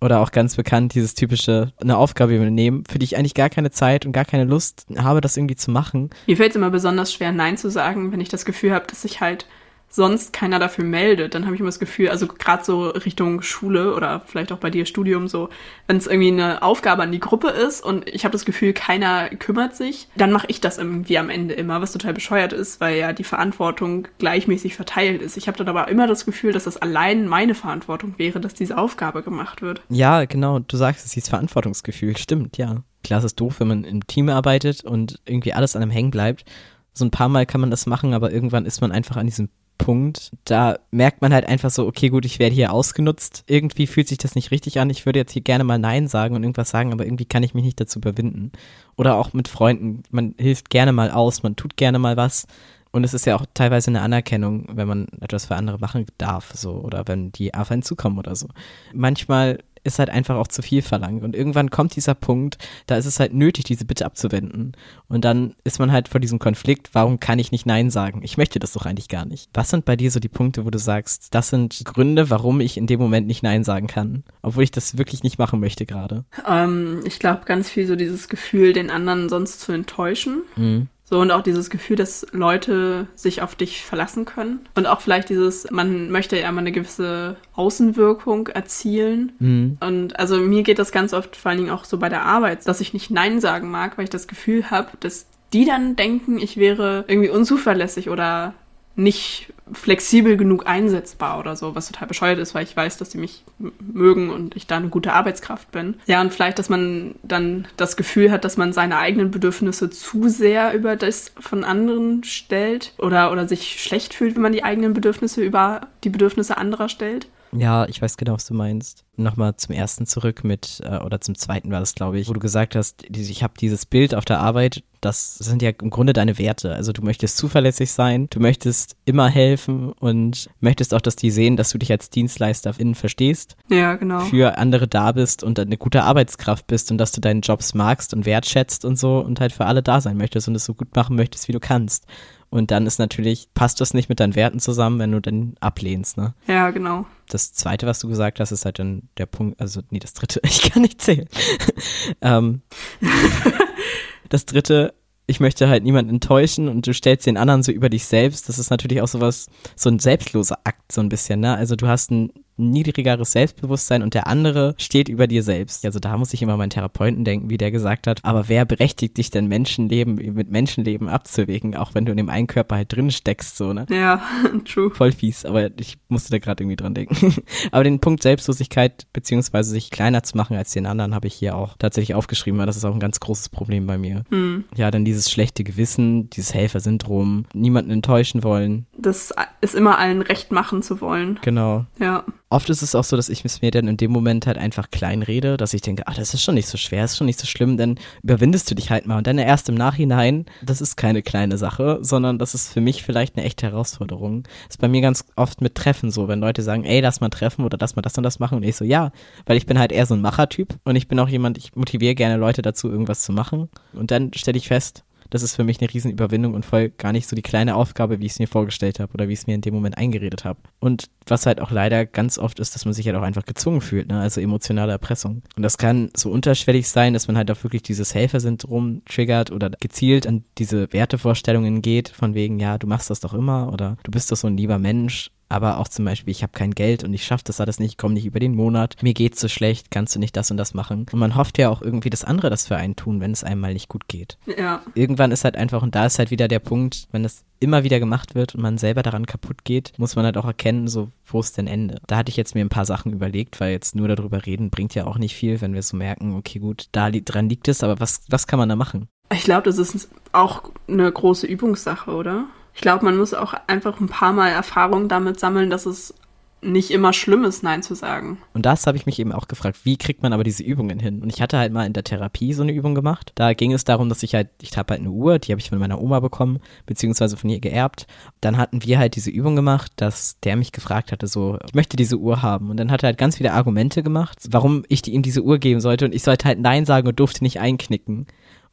Oder 0.00 0.20
auch 0.20 0.32
ganz 0.32 0.56
bekannt, 0.56 0.94
dieses 0.94 1.14
typische, 1.14 1.72
eine 1.80 1.96
Aufgabe 1.96 2.34
übernehmen, 2.34 2.84
für 2.88 2.98
die 2.98 3.04
ich 3.04 3.16
eigentlich 3.16 3.34
gar 3.34 3.50
keine 3.50 3.70
Zeit 3.70 4.06
und 4.06 4.12
gar 4.12 4.24
keine 4.24 4.44
Lust 4.44 4.86
habe, 4.96 5.20
das 5.20 5.36
irgendwie 5.36 5.56
zu 5.56 5.70
machen. 5.70 6.10
Mir 6.26 6.36
fällt 6.36 6.50
es 6.50 6.56
immer 6.56 6.70
besonders 6.70 7.12
schwer, 7.12 7.32
Nein 7.32 7.56
zu 7.56 7.70
sagen, 7.70 8.12
wenn 8.12 8.20
ich 8.20 8.28
das 8.28 8.44
Gefühl 8.44 8.72
habe, 8.72 8.86
dass 8.86 9.04
ich 9.04 9.20
halt 9.20 9.46
sonst 9.90 10.32
keiner 10.32 10.60
dafür 10.60 10.84
meldet, 10.84 11.34
dann 11.34 11.44
habe 11.44 11.54
ich 11.54 11.60
immer 11.60 11.68
das 11.68 11.80
Gefühl, 11.80 12.08
also 12.08 12.28
gerade 12.28 12.64
so 12.64 12.88
Richtung 12.88 13.42
Schule 13.42 13.94
oder 13.94 14.22
vielleicht 14.24 14.52
auch 14.52 14.58
bei 14.58 14.70
dir 14.70 14.86
Studium 14.86 15.26
so, 15.26 15.48
wenn 15.88 15.96
es 15.96 16.06
irgendwie 16.06 16.30
eine 16.30 16.62
Aufgabe 16.62 17.02
an 17.02 17.10
die 17.10 17.18
Gruppe 17.18 17.48
ist 17.48 17.84
und 17.84 18.08
ich 18.08 18.24
habe 18.24 18.32
das 18.32 18.44
Gefühl, 18.44 18.72
keiner 18.72 19.28
kümmert 19.30 19.74
sich, 19.74 20.08
dann 20.14 20.30
mache 20.30 20.46
ich 20.48 20.60
das 20.60 20.78
irgendwie 20.78 21.18
am 21.18 21.28
Ende 21.28 21.54
immer, 21.54 21.82
was 21.82 21.92
total 21.92 22.14
bescheuert 22.14 22.52
ist, 22.52 22.80
weil 22.80 22.98
ja 22.98 23.12
die 23.12 23.24
Verantwortung 23.24 24.06
gleichmäßig 24.18 24.76
verteilt 24.76 25.20
ist. 25.22 25.36
Ich 25.36 25.48
habe 25.48 25.58
dann 25.58 25.68
aber 25.68 25.88
immer 25.88 26.06
das 26.06 26.24
Gefühl, 26.24 26.52
dass 26.52 26.64
das 26.64 26.76
allein 26.76 27.26
meine 27.26 27.56
Verantwortung 27.56 28.14
wäre, 28.16 28.40
dass 28.40 28.54
diese 28.54 28.78
Aufgabe 28.78 29.22
gemacht 29.22 29.60
wird. 29.60 29.82
Ja, 29.88 30.24
genau, 30.24 30.60
du 30.60 30.76
sagst 30.76 31.04
es, 31.04 31.12
dieses 31.12 31.28
Verantwortungsgefühl, 31.28 32.16
stimmt, 32.16 32.56
ja. 32.58 32.76
Klar, 33.02 33.18
es 33.18 33.24
ist 33.24 33.40
doof, 33.40 33.56
wenn 33.58 33.68
man 33.68 33.84
im 33.84 34.06
Team 34.06 34.28
arbeitet 34.28 34.84
und 34.84 35.20
irgendwie 35.24 35.52
alles 35.52 35.74
an 35.74 35.82
einem 35.82 35.90
hängen 35.90 36.10
bleibt 36.10 36.44
so 36.92 37.04
ein 37.04 37.10
paar 37.10 37.28
Mal 37.28 37.46
kann 37.46 37.60
man 37.60 37.70
das 37.70 37.86
machen, 37.86 38.14
aber 38.14 38.32
irgendwann 38.32 38.66
ist 38.66 38.80
man 38.80 38.92
einfach 38.92 39.16
an 39.16 39.26
diesem 39.26 39.48
Punkt. 39.80 40.32
Da 40.44 40.78
merkt 40.90 41.22
man 41.22 41.32
halt 41.32 41.46
einfach 41.46 41.70
so, 41.70 41.86
okay, 41.86 42.10
gut, 42.10 42.24
ich 42.24 42.38
werde 42.38 42.54
hier 42.54 42.72
ausgenutzt. 42.72 43.44
Irgendwie 43.46 43.86
fühlt 43.86 44.08
sich 44.08 44.18
das 44.18 44.34
nicht 44.34 44.50
richtig 44.50 44.78
an. 44.78 44.90
Ich 44.90 45.06
würde 45.06 45.18
jetzt 45.18 45.32
hier 45.32 45.42
gerne 45.42 45.64
mal 45.64 45.78
Nein 45.78 46.06
sagen 46.06 46.36
und 46.36 46.42
irgendwas 46.42 46.70
sagen, 46.70 46.92
aber 46.92 47.04
irgendwie 47.04 47.24
kann 47.24 47.42
ich 47.42 47.54
mich 47.54 47.64
nicht 47.64 47.80
dazu 47.80 47.98
überwinden. 47.98 48.52
Oder 48.96 49.16
auch 49.16 49.32
mit 49.32 49.48
Freunden. 49.48 50.02
Man 50.10 50.34
hilft 50.38 50.70
gerne 50.70 50.92
mal 50.92 51.10
aus, 51.10 51.42
man 51.42 51.56
tut 51.56 51.76
gerne 51.76 51.98
mal 51.98 52.16
was. 52.16 52.46
Und 52.92 53.04
es 53.04 53.14
ist 53.14 53.24
ja 53.24 53.36
auch 53.36 53.46
teilweise 53.54 53.90
eine 53.90 54.02
Anerkennung, 54.02 54.66
wenn 54.72 54.88
man 54.88 55.06
etwas 55.20 55.46
für 55.46 55.56
andere 55.56 55.78
machen 55.78 56.06
darf, 56.18 56.52
so, 56.54 56.72
oder 56.72 57.06
wenn 57.06 57.30
die 57.30 57.54
auf 57.54 57.70
einen 57.70 57.82
zukommen 57.82 58.18
oder 58.18 58.34
so. 58.34 58.48
Manchmal 58.92 59.60
ist 59.84 59.98
halt 59.98 60.10
einfach 60.10 60.36
auch 60.36 60.48
zu 60.48 60.62
viel 60.62 60.82
verlangt. 60.82 61.24
Und 61.24 61.34
irgendwann 61.34 61.70
kommt 61.70 61.96
dieser 61.96 62.14
Punkt, 62.14 62.58
da 62.86 62.96
ist 62.96 63.06
es 63.06 63.20
halt 63.20 63.34
nötig, 63.34 63.64
diese 63.64 63.84
Bitte 63.84 64.04
abzuwenden. 64.04 64.72
Und 65.08 65.24
dann 65.24 65.54
ist 65.64 65.78
man 65.78 65.92
halt 65.92 66.08
vor 66.08 66.20
diesem 66.20 66.38
Konflikt, 66.38 66.90
warum 66.92 67.20
kann 67.20 67.38
ich 67.38 67.52
nicht 67.52 67.66
Nein 67.66 67.90
sagen? 67.90 68.22
Ich 68.22 68.36
möchte 68.36 68.58
das 68.58 68.72
doch 68.72 68.86
eigentlich 68.86 69.08
gar 69.08 69.24
nicht. 69.24 69.48
Was 69.54 69.70
sind 69.70 69.84
bei 69.84 69.96
dir 69.96 70.10
so 70.10 70.20
die 70.20 70.28
Punkte, 70.28 70.64
wo 70.64 70.70
du 70.70 70.78
sagst, 70.78 71.34
das 71.34 71.48
sind 71.48 71.82
Gründe, 71.84 72.30
warum 72.30 72.60
ich 72.60 72.76
in 72.76 72.86
dem 72.86 73.00
Moment 73.00 73.26
nicht 73.26 73.42
Nein 73.42 73.64
sagen 73.64 73.86
kann? 73.86 74.24
Obwohl 74.42 74.64
ich 74.64 74.70
das 74.70 74.98
wirklich 74.98 75.22
nicht 75.22 75.38
machen 75.38 75.60
möchte 75.60 75.86
gerade. 75.86 76.24
Ähm, 76.46 77.00
ich 77.04 77.18
glaube, 77.18 77.44
ganz 77.44 77.70
viel 77.70 77.86
so 77.86 77.96
dieses 77.96 78.28
Gefühl, 78.28 78.72
den 78.72 78.90
anderen 78.90 79.28
sonst 79.28 79.60
zu 79.60 79.72
enttäuschen. 79.72 80.42
Mhm. 80.56 80.88
So 81.10 81.20
und 81.20 81.32
auch 81.32 81.42
dieses 81.42 81.70
Gefühl, 81.70 81.96
dass 81.96 82.24
Leute 82.30 83.08
sich 83.16 83.42
auf 83.42 83.56
dich 83.56 83.84
verlassen 83.84 84.24
können. 84.24 84.60
Und 84.76 84.86
auch 84.86 85.00
vielleicht 85.00 85.28
dieses, 85.28 85.68
man 85.70 86.10
möchte 86.10 86.38
ja 86.38 86.48
immer 86.48 86.60
eine 86.60 86.70
gewisse 86.70 87.36
Außenwirkung 87.54 88.46
erzielen. 88.46 89.32
Mhm. 89.40 89.76
Und 89.80 90.18
also 90.20 90.38
mir 90.38 90.62
geht 90.62 90.78
das 90.78 90.92
ganz 90.92 91.12
oft 91.12 91.34
vor 91.34 91.50
allen 91.50 91.58
Dingen 91.58 91.70
auch 91.70 91.84
so 91.84 91.98
bei 91.98 92.08
der 92.08 92.24
Arbeit, 92.24 92.66
dass 92.68 92.80
ich 92.80 92.94
nicht 92.94 93.10
Nein 93.10 93.40
sagen 93.40 93.70
mag, 93.70 93.98
weil 93.98 94.04
ich 94.04 94.10
das 94.10 94.28
Gefühl 94.28 94.70
habe, 94.70 94.90
dass 95.00 95.26
die 95.52 95.64
dann 95.64 95.96
denken, 95.96 96.38
ich 96.38 96.56
wäre 96.56 97.04
irgendwie 97.08 97.28
unzuverlässig 97.28 98.08
oder 98.08 98.54
nicht 98.94 99.52
flexibel 99.72 100.36
genug 100.36 100.66
einsetzbar 100.66 101.38
oder 101.38 101.56
so, 101.56 101.74
was 101.74 101.86
total 101.86 102.08
bescheuert 102.08 102.38
ist, 102.38 102.54
weil 102.54 102.64
ich 102.64 102.76
weiß, 102.76 102.96
dass 102.98 103.10
die 103.10 103.18
mich 103.18 103.44
mögen 103.80 104.30
und 104.30 104.56
ich 104.56 104.66
da 104.66 104.76
eine 104.76 104.88
gute 104.88 105.12
Arbeitskraft 105.12 105.70
bin. 105.70 105.94
Ja, 106.06 106.20
und 106.20 106.32
vielleicht, 106.32 106.58
dass 106.58 106.68
man 106.68 107.14
dann 107.22 107.68
das 107.76 107.96
Gefühl 107.96 108.30
hat, 108.30 108.44
dass 108.44 108.56
man 108.56 108.72
seine 108.72 108.98
eigenen 108.98 109.30
Bedürfnisse 109.30 109.90
zu 109.90 110.28
sehr 110.28 110.74
über 110.74 110.96
das 110.96 111.32
von 111.38 111.64
anderen 111.64 112.24
stellt 112.24 112.92
oder, 112.98 113.32
oder 113.32 113.48
sich 113.48 113.82
schlecht 113.82 114.14
fühlt, 114.14 114.34
wenn 114.34 114.42
man 114.42 114.52
die 114.52 114.64
eigenen 114.64 114.94
Bedürfnisse 114.94 115.42
über 115.42 115.88
die 116.04 116.10
Bedürfnisse 116.10 116.56
anderer 116.56 116.88
stellt. 116.88 117.28
Ja, 117.52 117.86
ich 117.86 118.00
weiß 118.00 118.16
genau, 118.16 118.34
was 118.34 118.46
du 118.46 118.54
meinst. 118.54 119.04
Nochmal 119.16 119.56
zum 119.56 119.74
ersten 119.74 120.06
zurück 120.06 120.44
mit, 120.44 120.80
äh, 120.84 120.98
oder 120.98 121.20
zum 121.20 121.34
zweiten 121.34 121.70
war 121.70 121.80
das, 121.80 121.94
glaube 121.94 122.18
ich, 122.18 122.28
wo 122.28 122.32
du 122.32 122.40
gesagt 122.40 122.76
hast, 122.76 123.04
ich 123.10 123.42
habe 123.42 123.54
dieses 123.60 123.86
Bild 123.86 124.14
auf 124.14 124.24
der 124.24 124.38
Arbeit, 124.38 124.82
das 125.00 125.36
sind 125.36 125.60
ja 125.62 125.70
im 125.70 125.90
Grunde 125.90 126.12
deine 126.12 126.38
Werte. 126.38 126.74
Also 126.74 126.92
du 126.92 127.02
möchtest 127.02 127.36
zuverlässig 127.36 127.90
sein, 127.90 128.28
du 128.30 128.40
möchtest 128.40 128.96
immer 129.04 129.28
helfen 129.28 129.92
und 129.92 130.48
möchtest 130.60 130.94
auch, 130.94 131.00
dass 131.00 131.16
die 131.16 131.30
sehen, 131.30 131.56
dass 131.56 131.70
du 131.70 131.78
dich 131.78 131.90
als 131.90 132.10
Dienstleister 132.10 132.74
innen 132.78 132.94
verstehst. 132.94 133.56
Ja, 133.68 133.96
genau. 133.96 134.20
Für 134.20 134.58
andere 134.58 134.86
da 134.86 135.12
bist 135.12 135.42
und 135.42 135.58
eine 135.58 135.76
gute 135.76 136.04
Arbeitskraft 136.04 136.66
bist 136.66 136.90
und 136.90 136.98
dass 136.98 137.12
du 137.12 137.20
deinen 137.20 137.40
Jobs 137.40 137.74
magst 137.74 138.14
und 138.14 138.26
wertschätzt 138.26 138.84
und 138.84 138.96
so 138.96 139.18
und 139.18 139.40
halt 139.40 139.52
für 139.52 139.66
alle 139.66 139.82
da 139.82 140.00
sein 140.00 140.16
möchtest 140.16 140.48
und 140.48 140.54
es 140.54 140.64
so 140.64 140.74
gut 140.74 140.94
machen 140.94 141.16
möchtest, 141.16 141.48
wie 141.48 141.52
du 141.52 141.60
kannst. 141.60 142.06
Und 142.50 142.72
dann 142.72 142.86
ist 142.86 142.98
natürlich, 142.98 143.48
passt 143.54 143.80
das 143.80 143.94
nicht 143.94 144.08
mit 144.08 144.18
deinen 144.18 144.34
Werten 144.34 144.58
zusammen, 144.58 144.98
wenn 144.98 145.12
du 145.12 145.20
dann 145.20 145.54
ablehnst, 145.60 146.16
ne? 146.16 146.34
Ja, 146.48 146.70
genau. 146.70 147.06
Das 147.28 147.52
zweite, 147.52 147.86
was 147.86 148.00
du 148.00 148.08
gesagt 148.08 148.40
hast, 148.40 148.50
ist 148.50 148.64
halt 148.64 148.80
dann 148.80 149.08
der 149.18 149.26
Punkt, 149.26 149.60
also 149.60 149.80
nee, 149.90 150.00
das 150.00 150.14
dritte, 150.14 150.40
ich 150.44 150.70
kann 150.70 150.82
nicht 150.82 151.00
zählen. 151.00 151.28
ähm, 152.20 152.62
das 154.28 154.46
dritte, 154.46 154.94
ich 155.26 155.38
möchte 155.38 155.68
halt 155.68 155.84
niemanden 155.84 156.10
enttäuschen 156.10 156.68
und 156.68 156.88
du 156.88 156.92
stellst 156.92 157.26
den 157.26 157.36
anderen 157.36 157.62
so 157.62 157.70
über 157.70 157.88
dich 157.88 158.04
selbst. 158.04 158.48
Das 158.48 158.58
ist 158.58 158.70
natürlich 158.70 159.00
auch 159.00 159.08
sowas, 159.08 159.46
so 159.76 159.88
ein 159.88 160.00
selbstloser 160.00 160.58
Akt, 160.64 160.90
so 160.90 161.00
ein 161.00 161.08
bisschen, 161.08 161.38
ne? 161.38 161.54
Also 161.54 161.76
du 161.76 161.86
hast 161.86 162.10
ein 162.10 162.32
niedrigeres 162.60 163.32
Selbstbewusstsein 163.32 164.02
und 164.02 164.14
der 164.14 164.26
andere 164.26 164.74
steht 164.78 165.08
über 165.08 165.26
dir 165.26 165.42
selbst. 165.42 165.84
Also 165.84 165.98
da 165.98 166.16
muss 166.16 166.32
ich 166.32 166.42
immer 166.42 166.56
meinen 166.56 166.70
Therapeuten 166.70 167.24
denken, 167.24 167.50
wie 167.50 167.58
der 167.58 167.70
gesagt 167.70 168.06
hat, 168.06 168.20
aber 168.24 168.48
wer 168.48 168.64
berechtigt 168.64 169.16
dich 169.16 169.30
denn 169.30 169.46
Menschenleben 169.46 170.14
mit 170.14 170.50
Menschenleben 170.50 171.08
abzuwägen, 171.08 171.76
auch 171.76 171.94
wenn 171.94 172.04
du 172.04 172.12
in 172.12 172.16
dem 172.16 172.28
einen 172.28 172.46
Körper 172.46 172.76
halt 172.76 172.94
drin 172.94 173.10
steckst, 173.10 173.56
so, 173.56 173.72
ne? 173.72 173.86
Ja, 173.90 174.22
true. 174.64 174.90
Voll 174.90 175.12
fies, 175.12 175.44
aber 175.44 175.70
ich 175.78 175.98
musste 176.08 176.30
da 176.30 176.38
gerade 176.38 176.62
irgendwie 176.62 176.76
dran 176.76 176.94
denken. 176.94 177.34
aber 177.72 177.84
den 177.84 178.00
Punkt 178.00 178.22
Selbstlosigkeit 178.22 179.06
beziehungsweise 179.12 179.70
sich 179.70 179.90
kleiner 179.90 180.22
zu 180.22 180.36
machen 180.36 180.56
als 180.56 180.72
den 180.72 180.86
anderen 180.86 181.14
habe 181.14 181.26
ich 181.26 181.34
hier 181.34 181.56
auch 181.56 181.76
tatsächlich 181.78 182.14
aufgeschrieben, 182.14 182.58
weil 182.58 182.66
das 182.66 182.76
ist 182.76 182.84
auch 182.84 182.94
ein 182.94 183.00
ganz 183.00 183.20
großes 183.20 183.48
Problem 183.48 183.86
bei 183.86 183.98
mir. 183.98 184.24
Hm. 184.30 184.64
Ja, 184.76 184.90
dann 184.90 185.04
dieses 185.04 185.30
schlechte 185.30 185.64
Gewissen, 185.64 186.30
dieses 186.30 186.54
Helfersyndrom, 186.54 187.46
niemanden 187.52 187.90
enttäuschen 187.90 188.42
wollen. 188.42 188.86
Das 188.96 189.32
ist 189.60 189.74
immer 189.74 189.98
allen 189.98 190.22
recht 190.22 190.52
machen 190.52 190.82
zu 190.82 191.00
wollen. 191.00 191.38
Genau. 191.42 191.86
Ja. 191.98 192.24
Oft 192.52 192.68
ist 192.68 192.82
es 192.82 192.96
auch 192.96 193.04
so, 193.04 193.16
dass 193.16 193.28
ich 193.28 193.44
es 193.44 193.62
mir 193.62 193.70
dann 193.70 193.86
in 193.86 193.96
dem 193.96 194.10
Moment 194.10 194.44
halt 194.48 194.58
einfach 194.58 194.90
klein 194.90 195.22
rede, 195.22 195.56
dass 195.56 195.72
ich 195.72 195.82
denke, 195.82 196.08
ah, 196.08 196.14
das 196.14 196.34
ist 196.34 196.42
schon 196.42 196.56
nicht 196.56 196.66
so 196.66 196.76
schwer, 196.76 197.04
ist 197.04 197.16
schon 197.16 197.28
nicht 197.28 197.38
so 197.38 197.46
schlimm, 197.46 197.76
dann 197.76 197.94
überwindest 198.24 198.68
du 198.68 198.74
dich 198.74 198.90
halt 198.90 199.06
mal. 199.06 199.18
Und 199.18 199.28
dann 199.28 199.38
erst 199.38 199.68
im 199.68 199.76
Nachhinein, 199.76 200.46
das 200.60 200.80
ist 200.80 200.96
keine 200.96 201.22
kleine 201.22 201.58
Sache, 201.58 201.98
sondern 202.00 202.38
das 202.38 202.54
ist 202.54 202.72
für 202.72 202.80
mich 202.80 203.04
vielleicht 203.04 203.36
eine 203.36 203.46
echte 203.46 203.66
Herausforderung. 203.66 204.42
Das 204.42 204.74
ist 204.74 204.80
bei 204.80 204.88
mir 204.88 205.00
ganz 205.00 205.24
oft 205.36 205.60
mit 205.60 205.76
Treffen 205.76 206.10
so, 206.10 206.26
wenn 206.26 206.40
Leute 206.40 206.62
sagen, 206.62 206.82
ey, 206.82 207.00
lass 207.00 207.20
mal 207.20 207.28
treffen 207.28 207.64
oder 207.64 207.78
lass 207.80 207.94
mal 207.94 208.02
das 208.02 208.16
und 208.18 208.24
das 208.24 208.40
machen. 208.40 208.56
Und 208.56 208.64
ich 208.64 208.74
so, 208.74 208.84
ja, 208.84 209.12
weil 209.46 209.56
ich 209.56 209.66
bin 209.66 209.78
halt 209.78 209.92
eher 209.92 210.06
so 210.06 210.14
ein 210.14 210.20
Machertyp 210.20 210.74
und 210.82 210.96
ich 210.96 211.06
bin 211.06 211.20
auch 211.20 211.28
jemand, 211.28 211.56
ich 211.56 211.76
motiviere 211.76 212.16
gerne 212.16 212.36
Leute 212.36 212.62
dazu, 212.62 212.90
irgendwas 212.90 213.22
zu 213.22 213.32
machen. 213.32 213.68
Und 213.92 214.10
dann 214.10 214.32
stelle 214.34 214.58
ich 214.58 214.66
fest, 214.66 215.04
das 215.30 215.42
ist 215.42 215.56
für 215.56 215.64
mich 215.64 215.80
eine 215.80 215.92
Riesenüberwindung 215.92 216.54
und 216.54 216.64
voll 216.64 216.90
gar 216.90 217.12
nicht 217.12 217.28
so 217.28 217.36
die 217.36 217.42
kleine 217.42 217.76
Aufgabe, 217.76 218.20
wie 218.20 218.26
ich 218.26 218.32
es 218.32 218.38
mir 218.38 218.48
vorgestellt 218.48 219.00
habe 219.00 219.12
oder 219.14 219.28
wie 219.28 219.32
ich 219.32 219.40
es 219.40 219.46
mir 219.46 219.54
in 219.54 219.60
dem 219.60 219.74
Moment 219.74 219.96
eingeredet 219.96 220.44
habe. 220.44 220.60
Und 220.80 221.08
was 221.26 221.46
halt 221.46 221.60
auch 221.60 221.70
leider 221.70 222.04
ganz 222.06 222.38
oft 222.38 222.60
ist, 222.60 222.74
dass 222.74 222.84
man 222.84 222.94
sich 222.94 223.06
halt 223.06 223.16
auch 223.16 223.22
einfach 223.22 223.46
gezwungen 223.46 223.80
fühlt, 223.80 224.08
ne? 224.08 224.20
also 224.20 224.40
emotionale 224.40 224.92
Erpressung. 224.92 225.42
Und 225.56 225.62
das 225.62 225.78
kann 225.78 226.10
so 226.16 226.30
unterschwellig 226.30 226.88
sein, 226.88 227.14
dass 227.14 227.28
man 227.28 227.36
halt 227.36 227.50
auch 227.50 227.62
wirklich 227.62 227.82
dieses 227.82 228.14
Helfersyndrom 228.14 229.02
triggert 229.08 229.50
oder 229.50 229.70
gezielt 229.70 230.26
an 230.26 230.44
diese 230.58 230.92
Wertevorstellungen 230.92 231.82
geht, 231.82 232.08
von 232.08 232.34
wegen, 232.34 232.58
ja, 232.58 232.78
du 232.78 232.86
machst 232.86 233.10
das 233.10 233.20
doch 233.20 233.34
immer 233.34 233.72
oder 233.72 233.96
du 234.02 234.10
bist 234.10 234.32
doch 234.32 234.36
so 234.36 234.48
ein 234.48 234.56
lieber 234.56 234.78
Mensch 234.78 235.30
aber 235.50 235.78
auch 235.78 235.88
zum 235.88 236.04
Beispiel, 236.04 236.30
ich 236.30 236.42
habe 236.42 236.52
kein 236.52 236.70
Geld 236.70 237.04
und 237.04 237.12
ich 237.12 237.24
schaffe 237.24 237.44
das 237.44 237.60
alles 237.60 237.78
nicht, 237.78 237.92
ich 237.92 237.98
komme 237.98 238.14
nicht 238.14 238.24
über 238.24 238.40
den 238.40 238.54
Monat, 238.54 238.96
mir 239.02 239.14
geht's 239.14 239.40
so 239.40 239.48
schlecht, 239.48 239.90
kannst 239.90 240.14
du 240.14 240.18
nicht 240.20 240.36
das 240.36 240.50
und 240.50 240.56
das 240.56 240.74
machen. 240.74 241.06
Und 241.12 241.18
man 241.18 241.34
hofft 241.34 241.58
ja 241.58 241.68
auch 241.68 241.82
irgendwie, 241.82 242.10
dass 242.10 242.24
andere 242.24 242.50
das 242.50 242.68
für 242.68 242.76
einen 242.76 242.96
tun, 242.96 243.20
wenn 243.20 243.32
es 243.32 243.44
einem 243.44 243.60
mal 243.60 243.72
nicht 243.72 243.88
gut 243.88 244.08
geht. 244.08 244.38
Ja. 244.56 244.82
Irgendwann 244.94 245.32
ist 245.32 245.44
halt 245.44 245.56
einfach, 245.56 245.82
und 245.82 245.94
da 245.94 246.06
ist 246.06 246.18
halt 246.18 246.30
wieder 246.30 246.48
der 246.48 246.60
Punkt, 246.60 247.08
wenn 247.10 247.24
das 247.24 247.44
immer 247.58 247.84
wieder 247.84 247.98
gemacht 247.98 248.34
wird 248.34 248.54
und 248.54 248.62
man 248.62 248.78
selber 248.78 249.02
daran 249.02 249.26
kaputt 249.26 249.64
geht, 249.64 249.92
muss 249.98 250.16
man 250.16 250.24
halt 250.24 250.36
auch 250.36 250.46
erkennen, 250.46 250.88
so, 250.88 251.10
wo 251.26 251.40
ist 251.40 251.58
denn 251.58 251.66
Ende? 251.66 252.00
Da 252.06 252.16
hatte 252.16 252.30
ich 252.30 252.36
jetzt 252.36 252.54
mir 252.54 252.64
ein 252.64 252.70
paar 252.70 252.86
Sachen 252.86 253.12
überlegt, 253.12 253.60
weil 253.60 253.72
jetzt 253.72 253.94
nur 253.96 254.08
darüber 254.08 254.46
reden 254.46 254.70
bringt 254.70 254.94
ja 254.94 255.06
auch 255.06 255.18
nicht 255.18 255.34
viel, 255.34 255.60
wenn 255.60 255.74
wir 255.74 255.82
so 255.82 255.96
merken, 255.96 256.36
okay, 256.36 256.60
gut, 256.60 256.88
da 256.92 257.08
li 257.08 257.22
dran 257.22 257.48
liegt 257.48 257.68
es, 257.68 257.82
aber 257.82 258.00
was, 258.00 258.22
was 258.30 258.46
kann 258.46 258.58
man 258.58 258.68
da 258.68 258.76
machen? 258.76 259.08
Ich 259.32 259.44
glaube, 259.44 259.64
das 259.64 259.78
ist 259.78 260.10
auch 260.32 260.70
eine 260.88 261.10
große 261.10 261.46
Übungssache, 261.46 262.10
oder? 262.12 262.46
Ich 262.80 262.82
glaube, 262.82 263.04
man 263.04 263.18
muss 263.18 263.34
auch 263.34 263.52
einfach 263.66 264.00
ein 264.00 264.08
paar 264.08 264.32
Mal 264.32 264.48
Erfahrung 264.48 265.06
damit 265.06 265.38
sammeln, 265.38 265.68
dass 265.68 265.84
es 265.84 266.14
nicht 266.62 266.90
immer 266.90 267.12
schlimm 267.12 267.44
ist, 267.44 267.62
Nein 267.62 267.82
zu 267.82 267.94
sagen. 267.94 268.38
Und 268.54 268.64
das 268.64 268.86
habe 268.86 268.96
ich 268.96 269.04
mich 269.04 269.18
eben 269.18 269.32
auch 269.32 269.48
gefragt, 269.48 269.80
wie 269.84 269.98
kriegt 269.98 270.22
man 270.22 270.32
aber 270.32 270.44
diese 270.44 270.62
Übungen 270.62 270.98
hin? 270.98 271.20
Und 271.20 271.30
ich 271.30 271.42
hatte 271.42 271.58
halt 271.58 271.74
mal 271.74 271.84
in 271.84 271.92
der 271.92 272.04
Therapie 272.04 272.54
so 272.54 272.62
eine 272.62 272.72
Übung 272.72 272.94
gemacht. 272.94 273.32
Da 273.34 273.52
ging 273.52 273.74
es 273.74 273.84
darum, 273.84 274.08
dass 274.08 274.22
ich 274.22 274.34
halt, 274.34 274.48
ich 274.62 274.78
habe 274.78 274.94
halt 274.94 275.00
eine 275.00 275.10
Uhr, 275.10 275.38
die 275.38 275.52
habe 275.52 275.60
ich 275.60 275.68
von 275.68 275.78
meiner 275.78 276.00
Oma 276.00 276.20
bekommen, 276.20 276.60
beziehungsweise 276.86 277.36
von 277.36 277.50
ihr 277.50 277.60
geerbt. 277.60 278.06
Dann 278.40 278.56
hatten 278.56 278.82
wir 278.82 278.98
halt 278.98 279.14
diese 279.14 279.30
Übung 279.30 279.56
gemacht, 279.56 279.92
dass 279.96 280.40
der 280.40 280.56
mich 280.56 280.72
gefragt 280.72 281.12
hatte, 281.12 281.26
so, 281.26 281.58
ich 281.66 281.74
möchte 281.74 281.98
diese 281.98 282.16
Uhr 282.16 282.40
haben. 282.40 282.70
Und 282.70 282.78
dann 282.78 282.90
hat 282.90 283.02
er 283.02 283.08
halt 283.08 283.18
ganz 283.18 283.36
viele 283.36 283.52
Argumente 283.52 284.02
gemacht, 284.02 284.38
warum 284.50 284.84
ich 284.88 285.06
ihm 285.06 285.20
diese 285.20 285.42
Uhr 285.42 285.58
geben 285.58 285.82
sollte. 285.82 286.06
Und 286.06 286.14
ich 286.14 286.22
sollte 286.22 286.48
halt 286.48 286.60
Nein 286.60 286.86
sagen 286.86 287.08
und 287.08 287.20
durfte 287.20 287.44
nicht 287.44 287.60
einknicken. 287.60 288.26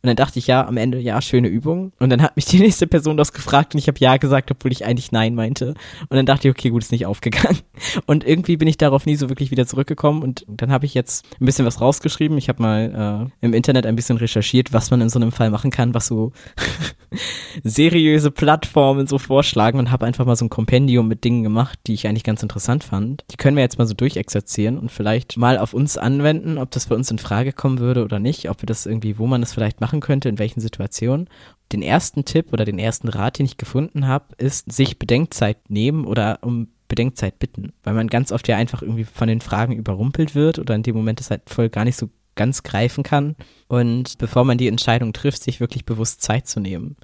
Und 0.04 0.08
dann 0.10 0.16
dachte 0.16 0.38
ich 0.38 0.46
ja 0.46 0.66
am 0.66 0.78
Ende, 0.78 1.00
ja, 1.00 1.20
schöne 1.22 1.48
Übung. 1.48 1.92
Und 2.00 2.12
dann 2.12 2.22
hat 2.22 2.36
mich 2.36 2.46
die 2.46 2.60
nächste 2.62 2.86
Person 2.88 3.18
das 3.18 3.34
gefragt 3.34 3.74
und 3.74 3.80
ich 3.80 3.88
habe 3.88 3.98
ja 4.00 4.18
gesagt, 4.18 4.52
obwohl 4.52 4.72
ich 4.72 4.86
eigentlich 4.86 5.12
nein 5.12 5.34
meinte. 5.34 5.70
Und 6.02 6.16
dann 6.16 6.26
dachte 6.26 6.48
ich, 6.48 6.54
okay, 6.54 6.70
gut, 6.70 6.84
ist 6.84 6.92
nicht 6.92 7.06
aufgegangen. 7.06 7.58
Und 8.06 8.26
irgendwie 8.26 8.58
bin 8.58 8.68
ich 8.68 8.78
darauf 8.78 9.06
nie 9.06 9.16
so 9.16 9.30
wirklich 9.30 9.52
wieder 9.52 9.68
zurückgekommen. 9.68 10.22
Und 10.24 10.46
dann 10.48 10.72
habe 10.72 10.86
ich 10.86 10.94
jetzt 10.94 11.26
ein 11.40 11.46
bisschen 11.46 11.66
was 11.66 11.82
rausgeschrieben. 11.82 12.38
Ich 12.38 12.50
habe 12.50 12.62
mal 12.62 13.30
äh, 13.42 13.46
im 13.46 13.54
Internet 13.54 13.86
ein 13.86 13.96
bisschen 13.96 14.18
recherchiert, 14.18 14.74
was 14.74 14.92
man 14.92 15.02
in 15.02 15.10
so 15.10 15.20
einem 15.20 15.32
Fall 15.32 15.50
machen 15.50 15.72
kann, 15.72 15.94
was 15.94 16.08
so 16.08 16.32
seriöse 17.64 18.32
Plattformen 18.32 19.08
so 19.08 19.18
vorschlagen 19.18 19.80
und 19.80 19.92
habe 19.92 20.06
einfach 20.06 20.26
mal 20.26 20.36
so 20.36 20.46
ein 20.46 20.50
Kompendium 20.50 21.08
mit 21.08 21.24
Dingen 21.24 21.44
gemacht, 21.44 21.80
die 21.88 21.94
ich 21.94 22.08
eigentlich 22.08 22.24
ganz 22.24 22.44
interessant 22.44 22.84
fand. 22.84 23.24
Die 23.32 23.38
können 23.38 23.56
wir 23.56 23.64
jetzt 23.64 23.78
mal 23.78 23.88
so 23.88 23.94
durchexerzieren 23.94 24.78
und 24.78 24.92
vielleicht 24.92 25.38
mal 25.38 25.58
auf 25.58 25.74
uns 25.74 25.98
anwenden, 25.98 26.58
ob 26.58 26.72
das 26.72 26.86
für 26.86 26.96
uns 26.96 27.12
in 27.12 27.20
Frage 27.20 27.54
kommen 27.54 27.80
würde 27.80 28.04
oder 28.04 28.20
nicht, 28.20 28.50
ob 28.50 28.62
wir 28.62 28.68
das 28.68 28.86
irgendwie, 28.86 29.18
wo 29.18 29.28
man 29.28 29.42
das 29.42 29.54
vielleicht 29.54 29.82
machen 29.82 30.00
könnte, 30.00 30.30
in 30.30 30.40
welchen 30.40 30.62
Situationen. 30.62 31.30
Den 31.72 31.82
ersten 31.82 32.24
Tipp 32.26 32.54
oder 32.54 32.66
den 32.66 32.80
ersten 32.80 33.10
Rat, 33.10 33.40
den 33.40 33.46
ich 33.46 33.58
gefunden 33.58 34.08
habe, 34.08 34.26
ist, 34.38 34.72
sich 34.72 35.00
Bedenkzeit 35.00 35.70
nehmen 35.70 36.06
oder 36.06 36.40
um 36.42 36.68
Bedenkzeit 36.88 37.40
bitten, 37.40 37.74
weil 37.84 37.94
man 37.94 38.08
ganz 38.08 38.32
oft 38.32 38.48
ja 38.48 38.56
einfach 38.56 38.82
irgendwie 38.82 39.04
von 39.04 39.28
den 39.28 39.42
Fragen 39.42 39.74
überrumpelt 39.74 40.36
wird 40.36 40.58
oder 40.60 40.76
in 40.76 40.84
dem 40.84 40.96
Moment 40.96 41.20
es 41.20 41.30
halt 41.30 41.42
voll 41.50 41.70
gar 41.70 41.84
nicht 41.84 41.98
so 41.98 42.10
ganz 42.38 42.64
greifen 42.64 43.04
kann. 43.04 43.36
Und 43.68 44.18
bevor 44.18 44.46
man 44.46 44.58
die 44.58 44.70
Entscheidung 44.70 45.12
trifft, 45.12 45.44
sich 45.44 45.60
wirklich 45.60 45.84
bewusst 45.84 46.22
Zeit 46.22 46.48
zu 46.48 46.62
nehmen. 46.62 46.96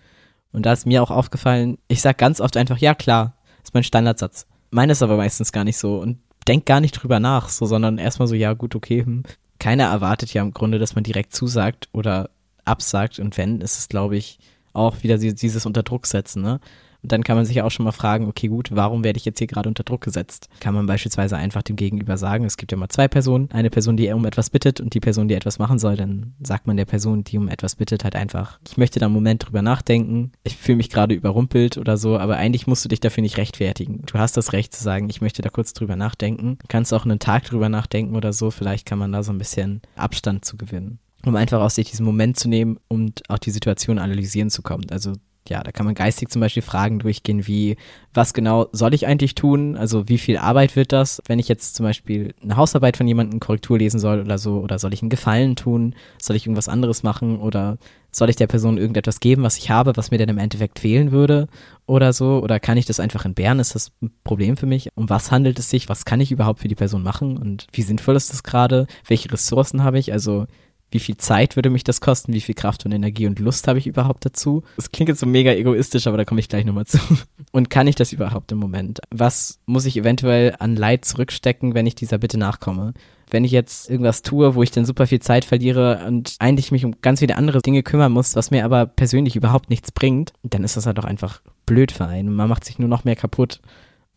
Und 0.54 0.66
da 0.66 0.72
ist 0.72 0.86
mir 0.86 1.04
auch 1.04 1.12
aufgefallen, 1.12 1.78
ich 1.90 2.02
sag 2.02 2.18
ganz 2.18 2.40
oft 2.40 2.56
einfach, 2.56 2.78
ja 2.78 2.96
klar, 2.96 3.36
ist 3.64 3.74
mein 3.74 3.84
Standardsatz. 3.84 4.48
Meine 4.72 4.94
ist 4.94 5.04
aber 5.04 5.18
meistens 5.18 5.52
gar 5.52 5.66
nicht 5.66 5.78
so 5.78 5.98
und 5.98 6.20
denk 6.48 6.66
gar 6.66 6.80
nicht 6.80 6.94
drüber 6.94 7.20
nach, 7.20 7.50
so, 7.50 7.66
sondern 7.66 7.98
erstmal 7.98 8.28
so, 8.28 8.36
ja 8.36 8.54
gut, 8.54 8.76
okay, 8.76 9.04
hm. 9.04 9.24
Keiner 9.60 9.86
erwartet 9.86 10.34
ja 10.34 10.42
im 10.42 10.54
Grunde, 10.54 10.78
dass 10.78 10.96
man 10.96 11.04
direkt 11.04 11.34
zusagt 11.34 11.88
oder 11.94 12.30
absagt 12.66 13.20
und 13.20 13.38
wenn, 13.38 13.62
ist 13.62 13.78
es, 13.78 13.88
glaube 13.88 14.18
ich, 14.18 14.40
auch 14.74 15.04
wieder 15.04 15.18
dieses 15.18 15.66
unter 15.66 15.84
Druck 15.84 16.06
setzen, 16.06 16.42
ne? 16.42 16.60
Und 17.04 17.12
dann 17.12 17.24
kann 17.24 17.36
man 17.36 17.46
sich 17.46 17.62
auch 17.62 17.70
schon 17.70 17.84
mal 17.84 17.92
fragen, 17.92 18.28
okay, 18.28 18.48
gut, 18.48 18.70
warum 18.72 19.04
werde 19.04 19.18
ich 19.18 19.26
jetzt 19.26 19.38
hier 19.38 19.48
gerade 19.48 19.68
unter 19.68 19.84
Druck 19.84 20.02
gesetzt? 20.02 20.48
Kann 20.62 20.74
man 20.74 20.86
beispielsweise 20.86 21.36
einfach 21.36 21.62
dem 21.62 21.76
Gegenüber 21.76 22.18
sagen, 22.18 22.46
es 22.46 22.56
gibt 22.56 22.72
ja 22.72 22.78
mal 22.78 22.88
zwei 22.88 23.10
Personen, 23.10 23.50
eine 23.52 23.70
Person, 23.70 23.98
die 23.98 24.10
um 24.12 24.26
etwas 24.26 24.50
bittet 24.50 24.80
und 24.80 24.94
die 24.94 25.02
Person, 25.02 25.28
die 25.28 25.36
etwas 25.36 25.60
machen 25.60 25.80
soll, 25.80 25.98
dann 25.98 26.34
sagt 26.42 26.66
man 26.66 26.78
der 26.78 26.86
Person, 26.86 27.26
die 27.26 27.38
um 27.38 27.50
etwas 27.50 27.76
bittet, 27.76 28.06
halt 28.06 28.16
einfach, 28.16 28.60
ich 28.66 28.78
möchte 28.78 29.00
da 29.00 29.08
einen 29.08 29.16
Moment 29.16 29.46
drüber 29.46 29.62
nachdenken, 29.62 30.32
ich 30.44 30.56
fühle 30.56 30.78
mich 30.78 30.90
gerade 30.90 31.14
überrumpelt 31.14 31.78
oder 31.78 31.98
so, 31.98 32.18
aber 32.18 32.38
eigentlich 32.38 32.68
musst 32.68 32.86
du 32.86 32.90
dich 32.90 33.02
dafür 33.02 33.22
nicht 33.22 33.38
rechtfertigen. 33.38 34.04
Du 34.06 34.18
hast 34.18 34.38
das 34.38 34.54
Recht 34.54 34.74
zu 34.74 34.82
sagen, 34.82 35.10
ich 35.10 35.20
möchte 35.20 35.42
da 35.42 35.50
kurz 35.50 35.74
drüber 35.74 35.98
nachdenken. 35.98 36.58
Du 36.60 36.68
kannst 36.70 36.94
auch 36.94 37.04
einen 37.04 37.20
Tag 37.20 37.44
drüber 37.44 37.68
nachdenken 37.68 38.16
oder 38.16 38.32
so, 38.32 38.50
vielleicht 38.50 38.86
kann 38.86 39.00
man 39.00 39.12
da 39.12 39.24
so 39.24 39.34
ein 39.34 39.38
bisschen 39.38 39.82
Abstand 39.96 40.46
zu 40.46 40.58
gewinnen 40.58 41.00
um 41.26 41.38
einfach 41.38 41.62
aus 41.62 41.76
sich 41.76 41.90
diesen 41.90 42.06
Moment 42.06 42.38
zu 42.38 42.50
nehmen 42.50 42.78
und 42.90 43.22
auch 43.30 43.38
die 43.38 43.52
Situation 43.52 43.98
analysieren 43.98 44.50
zu 44.50 44.62
kommen. 44.62 44.86
Also 44.92 45.14
ja, 45.50 45.62
da 45.62 45.72
kann 45.72 45.86
man 45.86 45.96
geistig 45.96 46.30
zum 46.30 46.40
Beispiel 46.40 46.64
Fragen 46.64 47.00
durchgehen, 47.00 47.48
wie, 47.48 47.76
was 48.14 48.34
genau 48.34 48.68
soll 48.72 48.94
ich 48.94 49.08
eigentlich 49.08 49.36
tun? 49.36 49.76
Also 49.76 50.08
wie 50.08 50.18
viel 50.18 50.38
Arbeit 50.38 50.76
wird 50.76 50.92
das, 50.92 51.22
wenn 51.28 51.40
ich 51.40 51.48
jetzt 51.48 51.76
zum 51.76 51.86
Beispiel 51.86 52.34
eine 52.42 52.56
Hausarbeit 52.56 52.96
von 52.98 53.08
jemandem 53.08 53.40
Korrektur 53.40 53.78
lesen 53.78 54.00
soll 54.00 54.22
oder 54.22 54.38
so, 54.38 54.60
oder 54.60 54.80
soll 54.80 54.94
ich 54.94 55.02
einen 55.02 55.10
Gefallen 55.10 55.56
tun? 55.56 55.96
Soll 56.22 56.36
ich 56.36 56.46
irgendwas 56.46 56.70
anderes 56.70 57.04
machen? 57.04 57.40
Oder 57.40 57.78
soll 58.12 58.30
ich 58.30 58.36
der 58.36 58.48
Person 58.48 58.78
irgendetwas 58.78 59.20
geben, 59.20 59.44
was 59.44 59.58
ich 59.58 59.70
habe, 59.70 59.98
was 59.98 60.12
mir 60.12 60.18
dann 60.18 60.30
im 60.30 60.38
Endeffekt 60.38 60.80
fehlen 60.80 61.12
würde? 61.12 61.48
Oder 61.88 62.14
so? 62.14 62.40
Oder 62.42 62.60
kann 62.60 62.78
ich 62.78 62.86
das 62.86 63.00
einfach 63.00 63.26
entbehren? 63.26 63.60
Ist 63.60 63.76
das 63.76 63.92
ein 64.02 64.12
Problem 64.24 64.56
für 64.56 64.68
mich? 64.68 64.90
Um 64.96 65.10
was 65.10 65.32
handelt 65.32 65.60
es 65.60 65.70
sich? 65.70 65.90
Was 65.90 66.06
kann 66.06 66.22
ich 66.22 66.32
überhaupt 66.32 66.60
für 66.60 66.68
die 66.68 66.76
Person 66.76 67.04
machen? 67.04 67.38
Und 67.38 67.68
wie 67.74 67.82
sinnvoll 67.82 68.16
ist 68.16 68.32
das 68.32 68.44
gerade? 68.44 68.88
Welche 69.08 69.32
Ressourcen 69.32 69.84
habe 69.84 70.00
ich? 70.00 70.14
Also 70.14 70.46
wie 70.94 71.00
viel 71.00 71.18
Zeit 71.18 71.56
würde 71.56 71.70
mich 71.70 71.84
das 71.84 72.02
kosten, 72.02 72.34
wie 72.34 72.42
viel 72.42 72.56
Kraft 72.56 72.86
und 72.86 72.92
Energie 72.92 73.28
und 73.28 73.40
Lust 73.40 73.68
habe 73.68 73.80
ich 73.80 73.88
überhaupt 73.88 74.26
dazu. 74.26 74.64
Das 74.76 74.92
klingt 74.92 75.10
jetzt 75.10 75.20
so 75.20 75.26
mega 75.26 75.52
egoistisch, 75.52 76.08
aber 76.08 76.18
da 76.18 76.26
komme 76.26 76.40
ich 76.40 76.50
gleich 76.50 76.66
nochmal 76.66 76.86
zu. 76.86 77.00
Und 77.52 77.70
kann 77.70 77.86
ich 77.86 77.96
das 77.96 78.14
überhaupt 78.14 78.52
im 78.52 78.58
Moment? 78.58 79.00
Was 79.12 79.60
muss 79.68 79.86
ich 79.86 79.96
eventuell 79.96 80.56
an 80.58 80.76
Leid 80.76 81.06
zurückstecken, 81.06 81.76
wenn 81.76 81.86
ich 81.86 81.94
dieser 81.94 82.18
Bitte 82.18 82.40
nachkomme? 82.40 82.94
Wenn 83.30 83.44
ich 83.44 83.52
jetzt 83.52 83.90
irgendwas 83.90 84.24
tue, 84.24 84.56
wo 84.56 84.64
ich 84.64 84.72
dann 84.72 84.86
super 84.86 85.06
viel 85.06 85.20
Zeit 85.20 85.46
verliere 85.46 86.04
und 86.08 86.36
eigentlich 86.40 86.72
mich 86.72 86.84
um 86.84 86.96
ganz 87.02 87.20
viele 87.20 87.36
andere 87.36 87.62
Dinge 87.62 87.84
kümmern 87.84 88.12
muss, 88.12 88.36
was 88.36 88.50
mir 88.50 88.66
aber 88.66 88.88
persönlich 88.88 89.36
überhaupt 89.36 89.70
nichts 89.70 89.92
bringt, 89.92 90.34
dann 90.42 90.64
ist 90.64 90.78
das 90.78 90.88
halt 90.88 90.98
doch 90.98 91.06
einfach 91.06 91.42
blöd 91.66 91.92
für 91.92 92.08
einen. 92.08 92.34
Man 92.34 92.50
macht 92.50 92.66
sich 92.66 92.80
nur 92.80 92.90
noch 92.90 93.04
mehr 93.04 93.16
kaputt. 93.16 93.62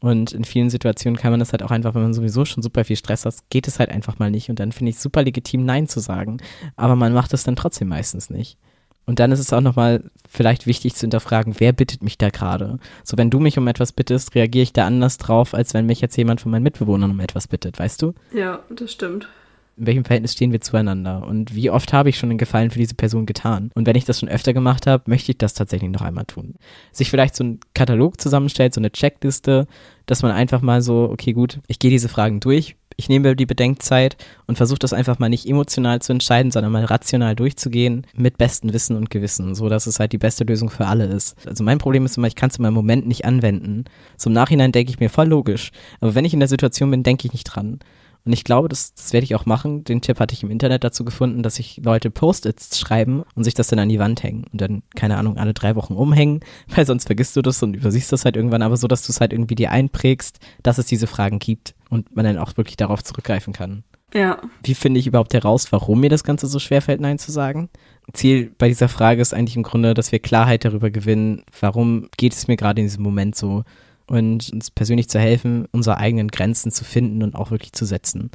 Und 0.07 0.33
in 0.33 0.45
vielen 0.45 0.71
Situationen 0.71 1.19
kann 1.19 1.33
man 1.33 1.41
das 1.41 1.53
halt 1.53 1.63
auch 1.63 1.71
einfach, 1.71 1.95
wenn 1.95 2.03
man 2.03 2.15
sowieso 2.15 2.45
schon 2.45 2.63
super 2.63 2.85
viel 2.85 2.97
Stress 2.97 3.25
hat, 3.25 3.35
geht 3.51 3.67
es 3.67 3.79
halt 3.79 3.91
einfach 3.91 4.19
mal 4.19 4.31
nicht. 4.31 4.49
Und 4.51 4.61
dann 4.61 4.73
finde 4.73 4.91
ich 4.91 4.97
es 4.97 5.03
super 5.03 5.23
legitim, 5.23 5.65
Nein 5.65 5.89
zu 5.89 6.01
sagen. 6.01 6.39
Aber 6.77 6.95
man 6.95 7.13
macht 7.13 7.33
es 7.33 7.45
dann 7.45 7.57
trotzdem 7.57 7.89
meistens 7.89 8.31
nicht. 8.31 8.57
Und 9.05 9.19
dann 9.21 9.33
ist 9.33 9.41
es 9.41 9.53
auch 9.53 9.61
nochmal 9.61 10.05
vielleicht 10.29 10.67
wichtig 10.67 10.95
zu 10.95 11.03
hinterfragen, 11.03 11.55
wer 11.59 11.73
bittet 11.73 12.03
mich 12.03 12.19
da 12.19 12.31
gerade? 12.31 12.79
So, 13.05 13.17
wenn 13.17 13.31
du 13.31 13.39
mich 13.41 13.57
um 13.59 13.69
etwas 13.69 13.93
bittest, 13.93 14.35
reagiere 14.35 14.65
ich 14.65 14.73
da 14.73 14.87
anders 14.87 15.19
drauf, 15.19 15.55
als 15.55 15.75
wenn 15.75 15.87
mich 15.87 16.01
jetzt 16.01 16.17
jemand 16.17 16.41
von 16.41 16.51
meinen 16.51 16.65
Mitbewohnern 16.65 17.13
um 17.13 17.21
etwas 17.21 17.47
bittet, 17.47 17.79
weißt 17.79 18.03
du? 18.03 18.15
Ja, 18.33 18.61
das 18.71 18.93
stimmt 18.93 19.29
in 19.77 19.87
welchem 19.87 20.05
Verhältnis 20.05 20.33
stehen 20.33 20.53
wir 20.53 20.61
zueinander 20.61 21.27
und 21.27 21.55
wie 21.55 21.71
oft 21.71 21.93
habe 21.93 22.09
ich 22.09 22.19
schon 22.19 22.31
einen 22.31 22.39
Gefallen 22.39 22.71
für 22.71 22.79
diese 22.79 22.95
Person 22.95 23.27
getan. 23.27 23.71
Und 23.75 23.87
wenn 23.87 23.97
ich 23.97 24.05
das 24.07 24.21
schon 24.21 24.29
öfter 24.29 24.53
gemacht 24.53 24.87
habe, 24.87 25.05
möchte 25.07 25.33
ich 25.33 25.39
das 25.39 25.55
tatsächlich 25.55 25.91
noch 25.91 26.01
einmal 26.01 26.25
tun. 26.25 26.55
Sich 26.93 27.11
vielleicht 27.11 27.37
so 27.37 27.45
ein 27.45 27.61
Katalog 27.75 28.21
zusammenstellt, 28.21 28.73
so 28.73 28.81
eine 28.81 28.91
Checkliste, 28.91 29.67
dass 30.07 30.23
man 30.23 30.33
einfach 30.33 30.63
mal 30.63 30.81
so, 30.81 31.11
okay, 31.11 31.33
gut, 31.33 31.61
ich 31.67 31.79
gehe 31.79 31.91
diese 31.91 32.09
Fragen 32.09 32.41
durch, 32.41 32.77
ich 32.97 33.09
nehme 33.09 33.37
die 33.37 33.47
Bedenkzeit 33.47 34.17
und 34.47 34.57
versuche 34.57 34.79
das 34.79 34.95
einfach 34.95 35.19
mal 35.19 35.29
nicht 35.29 35.47
emotional 35.47 36.01
zu 36.01 36.13
entscheiden, 36.13 36.51
sondern 36.51 36.73
mal 36.73 36.85
rational 36.85 37.37
durchzugehen 37.37 38.07
mit 38.15 38.39
bestem 38.39 38.73
Wissen 38.73 38.97
und 38.97 39.11
Gewissen, 39.11 39.55
so 39.55 39.69
dass 39.69 39.87
es 39.87 40.01
halt 40.01 40.13
die 40.13 40.19
beste 40.19 40.45
Lösung 40.45 40.71
für 40.71 40.87
alle 40.87 41.05
ist. 41.05 41.37
Also 41.47 41.63
mein 41.63 41.79
Problem 41.79 42.07
ist 42.07 42.17
immer, 42.17 42.27
ich 42.27 42.35
kann 42.35 42.49
es 42.49 42.57
in 42.57 42.63
meinem 42.63 42.75
Moment 42.75 43.07
nicht 43.07 43.27
anwenden. 43.27 43.85
Im 44.25 44.33
Nachhinein 44.33 44.73
denke 44.73 44.91
ich 44.91 44.99
mir 44.99 45.11
voll 45.11 45.29
logisch, 45.29 45.71
aber 46.01 46.15
wenn 46.15 46.25
ich 46.25 46.33
in 46.33 46.41
der 46.41 46.49
Situation 46.49 46.91
bin, 46.91 47.03
denke 47.03 47.27
ich 47.27 47.33
nicht 47.33 47.45
dran. 47.45 47.81
Und 48.27 48.33
ich 48.33 48.43
glaube, 48.43 48.69
das, 48.69 48.93
das 48.95 49.13
werde 49.13 49.25
ich 49.25 49.37
auch 49.37 49.47
machen. 49.47 49.85
Den 49.85 50.01
Tipp 50.01 50.19
hatte 50.19 50.35
ich 50.35 50.43
im 50.43 50.51
Internet 50.51 50.83
dazu 50.83 51.05
gefunden, 51.05 51.45
dass 51.45 51.55
sich 51.55 51.81
Leute 51.83 52.11
Post-its 52.11 52.79
schreiben 52.79 53.23
und 53.37 53.45
sich 53.45 53.55
das 53.55 53.69
dann 53.69 53.79
an 53.79 53.89
die 53.89 54.01
Wand 54.01 54.25
hängen 54.25 54.45
und 54.53 54.61
dann, 54.61 54.83
keine 54.97 55.17
Ahnung, 55.17 55.39
alle 55.39 55.55
drei 55.55 55.77
Wochen 55.77 55.95
umhängen, 55.95 56.41
weil 56.75 56.85
sonst 56.85 57.07
vergisst 57.07 57.37
du 57.37 57.43
das 57.43 57.63
und 57.63 57.75
übersiehst 57.75 58.13
das 58.13 58.25
halt 58.25 58.37
irgendwann, 58.37 58.63
aber 58.63 58.77
so, 58.77 58.89
dass 58.89 59.07
du 59.07 59.13
es 59.13 59.21
halt 59.21 59.33
irgendwie 59.33 59.55
dir 59.55 59.71
einprägst, 59.71 60.41
dass 60.65 60.79
es 60.79 60.87
diese 60.87 61.07
Fragen 61.07 61.39
gibt 61.39 61.75
und 61.89 62.17
man 62.17 62.25
dann 62.25 62.39
auch 62.39 62.57
wirklich 62.57 62.77
darauf 62.77 63.05
zurückgreifen 63.05 63.53
kann. 63.53 63.85
Ja. 64.13 64.41
Wie 64.63 64.75
finde 64.75 64.99
ich 64.99 65.07
überhaupt 65.07 65.35
heraus, 65.35 65.71
warum 65.73 66.01
mir 66.01 66.11
das 66.11 66.25
Ganze 66.25 66.47
so 66.47 66.59
schwer 66.59 66.83
fällt, 66.83 67.01
Nein 67.01 67.19
zu 67.19 67.31
sagen? 67.31 67.69
Ziel 68.13 68.53
bei 68.57 68.69
dieser 68.69 68.89
Frage 68.89 69.21
ist 69.21 69.35
eigentlich 69.35 69.57
im 69.57 69.63
Grunde, 69.63 69.95
dass 69.95 70.11
wir 70.11 70.19
Klarheit 70.19 70.65
darüber 70.65 70.91
gewinnen, 70.91 71.43
warum 71.61 72.09
geht 72.17 72.33
es 72.33 72.49
mir 72.49 72.57
gerade 72.57 72.81
in 72.81 72.87
diesem 72.87 73.03
Moment 73.03 73.37
so 73.37 73.65
und 74.07 74.51
uns 74.53 74.71
persönlich 74.71 75.09
zu 75.09 75.19
helfen, 75.19 75.67
unsere 75.73 75.99
eigenen 75.99 76.29
Grenzen 76.29 76.71
zu 76.71 76.85
finden 76.85 77.23
und 77.23 77.35
auch 77.35 77.51
wirklich 77.51 77.73
zu 77.73 77.85
setzen. 77.85 78.31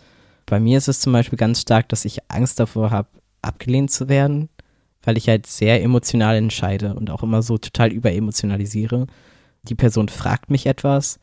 Bei 0.46 0.60
mir 0.60 0.78
ist 0.78 0.88
es 0.88 1.00
zum 1.00 1.14
Beispiel 1.14 1.38
ganz 1.38 1.62
stark, 1.62 1.90
dass 1.90 2.06
ich 2.06 2.20
Angst 2.30 2.60
davor 2.60 2.92
habe, 2.92 3.08
abgelehnt 3.42 3.92
zu 3.92 4.10
werden, 4.10 4.50
weil 5.04 5.18
ich 5.18 5.28
halt 5.28 5.48
sehr 5.48 5.82
emotional 5.82 6.36
entscheide 6.36 6.94
und 6.94 7.10
auch 7.10 7.24
immer 7.24 7.42
so 7.42 7.58
total 7.58 7.92
überemotionalisiere. 7.92 9.08
Die 9.64 9.76
Person 9.76 10.10
fragt 10.10 10.50
mich 10.50 10.66
etwas, 10.66 11.20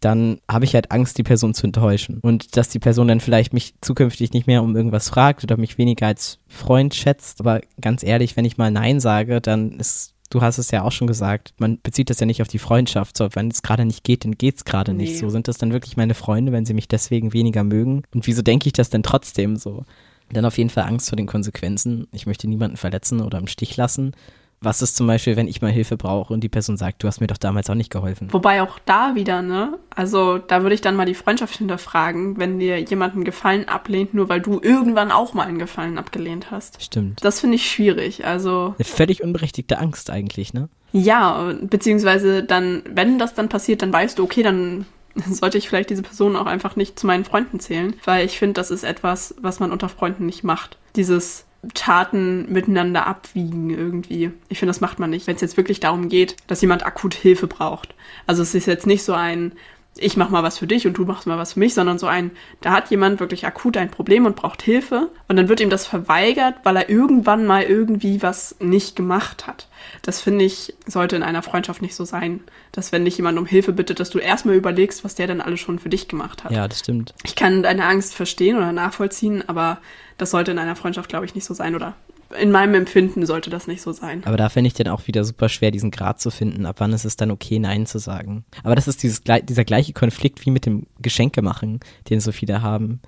dann 0.00 0.40
habe 0.48 0.64
ich 0.64 0.74
halt 0.74 0.92
Angst, 0.92 1.18
die 1.18 1.24
Person 1.24 1.54
zu 1.54 1.66
enttäuschen. 1.66 2.20
Und 2.20 2.56
dass 2.56 2.68
die 2.68 2.78
Person 2.78 3.08
dann 3.08 3.20
vielleicht 3.20 3.52
mich 3.52 3.74
zukünftig 3.80 4.32
nicht 4.32 4.46
mehr 4.46 4.62
um 4.62 4.76
irgendwas 4.76 5.08
fragt 5.08 5.42
oder 5.42 5.56
mich 5.56 5.78
weniger 5.78 6.06
als 6.06 6.38
Freund 6.46 6.94
schätzt. 6.94 7.40
Aber 7.40 7.60
ganz 7.80 8.02
ehrlich, 8.04 8.36
wenn 8.36 8.44
ich 8.44 8.58
mal 8.58 8.70
Nein 8.70 9.00
sage, 9.00 9.40
dann 9.40 9.72
ist 9.72 10.14
du 10.30 10.42
hast 10.42 10.58
es 10.58 10.70
ja 10.70 10.82
auch 10.82 10.92
schon 10.92 11.06
gesagt, 11.06 11.54
man 11.58 11.80
bezieht 11.80 12.10
das 12.10 12.20
ja 12.20 12.26
nicht 12.26 12.42
auf 12.42 12.48
die 12.48 12.58
Freundschaft. 12.58 13.16
So, 13.16 13.28
wenn 13.34 13.48
es 13.48 13.62
gerade 13.62 13.84
nicht 13.84 14.04
geht, 14.04 14.24
dann 14.24 14.32
geht 14.32 14.56
es 14.56 14.64
gerade 14.64 14.92
nee. 14.92 15.04
nicht. 15.04 15.18
So 15.18 15.30
sind 15.30 15.48
das 15.48 15.58
dann 15.58 15.72
wirklich 15.72 15.96
meine 15.96 16.14
Freunde, 16.14 16.52
wenn 16.52 16.66
sie 16.66 16.74
mich 16.74 16.88
deswegen 16.88 17.32
weniger 17.32 17.64
mögen. 17.64 18.02
Und 18.14 18.26
wieso 18.26 18.42
denke 18.42 18.66
ich 18.66 18.72
das 18.72 18.90
denn 18.90 19.02
trotzdem 19.02 19.56
so? 19.56 19.84
Dann 20.30 20.44
auf 20.44 20.58
jeden 20.58 20.70
Fall 20.70 20.84
Angst 20.84 21.08
vor 21.08 21.16
den 21.16 21.26
Konsequenzen. 21.26 22.06
Ich 22.12 22.26
möchte 22.26 22.48
niemanden 22.48 22.76
verletzen 22.76 23.20
oder 23.20 23.38
im 23.38 23.46
Stich 23.46 23.76
lassen. 23.76 24.12
Was 24.60 24.82
ist 24.82 24.96
zum 24.96 25.06
Beispiel, 25.06 25.36
wenn 25.36 25.46
ich 25.46 25.62
mal 25.62 25.70
Hilfe 25.70 25.96
brauche 25.96 26.32
und 26.32 26.40
die 26.40 26.48
Person 26.48 26.76
sagt, 26.76 27.02
du 27.02 27.06
hast 27.06 27.20
mir 27.20 27.28
doch 27.28 27.36
damals 27.36 27.70
auch 27.70 27.74
nicht 27.74 27.90
geholfen? 27.90 28.28
Wobei 28.32 28.60
auch 28.62 28.78
da 28.84 29.14
wieder, 29.14 29.40
ne? 29.40 29.78
Also 29.94 30.38
da 30.38 30.62
würde 30.62 30.74
ich 30.74 30.80
dann 30.80 30.96
mal 30.96 31.06
die 31.06 31.14
Freundschaft 31.14 31.56
hinterfragen, 31.56 32.38
wenn 32.38 32.58
dir 32.58 32.80
jemand 32.80 33.14
einen 33.14 33.24
Gefallen 33.24 33.68
ablehnt, 33.68 34.14
nur 34.14 34.28
weil 34.28 34.40
du 34.40 34.60
irgendwann 34.60 35.12
auch 35.12 35.32
mal 35.32 35.46
einen 35.46 35.58
Gefallen 35.58 35.96
abgelehnt 35.96 36.50
hast. 36.50 36.82
Stimmt. 36.82 37.24
Das 37.24 37.40
finde 37.40 37.56
ich 37.56 37.70
schwierig. 37.70 38.24
Also. 38.24 38.74
Eine 38.76 38.84
völlig 38.84 39.22
unberechtigte 39.22 39.78
Angst 39.78 40.10
eigentlich, 40.10 40.52
ne? 40.52 40.68
Ja, 40.92 41.54
beziehungsweise 41.62 42.42
dann, 42.42 42.82
wenn 42.88 43.18
das 43.18 43.34
dann 43.34 43.48
passiert, 43.48 43.82
dann 43.82 43.92
weißt 43.92 44.18
du, 44.18 44.24
okay, 44.24 44.42
dann 44.42 44.86
sollte 45.30 45.58
ich 45.58 45.68
vielleicht 45.68 45.90
diese 45.90 46.02
Person 46.02 46.36
auch 46.36 46.46
einfach 46.46 46.76
nicht 46.76 46.98
zu 46.98 47.06
meinen 47.06 47.24
Freunden 47.24 47.60
zählen, 47.60 47.94
weil 48.04 48.24
ich 48.24 48.38
finde, 48.38 48.54
das 48.54 48.70
ist 48.70 48.84
etwas, 48.84 49.34
was 49.40 49.60
man 49.60 49.72
unter 49.72 49.88
Freunden 49.88 50.26
nicht 50.26 50.44
macht. 50.44 50.78
Dieses 50.96 51.44
Taten 51.74 52.50
miteinander 52.52 53.06
abwiegen 53.06 53.70
irgendwie. 53.70 54.30
Ich 54.48 54.58
finde, 54.58 54.70
das 54.70 54.80
macht 54.80 54.98
man 54.98 55.10
nicht, 55.10 55.26
wenn 55.26 55.34
es 55.34 55.40
jetzt 55.40 55.56
wirklich 55.56 55.80
darum 55.80 56.08
geht, 56.08 56.36
dass 56.46 56.60
jemand 56.60 56.86
akut 56.86 57.14
Hilfe 57.14 57.48
braucht. 57.48 57.94
Also 58.26 58.42
es 58.42 58.54
ist 58.54 58.66
jetzt 58.66 58.86
nicht 58.86 59.02
so 59.02 59.12
ein, 59.12 59.52
ich 59.98 60.16
mach 60.16 60.30
mal 60.30 60.42
was 60.42 60.58
für 60.58 60.66
dich 60.66 60.86
und 60.86 60.94
du 60.94 61.04
machst 61.04 61.26
mal 61.26 61.38
was 61.38 61.54
für 61.54 61.58
mich, 61.58 61.74
sondern 61.74 61.98
so 61.98 62.06
ein, 62.06 62.30
da 62.60 62.72
hat 62.72 62.90
jemand 62.90 63.20
wirklich 63.20 63.46
akut 63.46 63.76
ein 63.76 63.90
Problem 63.90 64.26
und 64.26 64.36
braucht 64.36 64.62
Hilfe 64.62 65.10
und 65.28 65.36
dann 65.36 65.48
wird 65.48 65.60
ihm 65.60 65.70
das 65.70 65.86
verweigert, 65.86 66.56
weil 66.64 66.76
er 66.76 66.88
irgendwann 66.88 67.46
mal 67.46 67.62
irgendwie 67.62 68.22
was 68.22 68.56
nicht 68.60 68.96
gemacht 68.96 69.46
hat. 69.46 69.68
Das 70.02 70.20
finde 70.20 70.44
ich, 70.44 70.74
sollte 70.86 71.16
in 71.16 71.22
einer 71.22 71.42
Freundschaft 71.42 71.82
nicht 71.82 71.94
so 71.94 72.04
sein, 72.04 72.40
dass 72.72 72.92
wenn 72.92 73.04
dich 73.04 73.16
jemand 73.16 73.38
um 73.38 73.46
Hilfe 73.46 73.72
bittet, 73.72 74.00
dass 74.00 74.10
du 74.10 74.18
erstmal 74.18 74.54
überlegst, 74.54 75.04
was 75.04 75.14
der 75.14 75.26
denn 75.26 75.40
alles 75.40 75.60
schon 75.60 75.78
für 75.78 75.88
dich 75.88 76.08
gemacht 76.08 76.44
hat. 76.44 76.52
Ja, 76.52 76.68
das 76.68 76.80
stimmt. 76.80 77.14
Ich 77.24 77.34
kann 77.34 77.62
deine 77.62 77.84
Angst 77.84 78.14
verstehen 78.14 78.56
oder 78.56 78.72
nachvollziehen, 78.72 79.48
aber 79.48 79.78
das 80.16 80.30
sollte 80.30 80.50
in 80.50 80.58
einer 80.58 80.76
Freundschaft, 80.76 81.08
glaube 81.08 81.26
ich, 81.26 81.34
nicht 81.34 81.44
so 81.44 81.54
sein 81.54 81.74
oder 81.74 81.94
in 82.40 82.50
meinem 82.50 82.74
Empfinden 82.74 83.26
sollte 83.26 83.50
das 83.50 83.66
nicht 83.66 83.82
so 83.82 83.92
sein. 83.92 84.24
Aber 84.24 84.36
da 84.36 84.48
finde 84.48 84.68
ich 84.68 84.74
dann 84.74 84.88
auch 84.88 85.06
wieder 85.06 85.24
super 85.24 85.48
schwer, 85.48 85.70
diesen 85.70 85.90
Grad 85.90 86.20
zu 86.20 86.30
finden. 86.30 86.66
Ab 86.66 86.76
wann 86.78 86.92
ist 86.92 87.04
es 87.04 87.16
dann 87.16 87.30
okay, 87.30 87.58
Nein 87.58 87.86
zu 87.86 87.98
sagen? 87.98 88.44
Aber 88.62 88.74
das 88.74 88.88
ist 88.88 89.02
dieses, 89.02 89.22
dieser 89.22 89.64
gleiche 89.64 89.92
Konflikt 89.92 90.44
wie 90.44 90.50
mit 90.50 90.66
dem 90.66 90.86
Geschenke 91.00 91.42
machen, 91.42 91.80
den 92.10 92.20
so 92.20 92.32
viele 92.32 92.62
haben. 92.62 93.00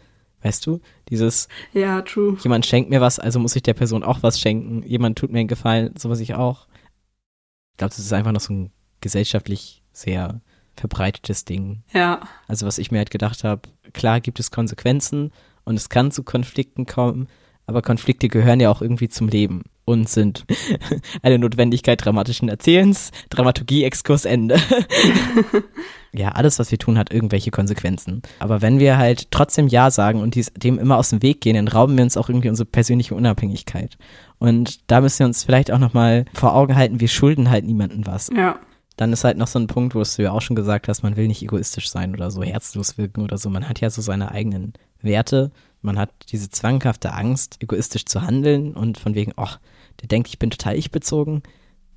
Weißt 0.42 0.66
du? 0.66 0.80
Dieses. 1.10 1.48
Ja, 1.74 2.00
true. 2.02 2.38
Jemand 2.42 2.64
schenkt 2.64 2.88
mir 2.88 3.02
was, 3.02 3.18
also 3.18 3.38
muss 3.38 3.56
ich 3.56 3.62
der 3.62 3.74
Person 3.74 4.02
auch 4.02 4.22
was 4.22 4.40
schenken. 4.40 4.82
Jemand 4.84 5.18
tut 5.18 5.30
mir 5.30 5.40
einen 5.40 5.48
Gefallen, 5.48 5.94
so 5.98 6.08
was 6.08 6.20
ich 6.20 6.34
auch. 6.34 6.66
Ich 7.72 7.76
glaube, 7.76 7.90
das 7.90 7.98
ist 7.98 8.12
einfach 8.12 8.32
noch 8.32 8.40
so 8.40 8.54
ein 8.54 8.72
gesellschaftlich 9.02 9.82
sehr 9.92 10.40
verbreitetes 10.76 11.44
Ding. 11.44 11.82
Ja. 11.92 12.22
Also, 12.48 12.66
was 12.66 12.78
ich 12.78 12.90
mir 12.90 12.98
halt 12.98 13.10
gedacht 13.10 13.44
habe, 13.44 13.62
klar 13.92 14.20
gibt 14.20 14.40
es 14.40 14.50
Konsequenzen, 14.50 15.30
und 15.64 15.76
es 15.76 15.88
kann 15.88 16.10
zu 16.10 16.22
Konflikten 16.22 16.86
kommen, 16.86 17.28
aber 17.66 17.82
Konflikte 17.82 18.28
gehören 18.28 18.60
ja 18.60 18.70
auch 18.70 18.82
irgendwie 18.82 19.08
zum 19.08 19.28
Leben 19.28 19.62
und 19.84 20.08
sind 20.08 20.44
eine 21.22 21.38
Notwendigkeit 21.38 22.04
dramatischen 22.04 22.48
Erzählens. 22.48 23.10
Dramaturgie-Exkurs 23.30 24.24
Ende. 24.24 24.56
ja, 26.12 26.30
alles, 26.30 26.58
was 26.58 26.70
wir 26.70 26.78
tun, 26.78 26.98
hat 26.98 27.12
irgendwelche 27.12 27.50
Konsequenzen. 27.50 28.22
Aber 28.38 28.62
wenn 28.62 28.78
wir 28.78 28.98
halt 28.98 29.30
trotzdem 29.30 29.68
Ja 29.68 29.90
sagen 29.90 30.20
und 30.20 30.34
dies, 30.34 30.52
dem 30.56 30.78
immer 30.78 30.96
aus 30.96 31.10
dem 31.10 31.22
Weg 31.22 31.40
gehen, 31.40 31.56
dann 31.56 31.68
rauben 31.68 31.96
wir 31.96 32.04
uns 32.04 32.16
auch 32.16 32.28
irgendwie 32.28 32.48
unsere 32.48 32.66
persönliche 32.66 33.14
Unabhängigkeit. 33.14 33.98
Und 34.38 34.90
da 34.90 35.00
müssen 35.00 35.20
wir 35.20 35.26
uns 35.26 35.44
vielleicht 35.44 35.70
auch 35.70 35.78
nochmal 35.78 36.24
vor 36.32 36.54
Augen 36.54 36.76
halten, 36.76 37.00
wir 37.00 37.08
schulden 37.08 37.50
halt 37.50 37.64
niemandem 37.64 38.06
was. 38.06 38.30
Ja. 38.34 38.58
Dann 38.96 39.12
ist 39.12 39.24
halt 39.24 39.38
noch 39.38 39.46
so 39.46 39.58
ein 39.58 39.66
Punkt, 39.66 39.94
wo 39.94 40.02
du 40.02 40.22
ja 40.22 40.30
auch 40.32 40.42
schon 40.42 40.56
gesagt 40.56 40.88
hast, 40.88 41.02
man 41.02 41.16
will 41.16 41.26
nicht 41.26 41.42
egoistisch 41.42 41.90
sein 41.90 42.14
oder 42.14 42.30
so 42.30 42.42
herzlos 42.42 42.98
wirken 42.98 43.22
oder 43.22 43.38
so. 43.38 43.48
Man 43.48 43.68
hat 43.68 43.80
ja 43.80 43.88
so 43.88 44.02
seine 44.02 44.30
eigenen 44.30 44.74
Werte. 45.00 45.52
Man 45.82 45.98
hat 45.98 46.10
diese 46.30 46.50
zwanghafte 46.50 47.12
Angst, 47.12 47.56
egoistisch 47.62 48.04
zu 48.04 48.22
handeln 48.22 48.74
und 48.74 48.98
von 48.98 49.14
wegen, 49.14 49.32
ach, 49.36 49.58
der 50.00 50.08
denkt, 50.08 50.28
ich 50.28 50.38
bin 50.38 50.50
total 50.50 50.76
ich-bezogen 50.76 51.42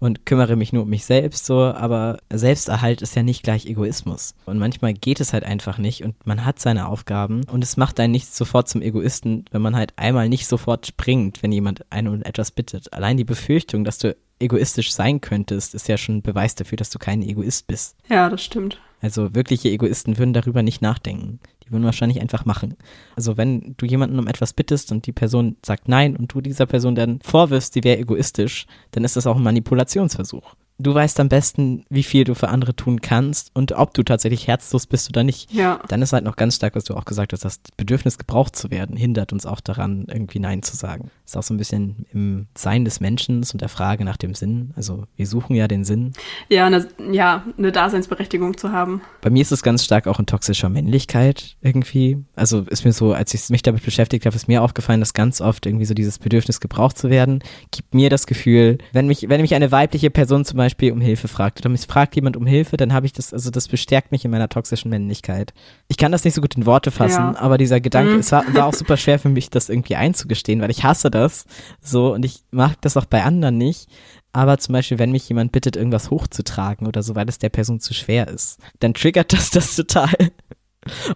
und 0.03 0.25
kümmere 0.25 0.57
mich 0.57 0.73
nur 0.73 0.83
um 0.83 0.89
mich 0.89 1.05
selbst 1.05 1.45
so, 1.45 1.61
aber 1.61 2.17
Selbsterhalt 2.31 3.01
ist 3.01 3.15
ja 3.15 3.23
nicht 3.23 3.41
gleich 3.43 3.65
Egoismus. 3.65 4.35
Und 4.45 4.59
manchmal 4.59 4.93
geht 4.93 5.21
es 5.21 5.31
halt 5.31 5.45
einfach 5.45 5.77
nicht 5.77 6.03
und 6.03 6.15
man 6.25 6.43
hat 6.43 6.59
seine 6.59 6.87
Aufgaben 6.87 7.45
und 7.45 7.63
es 7.63 7.77
macht 7.77 8.01
einen 8.01 8.11
nicht 8.11 8.33
sofort 8.33 8.67
zum 8.67 8.81
Egoisten, 8.81 9.45
wenn 9.51 9.61
man 9.61 9.77
halt 9.77 9.93
einmal 9.95 10.27
nicht 10.27 10.47
sofort 10.47 10.87
springt, 10.87 11.41
wenn 11.41 11.53
jemand 11.53 11.89
einen 11.89 12.09
um 12.09 12.21
etwas 12.21 12.51
bittet. 12.51 12.91
Allein 12.91 13.15
die 13.15 13.23
Befürchtung, 13.23 13.85
dass 13.85 13.97
du 13.97 14.13
egoistisch 14.39 14.93
sein 14.93 15.21
könntest, 15.21 15.73
ist 15.73 15.87
ja 15.87 15.97
schon 15.97 16.17
ein 16.17 16.21
Beweis 16.21 16.55
dafür, 16.55 16.75
dass 16.75 16.89
du 16.89 16.99
kein 16.99 17.21
Egoist 17.21 17.67
bist. 17.67 17.95
Ja, 18.09 18.29
das 18.29 18.43
stimmt. 18.43 18.81
Also 18.99 19.33
wirkliche 19.33 19.69
Egoisten 19.69 20.17
würden 20.17 20.33
darüber 20.33 20.63
nicht 20.63 20.81
nachdenken. 20.81 21.39
Die 21.65 21.71
würden 21.71 21.83
wahrscheinlich 21.83 22.21
einfach 22.21 22.45
machen. 22.45 22.75
Also 23.15 23.37
wenn 23.37 23.75
du 23.77 23.85
jemanden 23.85 24.19
um 24.19 24.27
etwas 24.27 24.53
bittest 24.53 24.91
und 24.91 25.05
die 25.05 25.11
Person 25.11 25.57
sagt 25.63 25.87
nein 25.87 26.15
und 26.15 26.33
du 26.33 26.41
dieser 26.41 26.65
Person 26.65 26.95
dann 26.95 27.19
vorwirfst, 27.21 27.73
sie 27.73 27.83
wäre 27.83 27.99
egoistisch, 27.99 28.65
dann 28.91 29.03
ist 29.03 29.15
das 29.15 29.27
auch 29.27 29.37
ein 29.37 29.43
Manipulationsversuch 29.43 30.55
du 30.79 30.93
weißt 30.93 31.19
am 31.19 31.29
besten, 31.29 31.85
wie 31.89 32.03
viel 32.03 32.23
du 32.23 32.35
für 32.35 32.49
andere 32.49 32.75
tun 32.75 33.01
kannst 33.01 33.51
und 33.53 33.73
ob 33.73 33.93
du 33.93 34.03
tatsächlich 34.03 34.47
herzlos 34.47 34.87
bist 34.87 35.09
oder 35.09 35.23
nicht. 35.23 35.51
Ja. 35.51 35.79
Dann 35.87 36.01
ist 36.01 36.13
halt 36.13 36.23
noch 36.23 36.35
ganz 36.35 36.55
stark, 36.55 36.75
was 36.75 36.83
du 36.83 36.95
auch 36.95 37.05
gesagt 37.05 37.33
hast, 37.33 37.45
das 37.45 37.59
Bedürfnis 37.77 38.17
gebraucht 38.17 38.55
zu 38.55 38.71
werden, 38.71 38.97
hindert 38.97 39.33
uns 39.33 39.45
auch 39.45 39.61
daran, 39.61 40.05
irgendwie 40.07 40.39
Nein 40.39 40.63
zu 40.63 40.75
sagen. 40.75 41.11
Ist 41.25 41.37
auch 41.37 41.43
so 41.43 41.53
ein 41.53 41.57
bisschen 41.57 42.05
im 42.11 42.47
Sein 42.55 42.85
des 42.85 42.99
Menschen 42.99 43.37
und 43.37 43.61
der 43.61 43.69
Frage 43.69 44.03
nach 44.03 44.17
dem 44.17 44.33
Sinn. 44.33 44.71
Also 44.75 45.05
wir 45.15 45.27
suchen 45.27 45.55
ja 45.55 45.67
den 45.67 45.83
Sinn. 45.85 46.13
Ja, 46.49 46.65
eine, 46.65 46.87
ja, 47.11 47.43
eine 47.57 47.71
Daseinsberechtigung 47.71 48.57
zu 48.57 48.71
haben. 48.71 49.01
Bei 49.21 49.29
mir 49.29 49.41
ist 49.41 49.51
es 49.51 49.63
ganz 49.63 49.83
stark 49.83 50.07
auch 50.07 50.19
in 50.19 50.25
toxischer 50.25 50.69
Männlichkeit 50.69 51.55
irgendwie. 51.61 52.17
Also 52.35 52.61
ist 52.61 52.83
mir 52.83 52.93
so, 52.93 53.13
als 53.13 53.33
ich 53.33 53.49
mich 53.49 53.61
damit 53.61 53.83
beschäftigt 53.83 54.25
habe, 54.25 54.35
ist 54.35 54.47
mir 54.47 54.61
aufgefallen, 54.61 54.99
dass 54.99 55.13
ganz 55.13 55.39
oft 55.39 55.65
irgendwie 55.65 55.85
so 55.85 55.93
dieses 55.93 56.19
Bedürfnis 56.19 56.59
gebraucht 56.59 56.97
zu 56.97 57.09
werden, 57.09 57.43
gibt 57.71 57.93
mir 57.93 58.09
das 58.09 58.27
Gefühl, 58.27 58.79
wenn 58.91 59.07
mich, 59.07 59.29
wenn 59.29 59.41
mich 59.41 59.55
eine 59.55 59.71
weibliche 59.71 60.09
Person 60.09 60.45
zum 60.45 60.57
Beispiel 60.57 60.62
um 60.91 61.01
Hilfe 61.01 61.27
fragt 61.27 61.59
oder 61.59 61.69
mich 61.69 61.81
fragt 61.81 62.15
jemand 62.15 62.37
um 62.37 62.45
Hilfe, 62.45 62.77
dann 62.77 62.93
habe 62.93 63.05
ich 63.05 63.13
das, 63.13 63.33
also 63.33 63.49
das 63.49 63.67
bestärkt 63.67 64.11
mich 64.11 64.25
in 64.25 64.31
meiner 64.31 64.49
toxischen 64.49 64.89
Männlichkeit. 64.89 65.53
Ich 65.87 65.97
kann 65.97 66.11
das 66.11 66.23
nicht 66.23 66.33
so 66.33 66.41
gut 66.41 66.55
in 66.55 66.65
Worte 66.65 66.91
fassen, 66.91 67.33
ja. 67.33 67.39
aber 67.39 67.57
dieser 67.57 67.79
Gedanke, 67.79 68.13
mhm. 68.13 68.19
es 68.19 68.31
war, 68.31 68.43
war 68.53 68.65
auch 68.65 68.73
super 68.73 68.97
schwer 68.97 69.19
für 69.19 69.29
mich, 69.29 69.49
das 69.49 69.69
irgendwie 69.69 69.95
einzugestehen, 69.95 70.61
weil 70.61 70.71
ich 70.71 70.83
hasse 70.83 71.11
das 71.11 71.45
so 71.81 72.13
und 72.13 72.25
ich 72.25 72.43
mag 72.51 72.81
das 72.81 72.97
auch 72.97 73.05
bei 73.05 73.23
anderen 73.23 73.57
nicht. 73.57 73.89
Aber 74.35 74.57
zum 74.57 74.73
Beispiel, 74.73 74.97
wenn 74.97 75.11
mich 75.11 75.29
jemand 75.29 75.51
bittet, 75.51 75.75
irgendwas 75.75 76.09
hochzutragen 76.09 76.87
oder 76.87 77.03
so, 77.03 77.15
weil 77.15 77.29
es 77.29 77.37
der 77.37 77.49
Person 77.49 77.79
zu 77.79 77.93
schwer 77.93 78.27
ist, 78.27 78.59
dann 78.79 78.95
triggert 78.95 79.31
das 79.31 79.51
das 79.51 79.75
total. 79.75 80.09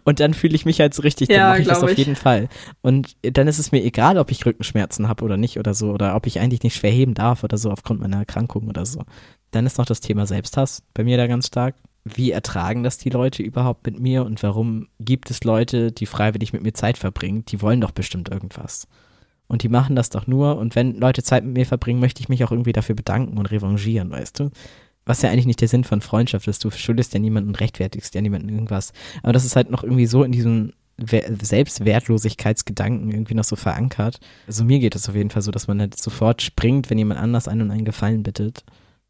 Und 0.04 0.20
dann 0.20 0.34
fühle 0.34 0.56
ich 0.56 0.66
mich 0.66 0.80
halt 0.80 0.94
so 0.94 1.02
richtig, 1.02 1.28
dann 1.28 1.38
ja, 1.38 1.50
mache 1.50 1.62
ich 1.62 1.68
das 1.68 1.84
auf 1.84 1.92
ich. 1.92 1.98
jeden 1.98 2.16
Fall. 2.16 2.48
Und 2.82 3.16
dann 3.22 3.48
ist 3.48 3.60
es 3.60 3.72
mir 3.72 3.84
egal, 3.84 4.18
ob 4.18 4.32
ich 4.32 4.46
Rückenschmerzen 4.46 5.08
habe 5.08 5.24
oder 5.26 5.38
nicht 5.38 5.60
oder 5.60 5.74
so, 5.74 5.92
oder 5.92 6.16
ob 6.16 6.26
ich 6.26 6.40
eigentlich 6.40 6.64
nicht 6.64 6.76
schwer 6.76 6.92
heben 6.92 7.14
darf 7.14 7.44
oder 7.44 7.58
so 7.58 7.72
aufgrund 7.72 8.00
meiner 8.00 8.18
Erkrankung 8.18 8.68
oder 8.68 8.86
so. 8.86 9.04
Dann 9.52 9.66
ist 9.66 9.78
noch 9.78 9.86
das 9.86 10.02
Thema 10.02 10.26
Selbsthass 10.26 10.84
bei 10.94 11.04
mir 11.04 11.18
da 11.18 11.28
ganz 11.28 11.48
stark. 11.48 11.76
Wie 12.04 12.32
ertragen 12.32 12.84
das 12.84 12.98
die 12.98 13.10
Leute 13.10 13.44
überhaupt 13.44 13.86
mit 13.86 14.00
mir 14.00 14.26
und 14.26 14.42
warum 14.44 14.88
gibt 15.00 15.30
es 15.30 15.44
Leute, 15.44 15.92
die 15.92 16.06
freiwillig 16.06 16.54
mit 16.54 16.64
mir 16.64 16.74
Zeit 16.74 16.98
verbringen? 16.98 17.44
Die 17.46 17.62
wollen 17.62 17.82
doch 17.82 17.92
bestimmt 17.92 18.30
irgendwas. 18.30 18.88
Und 19.48 19.64
die 19.64 19.70
machen 19.70 19.96
das 19.96 20.10
doch 20.10 20.28
nur. 20.28 20.58
Und 20.58 20.76
wenn 20.76 21.00
Leute 21.00 21.24
Zeit 21.24 21.44
mit 21.44 21.54
mir 21.54 21.66
verbringen, 21.66 22.00
möchte 22.00 22.22
ich 22.22 22.30
mich 22.30 22.44
auch 22.44 22.52
irgendwie 22.52 22.74
dafür 22.74 22.96
bedanken 22.96 23.38
und 23.38 23.52
revanchieren, 23.52 24.12
weißt 24.12 24.40
du? 24.40 24.52
Was 25.06 25.22
ja 25.22 25.30
eigentlich 25.30 25.46
nicht 25.46 25.62
der 25.62 25.70
Sinn 25.70 25.86
von 25.86 26.02
Freundschaft 26.02 26.48
ist. 26.48 26.66
Du 26.66 26.72
schuldest 26.72 27.14
ja 27.14 27.20
niemanden 27.20 27.50
und 27.50 27.60
rechtfertigst 27.60 28.14
ja 28.14 28.22
niemanden 28.22 28.50
irgendwas. 28.50 28.92
Aber 29.24 29.32
das 29.32 29.46
ist 29.46 29.56
halt 29.56 29.72
noch 29.72 29.84
irgendwie 29.84 30.06
so 30.06 30.24
in 30.24 30.34
diesem 30.34 30.74
Selbstwertlosigkeitsgedanken 31.00 33.12
irgendwie 33.12 33.36
noch 33.36 33.44
so 33.44 33.56
verankert. 33.56 34.20
Also 34.48 34.66
mir 34.66 34.80
geht 34.80 34.96
es 34.96 35.08
auf 35.08 35.16
jeden 35.16 35.30
Fall 35.30 35.44
so, 35.44 35.52
dass 35.52 35.68
man 35.68 35.80
halt 35.80 36.00
sofort 36.00 36.42
springt, 36.42 36.90
wenn 36.90 36.98
jemand 36.98 37.20
anders 37.20 37.48
einen 37.48 37.62
um 37.62 37.72
einen 37.72 37.86
Gefallen 37.86 38.24
bittet. 38.24 38.64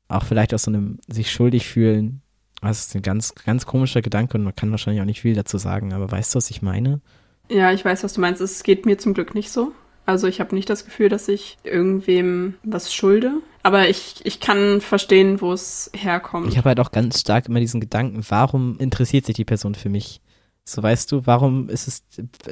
Auch 0.07 0.23
vielleicht 0.23 0.53
aus 0.53 0.63
so 0.63 0.71
einem 0.71 0.99
sich 1.07 1.31
schuldig 1.31 1.67
fühlen. 1.67 2.21
Das 2.61 2.87
ist 2.87 2.95
ein 2.95 3.01
ganz, 3.01 3.35
ganz 3.35 3.65
komischer 3.65 4.01
Gedanke 4.01 4.37
und 4.37 4.43
man 4.43 4.55
kann 4.55 4.71
wahrscheinlich 4.71 5.01
auch 5.01 5.05
nicht 5.05 5.21
viel 5.21 5.35
dazu 5.35 5.57
sagen, 5.57 5.93
aber 5.93 6.11
weißt 6.11 6.33
du, 6.33 6.37
was 6.37 6.49
ich 6.49 6.61
meine? 6.61 7.01
Ja, 7.49 7.71
ich 7.71 7.85
weiß, 7.85 8.03
was 8.03 8.13
du 8.13 8.21
meinst. 8.21 8.41
Es 8.41 8.63
geht 8.63 8.85
mir 8.85 8.97
zum 8.97 9.13
Glück 9.13 9.35
nicht 9.35 9.51
so. 9.51 9.73
Also 10.05 10.27
ich 10.27 10.39
habe 10.39 10.55
nicht 10.55 10.69
das 10.69 10.85
Gefühl, 10.85 11.09
dass 11.09 11.27
ich 11.27 11.57
irgendwem 11.63 12.55
was 12.63 12.93
schulde. 12.93 13.41
Aber 13.61 13.89
ich, 13.89 14.21
ich 14.23 14.39
kann 14.39 14.79
verstehen, 14.79 15.41
wo 15.41 15.51
es 15.51 15.91
herkommt. 15.93 16.47
Ich 16.47 16.57
habe 16.57 16.69
halt 16.69 16.79
auch 16.79 16.91
ganz 16.91 17.19
stark 17.19 17.47
immer 17.49 17.59
diesen 17.59 17.81
Gedanken, 17.81 18.25
warum 18.29 18.77
interessiert 18.79 19.25
sich 19.25 19.35
die 19.35 19.43
Person 19.43 19.75
für 19.75 19.89
mich? 19.89 20.21
So 20.69 20.83
weißt 20.83 21.11
du, 21.11 21.25
warum 21.25 21.69
ist 21.69 21.87
es, 21.87 22.03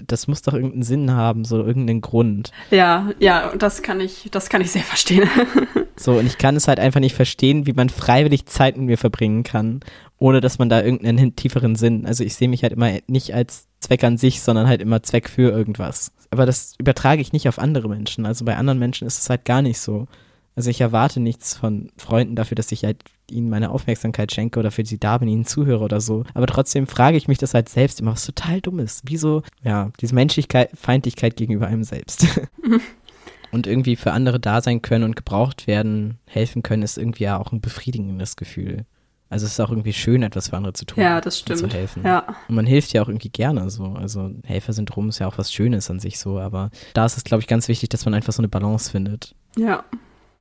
das 0.07 0.27
muss 0.27 0.41
doch 0.41 0.53
irgendeinen 0.53 0.83
Sinn 0.83 1.11
haben, 1.11 1.45
so 1.45 1.63
irgendeinen 1.63 2.01
Grund. 2.01 2.51
Ja, 2.71 3.11
ja, 3.19 3.55
das 3.55 3.81
kann 3.81 3.99
ich, 3.99 4.29
das 4.31 4.49
kann 4.49 4.61
ich 4.61 4.71
sehr 4.71 4.83
verstehen. 4.83 5.29
so, 5.95 6.13
und 6.13 6.25
ich 6.25 6.37
kann 6.37 6.55
es 6.55 6.67
halt 6.67 6.79
einfach 6.79 6.99
nicht 6.99 7.15
verstehen, 7.15 7.65
wie 7.67 7.73
man 7.73 7.89
freiwillig 7.89 8.45
Zeit 8.45 8.77
mit 8.77 8.85
mir 8.85 8.97
verbringen 8.97 9.43
kann, 9.43 9.81
ohne 10.17 10.41
dass 10.41 10.59
man 10.59 10.69
da 10.69 10.81
irgendeinen 10.81 11.35
tieferen 11.35 11.75
Sinn, 11.75 12.05
also 12.05 12.23
ich 12.23 12.35
sehe 12.35 12.49
mich 12.49 12.63
halt 12.63 12.73
immer 12.73 12.91
nicht 13.07 13.33
als 13.33 13.67
Zweck 13.79 14.03
an 14.03 14.17
sich, 14.17 14.41
sondern 14.41 14.67
halt 14.67 14.81
immer 14.81 15.03
Zweck 15.03 15.29
für 15.29 15.51
irgendwas 15.51 16.11
aber 16.35 16.45
das 16.45 16.73
übertrage 16.77 17.21
ich 17.21 17.31
nicht 17.31 17.47
auf 17.47 17.59
andere 17.59 17.87
Menschen. 17.87 18.25
Also 18.25 18.43
bei 18.43 18.57
anderen 18.57 18.79
Menschen 18.79 19.07
ist 19.07 19.19
es 19.19 19.29
halt 19.29 19.45
gar 19.45 19.61
nicht 19.61 19.79
so. 19.79 20.07
Also 20.55 20.69
ich 20.69 20.79
erwarte 20.79 21.19
nichts 21.19 21.55
von 21.55 21.91
Freunden 21.97 22.35
dafür, 22.35 22.55
dass 22.55 22.71
ich 22.71 22.85
halt 22.85 23.03
ihnen 23.29 23.49
meine 23.49 23.71
Aufmerksamkeit 23.71 24.31
schenke 24.31 24.59
oder 24.59 24.71
für 24.71 24.85
sie 24.85 24.99
da 24.99 25.17
bin, 25.17 25.27
ihnen 25.27 25.45
zuhöre 25.45 25.83
oder 25.83 25.99
so. 25.99 26.23
Aber 26.33 26.47
trotzdem 26.47 26.87
frage 26.87 27.17
ich 27.17 27.27
mich 27.27 27.37
das 27.37 27.53
halt 27.53 27.67
selbst 27.67 27.99
immer, 27.99 28.13
was 28.13 28.25
total 28.25 28.61
dumm 28.61 28.79
ist. 28.79 29.01
Wieso, 29.05 29.43
ja, 29.63 29.91
diese 29.99 30.15
Menschlichkeit, 30.15 30.69
Feindlichkeit 30.73 31.35
gegenüber 31.35 31.67
einem 31.67 31.83
selbst. 31.83 32.25
und 33.51 33.67
irgendwie 33.67 33.95
für 33.95 34.11
andere 34.11 34.39
da 34.39 34.61
sein 34.61 34.81
können 34.81 35.03
und 35.03 35.15
gebraucht 35.15 35.67
werden, 35.67 36.19
helfen 36.25 36.63
können, 36.63 36.83
ist 36.83 36.97
irgendwie 36.97 37.23
ja 37.23 37.37
auch 37.37 37.51
ein 37.51 37.61
befriedigendes 37.61 38.37
Gefühl. 38.37 38.85
Also 39.27 39.47
es 39.47 39.53
ist 39.53 39.59
auch 39.59 39.71
irgendwie 39.71 39.93
schön, 39.93 40.23
etwas 40.23 40.49
für 40.49 40.57
andere 40.57 40.73
zu 40.73 40.85
tun. 40.85 41.03
Ja, 41.03 41.19
das 41.19 41.39
stimmt. 41.39 41.59
zu 41.59 41.67
helfen. 41.67 42.03
Ja. 42.05 42.35
Und 42.47 42.55
man 42.55 42.65
hilft 42.65 42.93
ja 42.93 43.01
auch 43.01 43.09
irgendwie 43.09 43.29
gerne 43.29 43.69
so. 43.69 43.85
Also 43.85 44.31
Helfersyndrom 44.45 45.09
ist 45.09 45.19
ja 45.19 45.27
auch 45.27 45.37
was 45.37 45.51
Schönes 45.51 45.89
an 45.89 45.99
sich 45.99 46.19
so, 46.19 46.39
aber 46.39 46.69
da 46.93 47.05
ist 47.05 47.17
es, 47.17 47.23
glaube 47.23 47.41
ich, 47.41 47.47
ganz 47.47 47.67
wichtig, 47.67 47.89
dass 47.89 48.05
man 48.05 48.13
einfach 48.13 48.33
so 48.33 48.41
eine 48.41 48.47
Balance 48.47 48.91
findet. 48.91 49.35
Ja. 49.57 49.83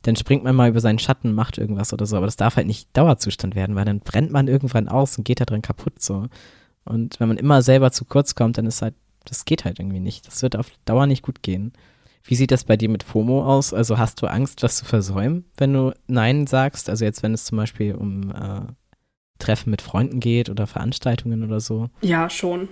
Dann 0.04 0.16
springt 0.16 0.44
man 0.44 0.54
mal 0.54 0.68
über 0.68 0.80
seinen 0.80 0.98
Schatten, 0.98 1.32
macht 1.32 1.56
irgendwas 1.58 1.92
oder 1.92 2.04
so, 2.04 2.16
aber 2.16 2.26
das 2.26 2.36
darf 2.36 2.56
halt 2.56 2.66
nicht 2.66 2.88
Dauerzustand 2.96 3.54
werden, 3.54 3.74
weil 3.74 3.86
dann 3.86 4.00
brennt 4.00 4.30
man 4.30 4.48
irgendwann 4.48 4.88
aus 4.88 5.16
und 5.16 5.24
geht 5.24 5.40
da 5.40 5.46
drin 5.46 5.62
kaputt 5.62 6.00
so. 6.00 6.26
Und 6.84 7.18
wenn 7.18 7.28
man 7.28 7.38
immer 7.38 7.62
selber 7.62 7.90
zu 7.90 8.04
kurz 8.04 8.34
kommt, 8.34 8.58
dann 8.58 8.66
ist 8.66 8.82
halt, 8.82 8.94
das 9.24 9.46
geht 9.46 9.64
halt 9.64 9.78
irgendwie 9.78 10.00
nicht. 10.00 10.26
Das 10.26 10.42
wird 10.42 10.56
auf 10.56 10.70
Dauer 10.84 11.06
nicht 11.06 11.22
gut 11.22 11.42
gehen. 11.42 11.72
Wie 12.22 12.34
sieht 12.34 12.50
das 12.50 12.64
bei 12.64 12.76
dir 12.76 12.90
mit 12.90 13.02
FOMO 13.02 13.44
aus? 13.44 13.72
Also 13.72 13.96
hast 13.98 14.20
du 14.20 14.26
Angst, 14.26 14.62
was 14.62 14.76
zu 14.76 14.84
versäumen, 14.84 15.46
wenn 15.56 15.72
du 15.72 15.92
Nein 16.06 16.46
sagst? 16.46 16.90
Also 16.90 17.04
jetzt, 17.06 17.22
wenn 17.22 17.32
es 17.32 17.46
zum 17.46 17.56
Beispiel 17.56 17.94
um 17.94 18.30
äh, 18.30 18.60
Treffen 19.38 19.70
mit 19.70 19.82
Freunden 19.82 20.20
geht 20.20 20.50
oder 20.50 20.66
Veranstaltungen 20.66 21.42
oder 21.44 21.60
so? 21.60 21.88
Ja, 22.02 22.28
schon. 22.28 22.68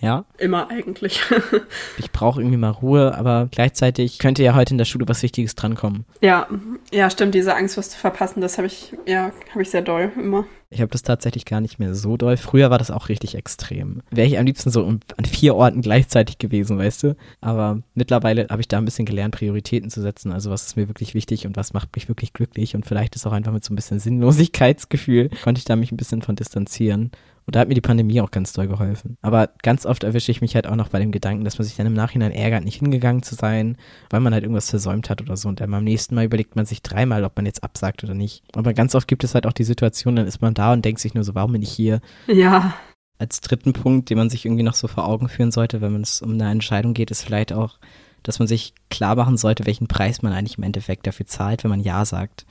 Ja? 0.00 0.26
Immer 0.38 0.70
eigentlich. 0.70 1.20
ich 1.98 2.12
brauche 2.12 2.40
irgendwie 2.40 2.58
mal 2.58 2.70
Ruhe, 2.70 3.16
aber 3.16 3.48
gleichzeitig 3.50 4.18
könnte 4.18 4.42
ja 4.42 4.54
heute 4.54 4.74
in 4.74 4.78
der 4.78 4.84
Schule 4.84 5.08
was 5.08 5.22
Wichtiges 5.22 5.54
drankommen. 5.54 6.04
Ja, 6.20 6.46
ja, 6.92 7.08
stimmt, 7.08 7.34
diese 7.34 7.54
Angst, 7.54 7.76
was 7.78 7.90
zu 7.90 7.98
verpassen, 7.98 8.40
das 8.40 8.58
habe 8.58 8.66
ich, 8.66 8.92
ja, 9.06 9.32
habe 9.50 9.62
ich 9.62 9.70
sehr 9.70 9.82
doll 9.82 10.12
immer. 10.16 10.44
Ich 10.68 10.80
habe 10.80 10.90
das 10.90 11.02
tatsächlich 11.02 11.44
gar 11.44 11.60
nicht 11.60 11.78
mehr 11.78 11.94
so 11.94 12.16
doll. 12.16 12.36
Früher 12.36 12.70
war 12.70 12.78
das 12.78 12.90
auch 12.90 13.08
richtig 13.08 13.36
extrem. 13.36 14.02
Wäre 14.10 14.26
ich 14.26 14.36
am 14.36 14.46
liebsten 14.46 14.70
so 14.70 14.84
an 14.84 15.00
vier 15.24 15.54
Orten 15.54 15.80
gleichzeitig 15.80 16.38
gewesen, 16.38 16.76
weißt 16.76 17.04
du? 17.04 17.16
Aber 17.40 17.82
mittlerweile 17.94 18.48
habe 18.50 18.60
ich 18.60 18.68
da 18.68 18.78
ein 18.78 18.84
bisschen 18.84 19.06
gelernt, 19.06 19.36
Prioritäten 19.36 19.90
zu 19.90 20.02
setzen. 20.02 20.32
Also 20.32 20.50
was 20.50 20.66
ist 20.66 20.76
mir 20.76 20.88
wirklich 20.88 21.14
wichtig 21.14 21.46
und 21.46 21.56
was 21.56 21.72
macht 21.72 21.94
mich 21.94 22.08
wirklich 22.08 22.32
glücklich. 22.32 22.74
Und 22.74 22.84
vielleicht 22.84 23.14
ist 23.14 23.26
auch 23.26 23.32
einfach 23.32 23.52
mit 23.52 23.64
so 23.64 23.72
ein 23.72 23.76
bisschen 23.76 24.00
Sinnlosigkeitsgefühl, 24.00 25.30
konnte 25.44 25.60
ich 25.60 25.64
da 25.64 25.76
mich 25.76 25.92
ein 25.92 25.96
bisschen 25.96 26.22
von 26.22 26.34
distanzieren. 26.34 27.12
Und 27.46 27.54
da 27.54 27.60
hat 27.60 27.68
mir 27.68 27.74
die 27.74 27.80
Pandemie 27.80 28.20
auch 28.20 28.32
ganz 28.32 28.52
doll 28.52 28.66
geholfen. 28.66 29.18
Aber 29.22 29.50
ganz 29.62 29.86
oft 29.86 30.02
erwische 30.02 30.32
ich 30.32 30.40
mich 30.40 30.56
halt 30.56 30.66
auch 30.66 30.74
noch 30.74 30.88
bei 30.88 30.98
dem 30.98 31.12
Gedanken, 31.12 31.44
dass 31.44 31.58
man 31.58 31.64
sich 31.64 31.76
dann 31.76 31.86
im 31.86 31.94
Nachhinein 31.94 32.32
ärgert, 32.32 32.64
nicht 32.64 32.80
hingegangen 32.80 33.22
zu 33.22 33.36
sein, 33.36 33.76
weil 34.10 34.18
man 34.18 34.34
halt 34.34 34.42
irgendwas 34.42 34.68
versäumt 34.68 35.08
hat 35.10 35.22
oder 35.22 35.36
so. 35.36 35.48
Und 35.48 35.60
dann 35.60 35.70
beim 35.70 35.84
nächsten 35.84 36.16
Mal 36.16 36.24
überlegt 36.24 36.56
man 36.56 36.66
sich 36.66 36.82
dreimal, 36.82 37.24
ob 37.24 37.36
man 37.36 37.46
jetzt 37.46 37.62
absagt 37.62 38.02
oder 38.02 38.14
nicht. 38.14 38.42
Aber 38.56 38.74
ganz 38.74 38.96
oft 38.96 39.06
gibt 39.06 39.22
es 39.22 39.34
halt 39.34 39.46
auch 39.46 39.52
die 39.52 39.64
Situation, 39.64 40.16
dann 40.16 40.26
ist 40.26 40.42
man 40.42 40.54
da 40.54 40.72
und 40.72 40.84
denkt 40.84 41.00
sich 41.00 41.14
nur 41.14 41.22
so, 41.22 41.36
warum 41.36 41.52
bin 41.52 41.62
ich 41.62 41.70
hier? 41.70 42.00
Ja. 42.26 42.74
Als 43.18 43.40
dritten 43.40 43.72
Punkt, 43.72 44.10
den 44.10 44.18
man 44.18 44.28
sich 44.28 44.44
irgendwie 44.44 44.64
noch 44.64 44.74
so 44.74 44.88
vor 44.88 45.06
Augen 45.06 45.28
führen 45.28 45.52
sollte, 45.52 45.80
wenn 45.80 46.02
es 46.02 46.22
um 46.22 46.32
eine 46.32 46.50
Entscheidung 46.50 46.94
geht, 46.94 47.12
ist 47.12 47.22
vielleicht 47.22 47.52
auch, 47.52 47.78
dass 48.24 48.40
man 48.40 48.48
sich 48.48 48.74
klar 48.90 49.14
machen 49.14 49.36
sollte, 49.36 49.66
welchen 49.66 49.86
Preis 49.86 50.20
man 50.20 50.32
eigentlich 50.32 50.58
im 50.58 50.64
Endeffekt 50.64 51.06
dafür 51.06 51.26
zahlt, 51.26 51.62
wenn 51.62 51.70
man 51.70 51.80
Ja 51.80 52.04
sagt. 52.04 52.44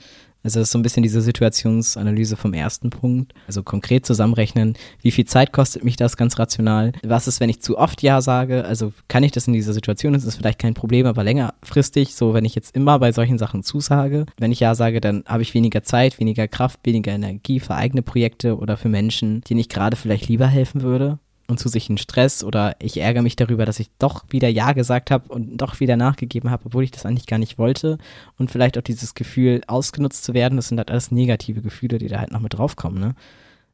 Also 0.46 0.60
das 0.60 0.68
ist 0.68 0.72
so 0.72 0.78
ein 0.78 0.82
bisschen 0.82 1.02
diese 1.02 1.20
Situationsanalyse 1.22 2.36
vom 2.36 2.54
ersten 2.54 2.90
Punkt. 2.90 3.34
Also 3.48 3.64
konkret 3.64 4.06
zusammenrechnen, 4.06 4.74
wie 5.02 5.10
viel 5.10 5.24
Zeit 5.24 5.52
kostet 5.52 5.82
mich 5.82 5.96
das 5.96 6.16
ganz 6.16 6.38
rational? 6.38 6.92
Was 7.02 7.26
ist, 7.26 7.40
wenn 7.40 7.48
ich 7.48 7.60
zu 7.60 7.76
oft 7.76 8.00
Ja 8.00 8.20
sage? 8.20 8.64
Also 8.64 8.92
kann 9.08 9.24
ich 9.24 9.32
das 9.32 9.48
in 9.48 9.54
dieser 9.54 9.72
Situation? 9.72 10.12
Das 10.12 10.22
ist 10.22 10.36
vielleicht 10.36 10.60
kein 10.60 10.74
Problem, 10.74 11.04
aber 11.06 11.24
längerfristig, 11.24 12.14
so 12.14 12.32
wenn 12.32 12.44
ich 12.44 12.54
jetzt 12.54 12.76
immer 12.76 13.00
bei 13.00 13.10
solchen 13.10 13.38
Sachen 13.38 13.64
zusage, 13.64 14.24
wenn 14.38 14.52
ich 14.52 14.60
Ja 14.60 14.76
sage, 14.76 15.00
dann 15.00 15.24
habe 15.26 15.42
ich 15.42 15.52
weniger 15.52 15.82
Zeit, 15.82 16.20
weniger 16.20 16.46
Kraft, 16.46 16.78
weniger 16.84 17.10
Energie 17.10 17.58
für 17.58 17.74
eigene 17.74 18.02
Projekte 18.02 18.56
oder 18.56 18.76
für 18.76 18.88
Menschen, 18.88 19.40
denen 19.40 19.58
ich 19.58 19.68
gerade 19.68 19.96
vielleicht 19.96 20.28
lieber 20.28 20.46
helfen 20.46 20.82
würde 20.82 21.18
und 21.48 21.58
zusätzlichen 21.60 21.98
Stress 21.98 22.42
oder 22.42 22.76
ich 22.80 22.98
ärgere 22.98 23.22
mich 23.22 23.36
darüber, 23.36 23.64
dass 23.66 23.80
ich 23.80 23.90
doch 23.98 24.24
wieder 24.30 24.48
Ja 24.48 24.72
gesagt 24.72 25.10
habe 25.10 25.32
und 25.32 25.56
doch 25.58 25.80
wieder 25.80 25.96
nachgegeben 25.96 26.50
habe, 26.50 26.66
obwohl 26.66 26.84
ich 26.84 26.90
das 26.90 27.06
eigentlich 27.06 27.26
gar 27.26 27.38
nicht 27.38 27.58
wollte 27.58 27.98
und 28.38 28.50
vielleicht 28.50 28.78
auch 28.78 28.82
dieses 28.82 29.14
Gefühl 29.14 29.62
ausgenutzt 29.66 30.24
zu 30.24 30.34
werden, 30.34 30.56
das 30.56 30.68
sind 30.68 30.78
halt 30.78 30.90
alles 30.90 31.10
negative 31.10 31.62
Gefühle, 31.62 31.98
die 31.98 32.08
da 32.08 32.18
halt 32.20 32.32
noch 32.32 32.40
mit 32.40 32.54
draufkommen, 32.54 33.00
ne? 33.00 33.14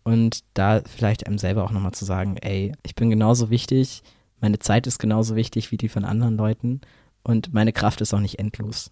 Und 0.05 0.41
da 0.55 0.83
vielleicht 0.85 1.27
einem 1.29 1.39
selber 1.39 1.63
auch 1.65 1.71
nochmal 1.71 1.93
zu 1.93 2.05
sagen, 2.05 2.37
ey, 2.39 2.73
ich 2.83 2.97
bin 2.97 3.09
genauso 3.09 3.51
wichtig, 3.51 4.03
meine 4.41 4.59
Zeit 4.59 4.89
ist 4.89 4.99
genauso 4.99 5.37
wichtig 5.37 5.71
wie 5.71 5.77
die 5.77 5.89
von 5.89 6.05
anderen 6.05 6.37
Leuten 6.37 6.81
und 7.23 7.55
meine 7.55 7.73
Kraft 7.73 8.01
ist 8.01 8.13
auch 8.13 8.21
nicht 8.21 8.39
endlos. 8.41 8.91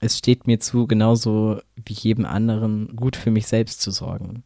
es 0.00 0.18
steht 0.18 0.46
mir 0.46 0.60
zu, 0.60 0.86
genauso 0.86 1.60
wie 1.76 1.92
jedem 1.94 2.26
anderen, 2.26 2.96
gut 2.96 3.16
für 3.16 3.30
mich 3.30 3.46
selbst 3.46 3.80
zu 3.80 3.90
sorgen. 3.90 4.42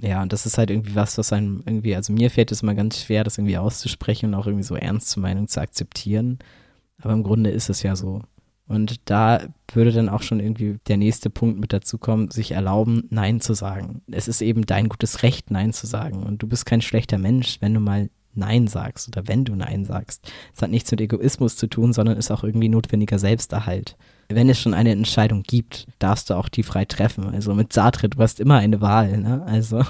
Ja, 0.00 0.22
und 0.22 0.32
das 0.32 0.46
ist 0.46 0.58
halt 0.58 0.70
irgendwie 0.70 0.94
was, 0.94 1.18
was 1.18 1.32
einem 1.32 1.62
irgendwie, 1.66 1.96
also 1.96 2.12
mir 2.12 2.30
fällt 2.30 2.52
es 2.52 2.62
immer 2.62 2.74
ganz 2.74 3.02
schwer, 3.02 3.24
das 3.24 3.36
irgendwie 3.36 3.58
auszusprechen 3.58 4.26
und 4.26 4.34
auch 4.34 4.46
irgendwie 4.46 4.64
so 4.64 4.76
ernst 4.76 5.10
zu 5.10 5.18
meinen 5.20 5.48
zu 5.48 5.60
akzeptieren. 5.60 6.38
Aber 7.00 7.12
im 7.12 7.24
Grunde 7.24 7.50
ist 7.50 7.68
es 7.68 7.82
ja 7.82 7.96
so. 7.96 8.22
Und 8.68 9.00
da 9.10 9.40
würde 9.72 9.92
dann 9.92 10.08
auch 10.08 10.22
schon 10.22 10.40
irgendwie 10.40 10.78
der 10.86 10.98
nächste 10.98 11.30
Punkt 11.30 11.58
mit 11.58 11.72
dazu 11.72 11.98
kommen, 11.98 12.30
sich 12.30 12.52
erlauben, 12.52 13.04
Nein 13.10 13.40
zu 13.40 13.54
sagen. 13.54 14.02
Es 14.10 14.28
ist 14.28 14.42
eben 14.42 14.66
dein 14.66 14.88
gutes 14.88 15.22
Recht, 15.22 15.50
Nein 15.50 15.72
zu 15.72 15.86
sagen. 15.86 16.22
Und 16.22 16.42
du 16.42 16.46
bist 16.46 16.66
kein 16.66 16.82
schlechter 16.82 17.18
Mensch, 17.18 17.56
wenn 17.60 17.74
du 17.74 17.80
mal 17.80 18.10
Nein 18.34 18.66
sagst 18.68 19.08
oder 19.08 19.26
wenn 19.26 19.44
du 19.44 19.54
Nein 19.54 19.84
sagst. 19.84 20.30
Es 20.54 20.62
hat 20.62 20.70
nichts 20.70 20.90
mit 20.90 21.00
Egoismus 21.00 21.56
zu 21.56 21.66
tun, 21.66 21.92
sondern 21.92 22.18
ist 22.18 22.30
auch 22.30 22.44
irgendwie 22.44 22.68
notwendiger 22.68 23.18
Selbsterhalt. 23.18 23.96
Wenn 24.28 24.50
es 24.50 24.60
schon 24.60 24.74
eine 24.74 24.92
Entscheidung 24.92 25.42
gibt, 25.42 25.86
darfst 25.98 26.28
du 26.28 26.34
auch 26.34 26.50
die 26.50 26.62
frei 26.62 26.84
treffen. 26.84 27.28
Also 27.32 27.54
mit 27.54 27.72
Sartre, 27.72 28.10
du 28.10 28.18
hast 28.18 28.40
immer 28.40 28.58
eine 28.58 28.80
Wahl, 28.80 29.16
ne? 29.16 29.42
Also 29.46 29.82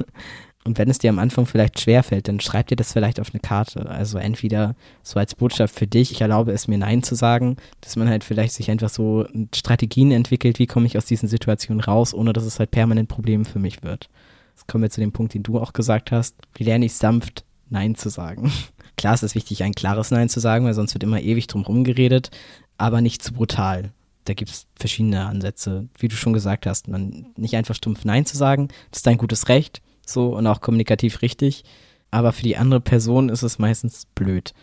und 0.68 0.76
wenn 0.76 0.90
es 0.90 0.98
dir 0.98 1.08
am 1.08 1.18
Anfang 1.18 1.46
vielleicht 1.46 1.80
schwerfällt, 1.80 2.28
dann 2.28 2.40
schreib 2.40 2.66
dir 2.66 2.76
das 2.76 2.92
vielleicht 2.92 3.20
auf 3.20 3.30
eine 3.32 3.40
Karte. 3.40 3.88
Also 3.88 4.18
entweder 4.18 4.74
so 5.02 5.18
als 5.18 5.34
Botschaft 5.34 5.74
für 5.74 5.86
dich, 5.86 6.12
ich 6.12 6.20
erlaube 6.20 6.52
es 6.52 6.68
mir 6.68 6.76
Nein 6.76 7.02
zu 7.02 7.14
sagen, 7.14 7.56
dass 7.80 7.96
man 7.96 8.06
halt 8.06 8.22
vielleicht 8.22 8.52
sich 8.52 8.70
einfach 8.70 8.90
so 8.90 9.26
Strategien 9.54 10.10
entwickelt, 10.10 10.58
wie 10.58 10.66
komme 10.66 10.84
ich 10.84 10.98
aus 10.98 11.06
diesen 11.06 11.26
Situationen 11.26 11.80
raus, 11.80 12.12
ohne 12.12 12.34
dass 12.34 12.44
es 12.44 12.58
halt 12.58 12.70
permanent 12.70 13.08
Problem 13.08 13.46
für 13.46 13.58
mich 13.58 13.82
wird. 13.82 14.10
Jetzt 14.54 14.68
kommen 14.68 14.82
wir 14.82 14.90
zu 14.90 15.00
dem 15.00 15.12
Punkt, 15.12 15.32
den 15.32 15.42
du 15.42 15.58
auch 15.58 15.72
gesagt 15.72 16.12
hast. 16.12 16.34
Wie 16.54 16.64
lerne 16.64 16.84
ich 16.84 16.92
sanft 16.92 17.44
Nein 17.70 17.94
zu 17.94 18.10
sagen? 18.10 18.52
Klar 18.98 19.14
ist 19.14 19.22
es 19.22 19.34
wichtig, 19.34 19.62
ein 19.62 19.72
klares 19.72 20.10
Nein 20.10 20.28
zu 20.28 20.38
sagen, 20.38 20.66
weil 20.66 20.74
sonst 20.74 20.92
wird 20.92 21.04
immer 21.04 21.22
ewig 21.22 21.46
drum 21.46 21.62
rumgeredet, 21.62 22.30
aber 22.76 23.00
nicht 23.00 23.22
zu 23.22 23.32
brutal 23.32 23.92
da 24.28 24.34
gibt 24.34 24.50
es 24.50 24.66
verschiedene 24.76 25.26
Ansätze, 25.26 25.88
wie 25.98 26.08
du 26.08 26.16
schon 26.16 26.32
gesagt 26.32 26.66
hast. 26.66 26.88
Man 26.88 27.26
nicht 27.36 27.56
einfach 27.56 27.74
stumpf 27.74 28.04
Nein 28.04 28.26
zu 28.26 28.36
sagen, 28.36 28.68
das 28.90 28.98
ist 28.98 29.06
dein 29.06 29.18
gutes 29.18 29.48
Recht 29.48 29.80
so 30.06 30.36
und 30.36 30.46
auch 30.46 30.60
kommunikativ 30.60 31.22
richtig. 31.22 31.64
Aber 32.10 32.32
für 32.32 32.42
die 32.42 32.56
andere 32.56 32.80
Person 32.80 33.28
ist 33.28 33.42
es 33.42 33.58
meistens 33.58 34.06
blöd. 34.14 34.54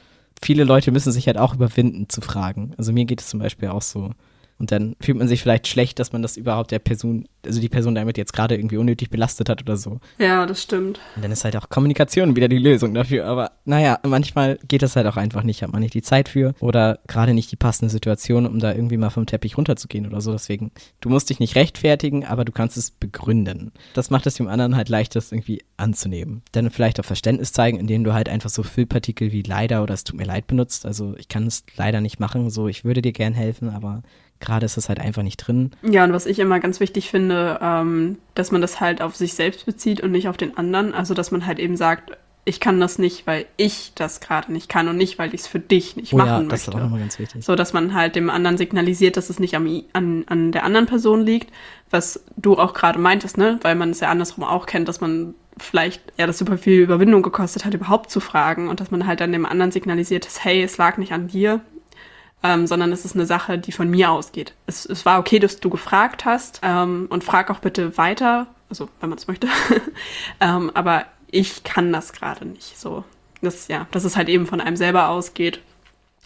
Viele 0.42 0.64
Leute 0.64 0.92
müssen 0.92 1.12
sich 1.12 1.28
halt 1.28 1.38
auch 1.38 1.54
überwinden 1.54 2.10
zu 2.10 2.22
fragen. 2.22 2.74
Also 2.78 2.92
mir 2.92 3.06
geht 3.06 3.22
es 3.22 3.28
zum 3.28 3.40
Beispiel 3.40 3.70
auch 3.70 3.82
so. 3.82 4.12
Und 4.58 4.72
dann 4.72 4.96
fühlt 5.02 5.18
man 5.18 5.28
sich 5.28 5.42
vielleicht 5.42 5.68
schlecht, 5.68 6.00
dass 6.00 6.14
man 6.14 6.22
das 6.22 6.38
überhaupt 6.38 6.72
der 6.72 6.80
Person, 6.80 7.28
also 7.46 7.60
die 7.60 7.68
Person 7.68 7.94
damit 7.94 8.18
jetzt 8.18 8.32
gerade 8.32 8.56
irgendwie 8.56 8.78
unnötig 8.78 9.10
belastet 9.10 9.50
hat 9.50 9.62
oder 9.62 9.76
so. 9.76 10.00
Ja, 10.18 10.46
das 10.46 10.64
stimmt. 10.64 11.00
Und 11.16 11.24
dann 11.24 11.32
ist 11.32 11.44
halt 11.44 11.58
auch 11.58 11.68
Kommunikation 11.70 12.36
wieder 12.38 12.48
die 12.48 12.58
Lösung 12.58 12.94
dafür. 12.94 13.26
Aber 13.26 13.52
naja, 13.66 14.00
manchmal 14.04 14.58
geht 14.68 14.82
das 14.82 14.96
halt 14.96 15.08
auch 15.08 15.18
einfach 15.18 15.44
nicht, 15.44 15.62
hat 15.62 15.74
man 15.74 15.82
nicht 15.82 15.94
die 15.94 16.02
Zeit 16.02 16.30
für 16.30 16.54
oder 16.62 17.00
gerade 17.08 17.34
nicht 17.34 17.52
die 17.52 17.58
passende 17.58 17.90
Situation, 17.90 18.46
um 18.46 18.60
da 18.60 18.74
irgendwie 18.74 18.98
mal 18.98 19.10
vom 19.10 19.26
Teppich 19.26 19.58
runterzugehen 19.58 20.08
oder 20.08 20.22
so. 20.22 20.32
Deswegen, 20.32 20.72
du 21.02 21.10
musst 21.10 21.30
dich 21.30 21.40
nicht 21.40 21.56
rechtfertigen, 21.56 22.26
aber 22.26 22.46
du 22.46 22.54
kannst 22.54 22.78
es 22.78 22.92
begründen. 22.92 23.74
Das 23.94 24.10
macht 24.10 24.26
es 24.26 24.36
dem 24.36 24.48
anderen 24.48 24.78
halt 24.78 24.88
leicht, 24.88 25.16
das 25.18 25.34
irgendwie 25.34 25.64
anzunehmen. 25.76 26.44
Dann 26.54 26.70
vielleicht 26.70 27.00
auch 27.02 27.06
Verständnis 27.06 27.52
zeigen, 27.52 27.78
indem 27.78 28.06
du 28.06 28.14
halt 28.14 28.30
einfach 28.30 28.50
so 28.50 28.64
Füllpartikel 28.64 29.34
wie 29.34 29.42
leider 29.42 29.84
oder 29.84 29.94
es 29.94 30.06
tut 30.06 30.16
mir 30.16 30.26
leid 30.26 30.48
benutzt. 30.48 30.86
Also 30.86 31.14
ich 31.18 31.28
kann 31.28 31.46
es 31.46 31.66
leider 31.76 32.00
nicht 32.00 32.22
machen, 32.22 32.50
so 32.50 32.70
ich 32.70 32.86
würde 32.86 33.02
dir 33.02 33.12
gern 33.12 33.34
helfen, 33.34 33.70
aber 33.70 34.02
Gerade 34.46 34.66
ist 34.66 34.78
es 34.78 34.90
halt 34.90 35.00
einfach 35.00 35.24
nicht 35.24 35.38
drin. 35.38 35.72
Ja, 35.82 36.04
und 36.04 36.14
was 36.14 36.26
ich 36.26 36.40
immer 36.40 36.60
ganz 36.60 36.80
wichtig 36.80 37.10
finde, 37.10 37.60
ähm, 37.62 38.18
dass 38.34 38.52
man 38.52 38.62
das 38.62 38.80
halt 38.80 39.02
auf 39.02 39.16
sich 39.16 39.34
selbst 39.34 39.66
bezieht 39.66 40.02
und 40.02 40.12
nicht 40.12 40.28
auf 40.30 40.38
den 40.38 40.58
anderen. 40.58 40.94
Also, 40.94 41.14
dass 41.14 41.32
man 41.32 41.46
halt 41.46 41.60
eben 41.60 41.76
sagt, 41.76 42.18
ich 42.48 42.60
kann 42.60 42.80
das 42.80 43.00
nicht, 43.00 43.26
weil 43.26 43.48
ich 43.58 43.92
das 43.96 44.20
gerade 44.20 44.54
nicht 44.54 44.70
kann 44.70 44.88
und 44.88 44.98
nicht, 44.98 45.18
weil 45.18 45.34
ich 45.34 45.42
es 45.42 45.48
für 45.48 45.60
dich 45.60 45.96
nicht 45.96 46.14
oh, 46.14 46.18
machen 46.18 46.28
ja, 46.28 46.40
das 46.42 46.48
möchte. 46.48 46.70
Ist 46.70 46.76
auch 46.76 46.80
nochmal 46.80 47.00
ganz 47.00 47.18
wichtig. 47.18 47.44
So, 47.44 47.56
dass 47.56 47.74
man 47.74 47.96
halt 47.96 48.16
dem 48.16 48.30
anderen 48.30 48.58
signalisiert, 48.58 49.18
dass 49.18 49.32
es 49.32 49.40
nicht 49.40 49.56
am, 49.56 49.68
an, 49.94 50.24
an 50.28 50.52
der 50.52 50.64
anderen 50.64 50.86
Person 50.86 51.26
liegt, 51.26 51.52
was 51.90 52.24
du 52.38 52.56
auch 52.58 52.76
gerade 52.76 53.00
meintest, 53.00 53.38
ne? 53.40 53.60
Weil 53.64 53.76
man 53.76 53.90
es 53.90 54.00
ja 54.00 54.10
andersrum 54.10 54.44
auch 54.44 54.68
kennt, 54.68 54.88
dass 54.88 55.02
man 55.02 55.34
vielleicht 55.58 56.02
ja 56.18 56.28
das 56.28 56.38
super 56.38 56.58
viel 56.58 56.82
Überwindung 56.82 57.24
gekostet 57.24 57.66
hat, 57.66 57.74
überhaupt 57.74 58.12
zu 58.12 58.20
fragen 58.20 58.68
und 58.68 58.80
dass 58.80 58.92
man 58.92 59.08
halt 59.08 59.22
dann 59.22 59.32
dem 59.32 59.46
anderen 59.46 59.72
signalisiert, 59.72 60.26
dass 60.26 60.44
hey, 60.44 60.62
es 60.62 60.78
lag 60.78 60.98
nicht 60.98 61.14
an 61.14 61.28
dir, 61.28 61.62
ähm, 62.46 62.68
sondern 62.68 62.92
es 62.92 63.06
ist 63.06 63.16
eine 63.16 63.26
Sache, 63.26 63.58
die 63.58 63.72
von 63.72 63.90
mir 63.90 64.12
ausgeht. 64.12 64.54
Es, 64.68 64.86
es 64.86 65.06
war 65.06 65.20
okay, 65.20 65.40
dass 65.40 65.60
du 65.60 65.70
gefragt 65.70 66.26
hast 66.26 66.60
ähm, 66.62 67.08
und 67.10 67.24
frag 67.24 67.50
auch 67.50 67.60
bitte 67.60 67.98
weiter, 67.98 68.46
also 68.70 68.88
wenn 69.00 69.10
man 69.10 69.18
es 69.18 69.28
möchte. 69.28 69.48
ähm, 70.40 70.70
aber 70.76 71.06
ich 71.32 71.64
kann 71.64 71.92
das 71.92 72.14
gerade 72.14 72.46
nicht 72.46 72.80
so. 72.80 73.04
Das, 73.42 73.68
ja, 73.68 73.88
dass 73.92 74.04
es 74.06 74.16
halt 74.16 74.30
eben 74.30 74.46
von 74.46 74.62
einem 74.62 74.76
selber 74.76 75.10
ausgeht 75.10 75.60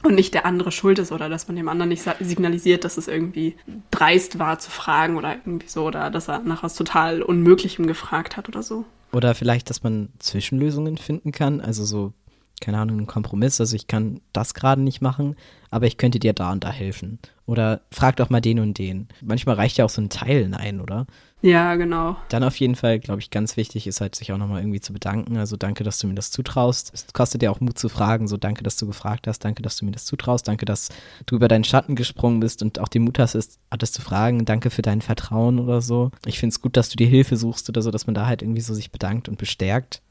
und 0.03 0.15
nicht 0.15 0.33
der 0.33 0.45
andere 0.45 0.71
schuld 0.71 0.99
ist 0.99 1.11
oder 1.11 1.29
dass 1.29 1.47
man 1.47 1.55
dem 1.55 1.69
anderen 1.69 1.89
nicht 1.89 2.03
signalisiert, 2.19 2.83
dass 2.83 2.97
es 2.97 3.07
irgendwie 3.07 3.55
dreist 3.91 4.39
war 4.39 4.59
zu 4.59 4.71
fragen 4.71 5.17
oder 5.17 5.31
irgendwie 5.31 5.67
so 5.67 5.85
oder 5.85 6.09
dass 6.09 6.29
er 6.29 6.39
nach 6.39 6.63
was 6.63 6.75
total 6.75 7.21
Unmöglichem 7.21 7.87
gefragt 7.87 8.37
hat 8.37 8.49
oder 8.49 8.63
so. 8.63 8.85
Oder 9.11 9.35
vielleicht, 9.35 9.69
dass 9.69 9.83
man 9.83 10.09
Zwischenlösungen 10.19 10.97
finden 10.97 11.31
kann, 11.31 11.61
also 11.61 11.83
so 11.83 12.13
keine 12.61 12.79
Ahnung, 12.79 12.97
einen 12.97 13.07
Kompromiss. 13.07 13.59
Also 13.59 13.75
ich 13.75 13.87
kann 13.87 14.21
das 14.33 14.53
gerade 14.53 14.81
nicht 14.81 15.01
machen, 15.01 15.35
aber 15.71 15.87
ich 15.87 15.97
könnte 15.97 16.19
dir 16.19 16.33
da 16.33 16.51
und 16.51 16.63
da 16.63 16.71
helfen. 16.71 17.19
Oder 17.45 17.81
frag 17.91 18.17
doch 18.17 18.29
mal 18.29 18.41
den 18.41 18.59
und 18.59 18.77
den. 18.77 19.07
Manchmal 19.21 19.55
reicht 19.55 19.77
ja 19.77 19.85
auch 19.85 19.89
so 19.89 20.01
ein 20.01 20.09
Teil 20.09 20.49
Nein, 20.49 20.81
oder? 20.81 21.07
Ja, 21.41 21.75
genau. 21.75 22.17
Dann 22.27 22.43
auf 22.43 22.57
jeden 22.57 22.75
Fall, 22.75 22.99
glaube 22.99 23.21
ich, 23.21 23.29
ganz 23.29 23.55
wichtig 23.55 23.87
ist 23.87 24.01
halt, 24.01 24.13
sich 24.13 24.33
auch 24.33 24.37
nochmal 24.37 24.61
irgendwie 24.61 24.81
zu 24.81 24.91
bedanken. 24.91 25.37
Also 25.37 25.55
danke, 25.55 25.85
dass 25.85 25.97
du 25.97 26.07
mir 26.07 26.13
das 26.13 26.31
zutraust. 26.31 26.91
Es 26.93 27.07
kostet 27.13 27.41
ja 27.41 27.49
auch 27.49 27.61
Mut 27.61 27.79
zu 27.79 27.87
fragen. 27.87 28.27
So 28.27 28.35
danke, 28.35 28.61
dass 28.61 28.75
du 28.75 28.85
gefragt 28.85 29.25
hast. 29.25 29.39
Danke, 29.39 29.61
dass 29.61 29.77
du 29.77 29.85
mir 29.85 29.91
das 29.91 30.05
zutraust. 30.05 30.47
Danke, 30.47 30.65
dass 30.65 30.89
du 31.25 31.35
über 31.35 31.47
deinen 31.47 31.63
Schatten 31.63 31.95
gesprungen 31.95 32.41
bist 32.41 32.61
und 32.61 32.79
auch 32.79 32.89
den 32.89 33.03
Mut 33.03 33.19
hast, 33.19 33.35
es, 33.35 33.57
hattest 33.71 33.93
zu 33.93 34.01
fragen. 34.01 34.43
Danke 34.43 34.69
für 34.69 34.81
dein 34.81 35.01
Vertrauen 35.01 35.59
oder 35.59 35.81
so. 35.81 36.11
Ich 36.25 36.39
finde 36.39 36.53
es 36.53 36.61
gut, 36.61 36.75
dass 36.75 36.89
du 36.89 36.97
dir 36.97 37.07
Hilfe 37.07 37.37
suchst 37.37 37.69
oder 37.69 37.81
so, 37.81 37.89
dass 37.89 38.05
man 38.05 38.15
da 38.15 38.25
halt 38.25 38.41
irgendwie 38.41 38.61
so 38.61 38.73
sich 38.73 38.91
bedankt 38.91 39.29
und 39.29 39.37
bestärkt 39.37 40.01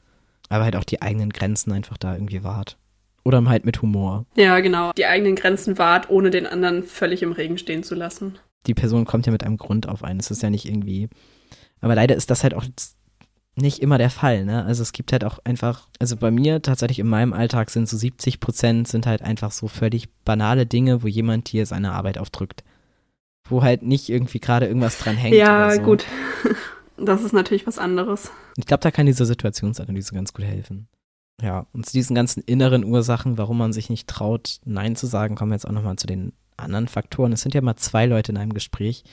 aber 0.49 0.65
halt 0.65 0.75
auch 0.75 0.83
die 0.83 1.01
eigenen 1.01 1.29
Grenzen 1.29 1.71
einfach 1.71 1.97
da 1.97 2.13
irgendwie 2.13 2.43
wahrt. 2.43 2.77
Oder 3.23 3.43
halt 3.45 3.65
mit 3.65 3.81
Humor. 3.81 4.25
Ja, 4.35 4.59
genau. 4.59 4.91
Die 4.97 5.05
eigenen 5.05 5.35
Grenzen 5.35 5.77
wahrt, 5.77 6.09
ohne 6.09 6.31
den 6.31 6.47
anderen 6.47 6.83
völlig 6.83 7.21
im 7.21 7.31
Regen 7.31 7.57
stehen 7.57 7.83
zu 7.83 7.95
lassen. 7.95 8.39
Die 8.65 8.73
Person 8.73 9.05
kommt 9.05 9.25
ja 9.25 9.31
mit 9.31 9.43
einem 9.43 9.57
Grund 9.57 9.87
auf 9.87 10.03
einen. 10.03 10.19
Es 10.19 10.31
ist 10.31 10.41
ja 10.41 10.49
nicht 10.49 10.65
irgendwie. 10.65 11.09
Aber 11.81 11.95
leider 11.95 12.15
ist 12.15 12.29
das 12.29 12.43
halt 12.43 12.53
auch 12.53 12.65
nicht 13.55 13.79
immer 13.81 13.97
der 13.97 14.09
Fall, 14.09 14.45
ne? 14.45 14.63
Also 14.65 14.81
es 14.81 14.93
gibt 14.93 15.11
halt 15.11 15.23
auch 15.23 15.39
einfach, 15.43 15.87
also 15.99 16.15
bei 16.15 16.31
mir 16.31 16.61
tatsächlich 16.61 16.99
in 16.99 17.07
meinem 17.07 17.33
Alltag 17.33 17.69
sind 17.69 17.87
so 17.89 17.97
70 17.97 18.39
Prozent 18.39 18.87
sind 18.87 19.05
halt 19.05 19.21
einfach 19.21 19.51
so 19.51 19.67
völlig 19.67 20.09
banale 20.23 20.65
Dinge, 20.65 21.03
wo 21.03 21.07
jemand 21.07 21.51
dir 21.51 21.65
seine 21.65 21.91
Arbeit 21.91 22.17
aufdrückt. 22.17 22.63
Wo 23.47 23.63
halt 23.63 23.83
nicht 23.83 24.09
irgendwie 24.09 24.39
gerade 24.39 24.67
irgendwas 24.67 24.97
dran 24.97 25.17
hängt. 25.17 25.35
Ja, 25.35 25.71
so. 25.71 25.81
gut. 25.81 26.05
Das 27.01 27.23
ist 27.23 27.33
natürlich 27.33 27.67
was 27.67 27.79
anderes. 27.79 28.31
Ich 28.57 28.65
glaube, 28.65 28.81
da 28.81 28.91
kann 28.91 29.05
diese 29.05 29.25
Situationsanalyse 29.25 30.13
ganz 30.13 30.33
gut 30.33 30.45
helfen. 30.45 30.87
Ja, 31.41 31.67
und 31.71 31.85
zu 31.85 31.93
diesen 31.93 32.15
ganzen 32.15 32.43
inneren 32.43 32.83
Ursachen, 32.83 33.37
warum 33.37 33.57
man 33.57 33.71
sich 33.71 33.89
nicht 33.89 34.07
traut, 34.07 34.59
Nein 34.65 34.95
zu 34.95 35.07
sagen, 35.07 35.35
kommen 35.35 35.51
wir 35.51 35.55
jetzt 35.55 35.67
auch 35.67 35.71
nochmal 35.71 35.95
zu 35.95 36.07
den 36.07 36.33
anderen 36.57 36.87
Faktoren. 36.87 37.31
Es 37.31 37.41
sind 37.41 37.55
ja 37.55 37.61
mal 37.61 37.77
zwei 37.77 38.05
Leute 38.05 38.31
in 38.33 38.37
einem 38.37 38.53
Gespräch 38.53 39.03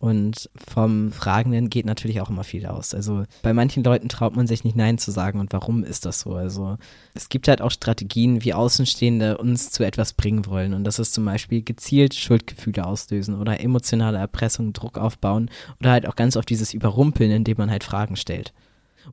und 0.00 0.48
vom 0.56 1.12
Fragenden 1.12 1.68
geht 1.68 1.84
natürlich 1.84 2.22
auch 2.22 2.30
immer 2.30 2.42
viel 2.42 2.64
aus. 2.64 2.94
Also 2.94 3.24
bei 3.42 3.52
manchen 3.52 3.84
Leuten 3.84 4.08
traut 4.08 4.34
man 4.34 4.46
sich 4.46 4.64
nicht 4.64 4.74
Nein 4.74 4.96
zu 4.96 5.10
sagen. 5.10 5.38
Und 5.38 5.52
warum 5.52 5.84
ist 5.84 6.06
das 6.06 6.20
so? 6.20 6.34
Also 6.34 6.78
es 7.12 7.28
gibt 7.28 7.48
halt 7.48 7.60
auch 7.60 7.70
Strategien, 7.70 8.42
wie 8.42 8.54
Außenstehende 8.54 9.36
uns 9.36 9.70
zu 9.70 9.84
etwas 9.84 10.14
bringen 10.14 10.46
wollen. 10.46 10.72
Und 10.72 10.84
das 10.84 10.98
ist 10.98 11.12
zum 11.12 11.26
Beispiel 11.26 11.60
gezielt 11.62 12.14
Schuldgefühle 12.14 12.86
auslösen 12.86 13.38
oder 13.38 13.60
emotionale 13.60 14.16
Erpressung, 14.16 14.72
Druck 14.72 14.96
aufbauen 14.96 15.50
oder 15.80 15.90
halt 15.90 16.06
auch 16.06 16.16
ganz 16.16 16.34
oft 16.34 16.48
dieses 16.48 16.72
Überrumpeln, 16.72 17.30
indem 17.30 17.58
man 17.58 17.70
halt 17.70 17.84
Fragen 17.84 18.16
stellt. 18.16 18.54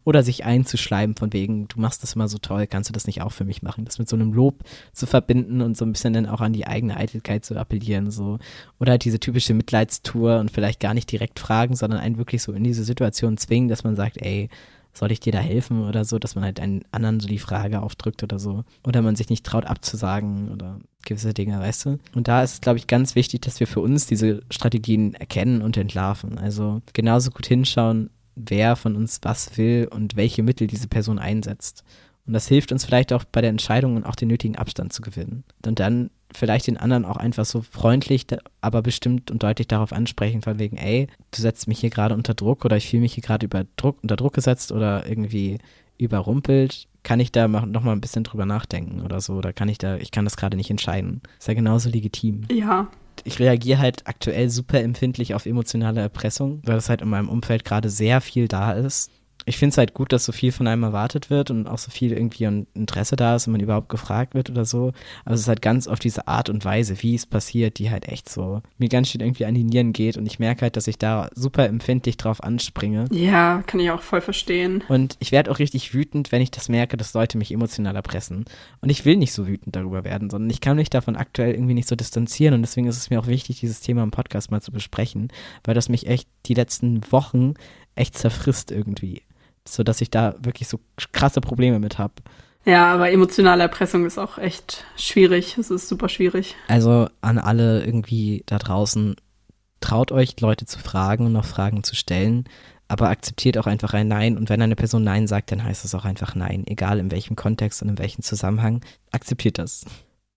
Oder 0.03 0.23
sich 0.23 0.45
einzuschleimen 0.45 1.15
von 1.15 1.33
wegen, 1.33 1.67
du 1.67 1.79
machst 1.79 2.03
das 2.03 2.13
immer 2.13 2.27
so 2.27 2.37
toll, 2.37 2.67
kannst 2.67 2.89
du 2.89 2.93
das 2.93 3.07
nicht 3.07 3.21
auch 3.21 3.31
für 3.31 3.45
mich 3.45 3.61
machen? 3.61 3.85
Das 3.85 3.99
mit 3.99 4.09
so 4.09 4.15
einem 4.15 4.33
Lob 4.33 4.63
zu 4.93 5.05
verbinden 5.05 5.61
und 5.61 5.77
so 5.77 5.85
ein 5.85 5.91
bisschen 5.91 6.13
dann 6.13 6.25
auch 6.25 6.41
an 6.41 6.53
die 6.53 6.67
eigene 6.67 6.97
Eitelkeit 6.97 7.45
zu 7.45 7.55
appellieren, 7.55 8.11
so. 8.11 8.39
Oder 8.79 8.91
halt 8.91 9.05
diese 9.05 9.19
typische 9.19 9.53
Mitleidstour 9.53 10.39
und 10.39 10.51
vielleicht 10.51 10.79
gar 10.79 10.93
nicht 10.93 11.11
direkt 11.11 11.39
fragen, 11.39 11.75
sondern 11.75 11.99
einen 11.99 12.17
wirklich 12.17 12.43
so 12.43 12.53
in 12.53 12.63
diese 12.63 12.83
Situation 12.83 13.37
zwingen, 13.37 13.69
dass 13.69 13.83
man 13.83 13.95
sagt, 13.95 14.17
ey, 14.21 14.49
soll 14.97 15.11
ich 15.11 15.19
dir 15.19 15.31
da 15.31 15.39
helfen 15.39 15.83
oder 15.83 16.03
so, 16.03 16.19
dass 16.19 16.35
man 16.35 16.43
halt 16.43 16.59
einen 16.59 16.83
anderen 16.91 17.19
so 17.19 17.27
die 17.27 17.39
Frage 17.39 17.81
aufdrückt 17.81 18.23
oder 18.23 18.39
so. 18.39 18.63
Oder 18.85 19.01
man 19.01 19.15
sich 19.15 19.29
nicht 19.29 19.45
traut 19.45 19.65
abzusagen 19.65 20.49
oder 20.51 20.79
gewisse 21.05 21.33
Dinge, 21.33 21.59
weißt 21.59 21.85
du? 21.85 21.99
Und 22.15 22.27
da 22.27 22.43
ist 22.43 22.53
es, 22.53 22.61
glaube 22.61 22.79
ich, 22.79 22.87
ganz 22.87 23.15
wichtig, 23.15 23.41
dass 23.41 23.59
wir 23.59 23.67
für 23.67 23.79
uns 23.79 24.07
diese 24.07 24.41
Strategien 24.49 25.13
erkennen 25.13 25.61
und 25.61 25.77
entlarven. 25.77 26.37
Also 26.37 26.81
genauso 26.93 27.31
gut 27.31 27.45
hinschauen, 27.45 28.09
wer 28.37 28.75
von 28.75 28.95
uns 28.95 29.19
was 29.23 29.57
will 29.57 29.87
und 29.91 30.15
welche 30.15 30.43
Mittel 30.43 30.67
diese 30.67 30.87
Person 30.87 31.19
einsetzt. 31.19 31.83
Und 32.25 32.33
das 32.33 32.47
hilft 32.47 32.71
uns 32.71 32.85
vielleicht 32.85 33.13
auch 33.13 33.23
bei 33.23 33.41
der 33.41 33.49
Entscheidung 33.49 33.95
und 33.95 34.05
auch 34.05 34.15
den 34.15 34.27
nötigen 34.27 34.57
Abstand 34.57 34.93
zu 34.93 35.01
gewinnen. 35.01 35.43
Und 35.65 35.79
dann 35.79 36.09
vielleicht 36.33 36.67
den 36.67 36.77
anderen 36.77 37.05
auch 37.05 37.17
einfach 37.17 37.45
so 37.45 37.61
freundlich, 37.61 38.27
aber 38.59 38.81
bestimmt 38.81 39.31
und 39.31 39.43
deutlich 39.43 39.67
darauf 39.67 39.93
ansprechen, 39.93 40.41
von 40.41 40.59
wegen, 40.59 40.77
ey, 40.77 41.07
du 41.31 41.41
setzt 41.41 41.67
mich 41.67 41.79
hier 41.79 41.89
gerade 41.89 42.13
unter 42.13 42.33
Druck 42.33 42.65
oder 42.65 42.75
ich 42.75 42.89
fühle 42.89 43.01
mich 43.01 43.13
hier 43.13 43.23
gerade 43.23 43.45
über 43.45 43.65
Druck, 43.77 43.99
unter 44.01 44.17
Druck 44.17 44.33
gesetzt 44.33 44.73
oder 44.73 45.07
irgendwie 45.07 45.59
überrumpelt. 45.97 46.87
Kann 47.03 47.21
ich 47.21 47.31
da 47.31 47.47
noch 47.47 47.83
mal 47.83 47.93
ein 47.93 48.01
bisschen 48.01 48.25
drüber 48.25 48.45
nachdenken 48.45 49.01
oder 49.01 49.21
so? 49.21 49.35
Oder 49.35 49.53
kann 49.53 49.69
ich 49.69 49.77
da, 49.77 49.95
ich 49.95 50.11
kann 50.11 50.25
das 50.25 50.35
gerade 50.35 50.57
nicht 50.57 50.69
entscheiden. 50.69 51.21
Ist 51.39 51.47
ja 51.47 51.53
genauso 51.53 51.89
legitim. 51.89 52.41
Ja, 52.51 52.89
ich 53.25 53.39
reagiere 53.39 53.79
halt 53.79 54.07
aktuell 54.07 54.49
super 54.49 54.81
empfindlich 54.81 55.33
auf 55.33 55.45
emotionale 55.45 56.01
Erpressung, 56.01 56.61
weil 56.65 56.75
das 56.75 56.89
halt 56.89 57.01
in 57.01 57.09
meinem 57.09 57.29
Umfeld 57.29 57.65
gerade 57.65 57.89
sehr 57.89 58.21
viel 58.21 58.47
da 58.47 58.71
ist 58.73 59.11
ich 59.45 59.57
finde 59.57 59.71
es 59.71 59.77
halt 59.77 59.93
gut, 59.93 60.11
dass 60.11 60.25
so 60.25 60.33
viel 60.33 60.51
von 60.51 60.67
einem 60.67 60.83
erwartet 60.83 61.29
wird 61.29 61.51
und 61.51 61.67
auch 61.67 61.77
so 61.77 61.89
viel 61.89 62.11
irgendwie 62.11 62.45
ein 62.45 62.67
Interesse 62.73 63.15
da 63.15 63.35
ist 63.35 63.47
und 63.47 63.53
man 63.53 63.61
überhaupt 63.61 63.87
gefragt 63.87 64.33
wird 64.33 64.49
oder 64.49 64.65
so. 64.65 64.91
Aber 65.23 65.35
es 65.35 65.41
ist 65.41 65.47
halt 65.47 65.61
ganz 65.61 65.87
auf 65.87 65.99
diese 65.99 66.27
Art 66.27 66.49
und 66.49 66.65
Weise, 66.65 67.01
wie 67.01 67.15
es 67.15 67.25
passiert, 67.25 67.79
die 67.79 67.89
halt 67.89 68.07
echt 68.09 68.27
so 68.27 68.61
mir 68.77 68.89
ganz 68.89 69.09
schön 69.09 69.21
irgendwie 69.21 69.45
an 69.45 69.55
die 69.55 69.63
Nieren 69.63 69.93
geht 69.93 70.17
und 70.17 70.25
ich 70.25 70.39
merke 70.39 70.63
halt, 70.63 70.75
dass 70.75 70.87
ich 70.87 70.97
da 70.97 71.29
super 71.33 71.65
empfindlich 71.65 72.17
drauf 72.17 72.43
anspringe. 72.43 73.05
Ja, 73.11 73.63
kann 73.65 73.79
ich 73.79 73.89
auch 73.89 74.01
voll 74.01 74.21
verstehen. 74.21 74.83
Und 74.89 75.15
ich 75.19 75.31
werde 75.31 75.49
auch 75.49 75.59
richtig 75.59 75.93
wütend, 75.93 76.31
wenn 76.31 76.41
ich 76.41 76.51
das 76.51 76.67
merke, 76.67 76.97
dass 76.97 77.13
Leute 77.13 77.37
mich 77.37 77.51
emotional 77.51 77.95
erpressen. 77.95 78.45
Und 78.81 78.89
ich 78.89 79.05
will 79.05 79.15
nicht 79.15 79.31
so 79.31 79.47
wütend 79.47 79.75
darüber 79.75 80.03
werden, 80.03 80.29
sondern 80.29 80.49
ich 80.49 80.59
kann 80.59 80.75
mich 80.75 80.89
davon 80.89 81.15
aktuell 81.15 81.53
irgendwie 81.53 81.73
nicht 81.73 81.87
so 81.87 81.95
distanzieren 81.95 82.53
und 82.53 82.61
deswegen 82.63 82.87
ist 82.87 82.97
es 82.97 83.09
mir 83.09 83.19
auch 83.19 83.27
wichtig, 83.27 83.61
dieses 83.61 83.79
Thema 83.79 84.03
im 84.03 84.11
Podcast 84.11 84.51
mal 84.51 84.61
zu 84.61 84.71
besprechen, 84.71 85.29
weil 85.63 85.73
das 85.73 85.87
mich 85.87 86.07
echt 86.07 86.27
die 86.45 86.53
letzten 86.53 87.01
Wochen 87.11 87.53
echt 87.95 88.17
zerfrisst 88.17 88.71
irgendwie 88.71 89.23
so 89.75 89.83
dass 89.83 90.01
ich 90.01 90.09
da 90.09 90.35
wirklich 90.39 90.67
so 90.67 90.79
krasse 91.11 91.41
Probleme 91.41 91.79
mit 91.79 91.97
habe. 91.97 92.13
Ja, 92.65 92.93
aber 92.93 93.11
emotionale 93.11 93.63
Erpressung 93.63 94.05
ist 94.05 94.17
auch 94.17 94.37
echt 94.37 94.83
schwierig. 94.97 95.57
Es 95.57 95.71
ist 95.71 95.87
super 95.87 96.09
schwierig. 96.09 96.55
Also 96.67 97.07
an 97.21 97.37
alle 97.37 97.85
irgendwie 97.85 98.43
da 98.45 98.57
draußen, 98.57 99.15
traut 99.79 100.11
euch, 100.11 100.39
Leute 100.41 100.65
zu 100.65 100.77
fragen 100.79 101.27
und 101.27 101.31
noch 101.31 101.45
Fragen 101.45 101.83
zu 101.83 101.95
stellen, 101.95 102.43
aber 102.89 103.09
akzeptiert 103.09 103.57
auch 103.57 103.67
einfach 103.67 103.93
ein 103.93 104.09
Nein. 104.09 104.37
Und 104.37 104.49
wenn 104.49 104.61
eine 104.61 104.75
Person 104.75 105.05
Nein 105.05 105.27
sagt, 105.27 105.51
dann 105.51 105.63
heißt 105.63 105.85
es 105.85 105.95
auch 105.95 106.03
einfach 106.03 106.35
Nein, 106.35 106.65
egal 106.67 106.99
in 106.99 107.09
welchem 107.09 107.37
Kontext 107.37 107.81
und 107.81 107.87
in 107.89 107.97
welchem 107.99 108.21
Zusammenhang. 108.21 108.81
Akzeptiert 109.11 109.59
das. 109.59 109.85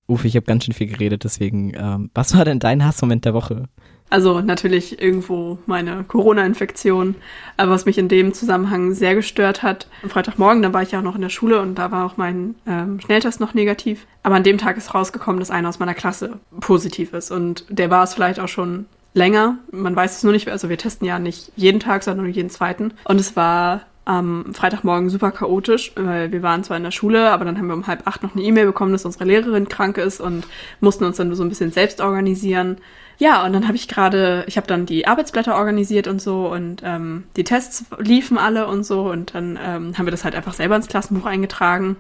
Uff, 0.07 0.25
ich 0.25 0.37
habe 0.37 0.47
ganz 0.47 0.65
schön 0.65 0.75
viel 0.75 0.89
geredet, 0.89 1.25
deswegen, 1.25 1.73
ähm, 1.75 2.11
was 2.15 2.37
war 2.37 2.45
denn 2.45 2.59
dein 2.61 2.85
Hassmoment 2.85 3.25
der 3.25 3.35
Woche? 3.35 3.69
Also 4.11 4.41
natürlich 4.41 5.01
irgendwo 5.01 5.59
meine 5.67 6.05
Corona-Infektion, 6.05 7.15
aber 7.57 7.71
was 7.71 7.87
mich 7.87 7.97
in 7.97 8.09
dem 8.09 8.35
Zusammenhang 8.35 8.93
sehr 8.93 9.15
gestört 9.15 9.63
hat. 9.63 9.87
Am 10.03 10.11
Freitagmorgen, 10.11 10.63
da 10.63 10.73
war 10.73 10.83
ich 10.83 10.91
ja 10.91 10.99
auch 10.99 11.05
noch 11.05 11.15
in 11.15 11.21
der 11.21 11.29
Schule 11.29 11.61
und 11.61 11.77
da 11.77 11.93
war 11.93 12.05
auch 12.05 12.17
mein 12.17 12.57
ähm, 12.67 13.01
Schnelltest 13.01 13.41
noch 13.41 13.55
negativ. 13.55 14.07
Aber 14.25 14.35
an 14.35 14.43
dem 14.43 14.59
Tag 14.59 14.77
ist 14.77 14.95
rausgekommen, 14.95 15.39
dass 15.39 15.53
einer 15.53 15.69
aus 15.69 15.79
meiner 15.79 15.95
Klasse 15.95 16.41
positiv 16.61 17.15
ist 17.15 17.31
und 17.31 17.65
der 17.69 17.89
war 17.91 18.03
es 18.03 18.15
vielleicht 18.15 18.41
auch 18.41 18.49
schon 18.49 18.87
länger. 19.15 19.59
Man 19.71 19.95
weiß 19.95 20.17
es 20.17 20.23
nur 20.25 20.33
nicht, 20.33 20.49
also 20.49 20.69
wir 20.69 20.79
testen 20.79 21.07
ja 21.07 21.19
nicht 21.19 21.53
jeden 21.57 21.81
Tag, 21.81 22.03
sondern 22.03 22.27
nur 22.27 22.35
jeden 22.35 22.51
zweiten. 22.51 22.93
Und 23.05 23.21
es 23.21 23.37
war 23.37 23.83
am 24.05 24.55
Freitagmorgen 24.55 25.09
super 25.09 25.31
chaotisch, 25.31 25.93
weil 25.95 26.33
wir 26.33 26.43
waren 26.43 26.65
zwar 26.65 26.77
in 26.77 26.83
der 26.83 26.91
Schule, 26.91 27.31
aber 27.31 27.45
dann 27.45 27.59
haben 27.59 27.69
wir 27.69 27.75
um 27.75 27.87
halb 27.87 28.07
acht 28.07 28.23
noch 28.25 28.35
eine 28.35 28.43
E-Mail 28.43 28.67
bekommen, 28.67 28.93
dass 28.93 29.05
unsere 29.05 29.25
Lehrerin 29.25 29.69
krank 29.69 29.99
ist 29.99 30.21
und 30.21 30.47
mussten 30.81 31.05
uns 31.05 31.19
dann 31.19 31.33
so 31.35 31.45
ein 31.45 31.49
bisschen 31.49 31.71
selbst 31.71 32.01
organisieren. 32.01 32.79
Ja, 33.21 33.45
und 33.45 33.53
dann 33.53 33.67
habe 33.67 33.77
ich 33.77 33.87
gerade, 33.87 34.45
ich 34.49 34.57
habe 34.57 34.67
dann 34.67 34.87
die 34.87 35.07
Arbeitsblätter 35.07 35.55
organisiert 35.55 36.09
und 36.09 36.23
so 36.23 36.51
und 36.51 36.81
ähm, 36.83 37.25
die 37.37 37.45
Tests 37.45 37.85
liefen 37.99 38.39
alle 38.39 38.67
und 38.67 38.83
so 38.83 39.11
und 39.11 39.35
dann 39.35 39.59
ähm, 39.63 39.99
haben 39.99 40.07
wir 40.07 40.11
das 40.11 40.25
halt 40.25 40.35
einfach 40.35 40.55
selber 40.55 40.75
ins 40.75 40.89
Klassenbuch 40.89 41.27
eingetragen. 41.27 41.97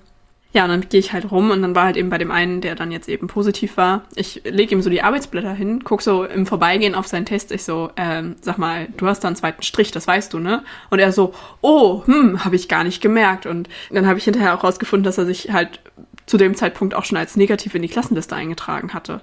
Ja, 0.54 0.64
und 0.64 0.70
dann 0.70 0.88
gehe 0.88 0.98
ich 0.98 1.12
halt 1.12 1.30
rum 1.30 1.50
und 1.50 1.60
dann 1.60 1.74
war 1.74 1.84
halt 1.84 1.98
eben 1.98 2.08
bei 2.08 2.16
dem 2.16 2.30
einen, 2.30 2.62
der 2.62 2.74
dann 2.74 2.90
jetzt 2.90 3.06
eben 3.06 3.26
positiv 3.26 3.76
war. 3.76 4.04
Ich 4.14 4.40
lege 4.44 4.74
ihm 4.74 4.80
so 4.80 4.88
die 4.88 5.02
Arbeitsblätter 5.02 5.52
hin, 5.52 5.84
guck 5.84 6.00
so 6.00 6.24
im 6.24 6.46
Vorbeigehen 6.46 6.94
auf 6.94 7.06
seinen 7.06 7.26
Test. 7.26 7.52
Ich 7.52 7.64
so, 7.64 7.90
ähm, 7.96 8.36
sag 8.40 8.56
mal, 8.56 8.88
du 8.96 9.06
hast 9.06 9.22
da 9.22 9.28
einen 9.28 9.36
zweiten 9.36 9.62
Strich, 9.62 9.90
das 9.90 10.06
weißt 10.06 10.32
du, 10.32 10.38
ne? 10.38 10.64
Und 10.88 11.00
er 11.00 11.12
so, 11.12 11.34
oh, 11.60 12.02
hm, 12.06 12.46
habe 12.46 12.56
ich 12.56 12.66
gar 12.66 12.82
nicht 12.82 13.02
gemerkt. 13.02 13.44
Und 13.44 13.68
dann 13.90 14.06
habe 14.06 14.18
ich 14.18 14.24
hinterher 14.24 14.54
auch 14.54 14.64
rausgefunden, 14.64 15.04
dass 15.04 15.18
er 15.18 15.26
sich 15.26 15.52
halt 15.52 15.80
zu 16.24 16.38
dem 16.38 16.54
Zeitpunkt 16.54 16.94
auch 16.94 17.04
schon 17.04 17.18
als 17.18 17.36
negativ 17.36 17.74
in 17.74 17.82
die 17.82 17.88
Klassenliste 17.88 18.34
eingetragen 18.34 18.94
hatte. 18.94 19.20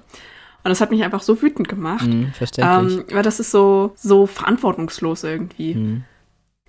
Und 0.64 0.70
das 0.70 0.82
hat 0.82 0.92
mich 0.92 1.04
einfach 1.04 1.22
so 1.22 1.42
wütend 1.42 1.70
gemacht. 1.70 2.06
Mhm, 2.06 2.32
verständlich. 2.34 3.00
Ähm, 3.00 3.06
weil 3.12 3.24
das 3.24 3.40
ist 3.40 3.52
so, 3.52 3.94
so 3.96 4.26
verantwortungslos 4.26 5.24
irgendwie. 5.24 5.76
Mhm 5.76 6.04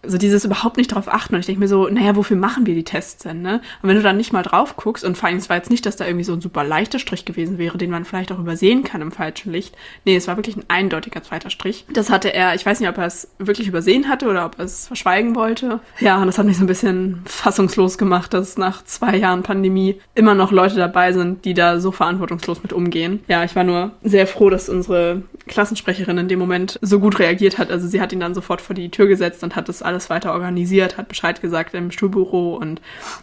so 0.06 0.18
dieses 0.18 0.44
überhaupt 0.44 0.76
nicht 0.76 0.94
drauf 0.94 1.08
achten. 1.08 1.34
Und 1.34 1.40
ich 1.40 1.46
denke 1.46 1.60
mir 1.60 1.68
so, 1.68 1.88
naja, 1.88 2.16
wofür 2.16 2.36
machen 2.36 2.66
wir 2.66 2.74
die 2.74 2.84
Tests 2.84 3.22
denn, 3.24 3.42
ne? 3.42 3.60
Und 3.82 3.88
wenn 3.88 3.96
du 3.96 4.02
dann 4.02 4.16
nicht 4.16 4.32
mal 4.32 4.42
drauf 4.42 4.76
guckst, 4.76 5.04
und 5.04 5.16
vor 5.16 5.28
allem, 5.28 5.38
es 5.38 5.48
war 5.48 5.56
jetzt 5.56 5.70
nicht, 5.70 5.84
dass 5.86 5.96
da 5.96 6.06
irgendwie 6.06 6.24
so 6.24 6.32
ein 6.32 6.40
super 6.40 6.64
leichter 6.64 6.98
Strich 6.98 7.24
gewesen 7.24 7.58
wäre, 7.58 7.78
den 7.78 7.90
man 7.90 8.04
vielleicht 8.04 8.32
auch 8.32 8.38
übersehen 8.38 8.84
kann 8.84 9.00
im 9.00 9.12
falschen 9.12 9.52
Licht. 9.52 9.76
Nee, 10.04 10.16
es 10.16 10.28
war 10.28 10.36
wirklich 10.36 10.56
ein 10.56 10.64
eindeutiger 10.68 11.22
zweiter 11.22 11.50
Strich. 11.50 11.84
Das 11.92 12.10
hatte 12.10 12.32
er, 12.32 12.54
ich 12.54 12.64
weiß 12.64 12.80
nicht, 12.80 12.88
ob 12.88 12.98
er 12.98 13.06
es 13.06 13.28
wirklich 13.38 13.68
übersehen 13.68 14.08
hatte 14.08 14.28
oder 14.28 14.46
ob 14.46 14.58
er 14.58 14.64
es 14.64 14.86
verschweigen 14.86 15.34
wollte. 15.34 15.80
Ja, 16.00 16.20
und 16.20 16.26
das 16.26 16.38
hat 16.38 16.46
mich 16.46 16.56
so 16.56 16.64
ein 16.64 16.68
bisschen 16.68 17.22
fassungslos 17.24 17.98
gemacht, 17.98 18.34
dass 18.34 18.58
nach 18.58 18.84
zwei 18.84 19.16
Jahren 19.16 19.42
Pandemie 19.42 20.00
immer 20.14 20.34
noch 20.34 20.52
Leute 20.52 20.76
dabei 20.76 21.12
sind, 21.12 21.44
die 21.44 21.54
da 21.54 21.80
so 21.80 21.90
verantwortungslos 21.90 22.62
mit 22.62 22.72
umgehen. 22.72 23.20
Ja, 23.28 23.44
ich 23.44 23.56
war 23.56 23.64
nur 23.64 23.92
sehr 24.02 24.26
froh, 24.26 24.50
dass 24.50 24.68
unsere 24.68 25.22
Klassensprecherin 25.46 26.18
in 26.18 26.28
dem 26.28 26.38
Moment 26.38 26.78
so 26.82 27.00
gut 27.00 27.18
reagiert 27.18 27.58
hat. 27.58 27.70
Also 27.70 27.88
sie 27.88 28.00
hat 28.00 28.12
ihn 28.12 28.20
dann 28.20 28.34
sofort 28.34 28.60
vor 28.60 28.74
die 28.74 28.90
Tür 28.90 29.06
gesetzt 29.06 29.42
und 29.42 29.56
hat 29.56 29.68
das 29.68 29.82
alles 29.88 30.10
weiter 30.10 30.32
organisiert, 30.32 30.96
hat 30.96 31.08
Bescheid 31.08 31.40
gesagt 31.40 31.74
im 31.74 31.90
Schulbüro 31.90 32.54
und 32.54 32.80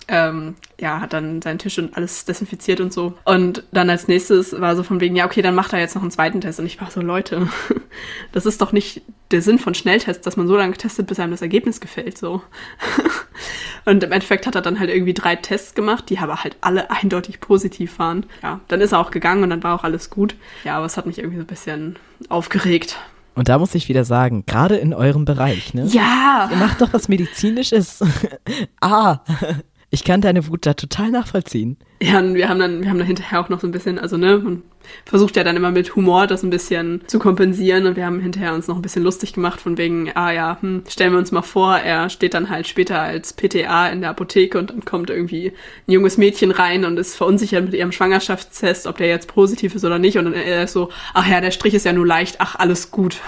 ähm, 0.08 0.56
ja, 0.80 1.00
hat 1.00 1.14
dann 1.14 1.42
seinen 1.42 1.60
Tisch 1.60 1.78
und 1.80 1.96
alles 1.96 2.26
desinfiziert 2.26 2.82
und 2.82 2.92
so. 2.92 3.14
Und 3.24 3.64
dann 3.72 3.90
als 3.90 4.08
nächstes 4.08 4.60
war 4.60 4.76
so 4.76 4.84
von 4.84 5.00
wegen, 5.00 5.16
ja, 5.16 5.26
okay, 5.26 5.42
dann 5.42 5.56
macht 5.56 5.72
er 5.74 5.80
jetzt 5.80 5.96
noch 5.96 6.02
einen 6.02 6.12
zweiten 6.12 6.42
Test. 6.42 6.60
Und 6.60 6.66
ich 6.66 6.82
war 6.82 6.92
so, 6.92 7.02
Leute, 7.02 7.48
das 8.34 8.46
ist 8.46 8.62
doch 8.62 8.72
nicht 8.72 9.02
der 9.32 9.42
Sinn 9.42 9.58
von 9.58 9.74
Schnelltests, 9.74 10.24
dass 10.24 10.38
man 10.38 10.48
so 10.48 10.58
lange 10.58 10.74
testet, 10.74 11.08
bis 11.08 11.20
einem 11.20 11.32
das 11.32 11.42
Ergebnis 11.42 11.80
gefällt, 11.80 12.18
so. 12.18 12.42
und 13.86 14.04
im 14.04 14.12
Endeffekt 14.12 14.46
hat 14.46 14.56
er 14.56 14.62
dann 14.62 14.80
halt 14.80 14.90
irgendwie 14.90 15.14
drei 15.14 15.36
Tests 15.36 15.76
gemacht, 15.76 16.10
die 16.10 16.20
aber 16.20 16.44
halt 16.44 16.58
alle 16.62 16.92
eindeutig 16.92 17.40
positiv 17.40 17.98
waren. 18.00 18.26
Ja, 18.44 18.60
dann 18.68 18.82
ist 18.82 18.92
er 18.92 19.00
auch 19.00 19.12
gegangen 19.12 19.44
und 19.44 19.50
dann 19.50 19.64
war 19.64 19.76
auch 19.76 19.84
alles 19.84 20.10
gut. 20.10 20.36
Ja, 20.64 20.78
aber 20.78 20.86
es 20.86 20.98
hat 20.98 21.06
mich 21.06 21.20
irgendwie 21.20 21.38
so 21.38 21.44
ein 21.44 21.48
bisschen 21.48 21.96
aufgeregt. 22.30 22.98
Und 23.36 23.50
da 23.50 23.60
muss 23.60 23.76
ich 23.76 23.90
wieder 23.90 24.06
sagen, 24.06 24.46
gerade 24.46 24.78
in 24.78 24.94
eurem 24.94 25.26
Bereich, 25.26 25.74
ne? 25.74 25.86
Ja! 25.88 26.50
Ihr 26.50 26.58
macht 26.58 26.82
doch 26.82 26.94
was 26.94 27.08
Medizinisches. 27.10 28.02
ah! 28.82 29.20
Ich 29.92 30.04
kann 30.04 30.22
deine 30.22 30.48
Wut 30.48 30.66
da 30.66 30.74
total 30.74 31.12
nachvollziehen. 31.12 31.78
Ja, 32.02 32.20
und 32.20 32.34
wir 32.36 32.50
haben 32.50 32.60
dann, 32.60 32.82
wir 32.82 32.90
haben 32.90 32.98
dann 32.98 33.08
hinterher 33.08 33.40
auch 33.40 33.50
noch 33.50 33.60
so 33.60 33.68
ein 33.68 33.72
bisschen, 33.72 34.00
also 34.00 34.18
ne, 34.18 34.38
man 34.38 34.64
versucht 35.06 35.36
ja 35.36 35.44
dann 35.44 35.56
immer 35.56 35.72
mit 35.72 35.96
Humor 35.96 36.28
das 36.28 36.44
ein 36.44 36.50
bisschen 36.50 37.02
zu 37.08 37.20
kompensieren 37.20 37.86
und 37.86 37.96
wir 37.96 38.06
haben 38.06 38.20
hinterher 38.20 38.54
uns 38.54 38.68
noch 38.68 38.76
ein 38.76 38.82
bisschen 38.82 39.04
lustig 39.04 39.34
gemacht 39.34 39.62
von 39.62 39.78
wegen, 39.78 40.12
ah 40.16 40.32
ja, 40.32 40.58
hm, 40.60 40.84
stellen 40.88 41.14
wir 41.14 41.20
uns 41.20 41.32
mal 41.32 41.42
vor, 41.42 41.78
er 41.78 42.10
steht 42.10 42.34
dann 42.34 42.50
halt 42.50 42.68
später 42.68 43.02
als 43.02 43.34
PTA 43.34 43.90
in 43.90 44.02
der 44.02 44.12
Apotheke 44.12 44.58
und 44.58 44.70
dann 44.70 44.86
kommt 44.86 45.10
irgendwie 45.10 45.54
ein 45.88 45.92
junges 45.92 46.18
Mädchen 46.18 46.52
rein 46.52 46.86
und 46.86 46.98
ist 46.98 47.16
verunsichert 47.16 47.66
mit 47.66 47.74
ihrem 47.74 47.92
Schwangerschaftstest, 47.92 48.88
ob 48.88 48.98
der 48.98 49.08
jetzt 49.08 49.28
positiv 49.28 49.76
ist 49.76 49.86
oder 49.86 50.00
nicht 50.00 50.18
und 50.18 50.26
dann 50.26 50.34
er 50.34 50.64
ist 50.64 50.74
so, 50.74 50.90
ach 51.14 51.28
ja, 51.28 51.42
der 51.42 51.52
Strich 51.52 51.74
ist 51.74 51.86
ja 51.86 51.94
nur 51.94 52.06
leicht, 52.06 52.38
ach 52.40 52.56
alles 52.56 52.92
gut 52.92 53.22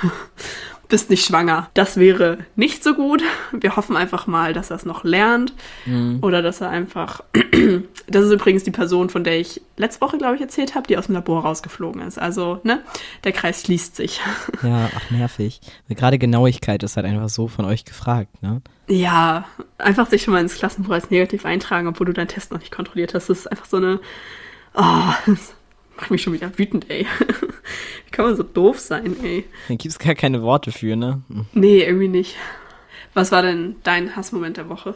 bist 0.90 1.10
nicht 1.10 1.26
schwanger. 1.26 1.70
Das 1.74 1.98
wäre 1.98 2.40
nicht 2.56 2.84
so 2.84 2.94
gut. 2.94 3.22
Wir 3.52 3.76
hoffen 3.76 3.98
einfach 3.98 4.28
mal, 4.28 4.54
dass 4.54 4.70
er 4.70 4.78
es 4.78 4.86
noch 4.86 5.04
lernt. 5.04 5.54
Mhm. 5.86 6.20
Oder 6.22 6.42
dass 6.42 6.62
er 6.62 6.70
einfach. 6.70 7.22
das 8.08 8.26
ist 8.26 8.32
übrigens 8.32 8.64
die 8.64 8.72
Person, 8.72 9.10
von 9.10 9.24
der 9.24 9.40
ich 9.40 9.62
letzte 9.76 10.02
Woche, 10.02 10.18
glaube 10.18 10.36
ich, 10.36 10.42
erzählt 10.42 10.76
habe, 10.76 10.88
die 10.88 10.98
aus 10.98 11.08
dem 11.08 11.16
Labor 11.16 11.42
rausgeflogen 11.42 12.02
ist. 12.02 12.18
Also, 12.18 12.60
ne, 12.64 12.82
der 13.24 13.34
Kreis 13.34 13.64
schließt 13.64 13.96
sich. 13.96 14.22
ja, 14.64 14.90
ach, 14.96 15.12
nervig. 15.12 15.60
Gerade 15.90 16.18
Genauigkeit 16.18 16.84
ist 16.84 16.96
halt 16.96 17.06
einfach 17.06 17.30
so 17.30 17.48
von 17.48 17.66
euch 17.66 17.86
gefragt, 17.86 18.42
ne? 18.42 18.62
Ja, 18.88 19.46
einfach 19.78 20.10
sich 20.10 20.24
schon 20.24 20.34
mal 20.34 20.40
ins 20.40 20.56
Klassenbuch 20.56 20.94
als 20.94 21.10
negativ 21.10 21.46
eintragen, 21.46 21.88
obwohl 21.88 22.08
du 22.08 22.14
deinen 22.14 22.30
Test 22.30 22.52
noch 22.52 22.60
nicht 22.60 22.72
kontrolliert 22.72 23.14
hast. 23.14 23.30
Das 23.30 23.40
ist 23.40 23.52
einfach 23.52 23.66
so 23.66 23.78
eine. 23.78 24.00
Oh, 24.74 25.14
das 25.26 25.57
macht 25.98 26.12
mich 26.12 26.22
schon 26.22 26.34
wieder 26.34 26.58
wütend, 26.58 26.90
ey. 26.90 27.06
Wie 28.06 28.12
kann 28.12 28.26
man 28.26 28.36
so 28.36 28.44
doof 28.44 28.80
sein, 28.80 29.16
ey? 29.24 29.46
Da 29.68 29.76
gibt 29.76 29.92
es 29.92 30.00
gar 30.00 30.16
keine 30.16 30.42
Worte 30.42 30.72
für, 30.72 30.96
ne? 30.96 31.22
Hm. 31.30 31.46
Nee, 31.54 31.84
irgendwie 31.84 32.08
nicht. 32.08 32.36
Was 33.14 33.32
war 33.32 33.42
denn 33.42 33.76
dein 33.84 34.16
Hassmoment 34.16 34.58
der 34.58 34.70
Woche? 34.70 34.96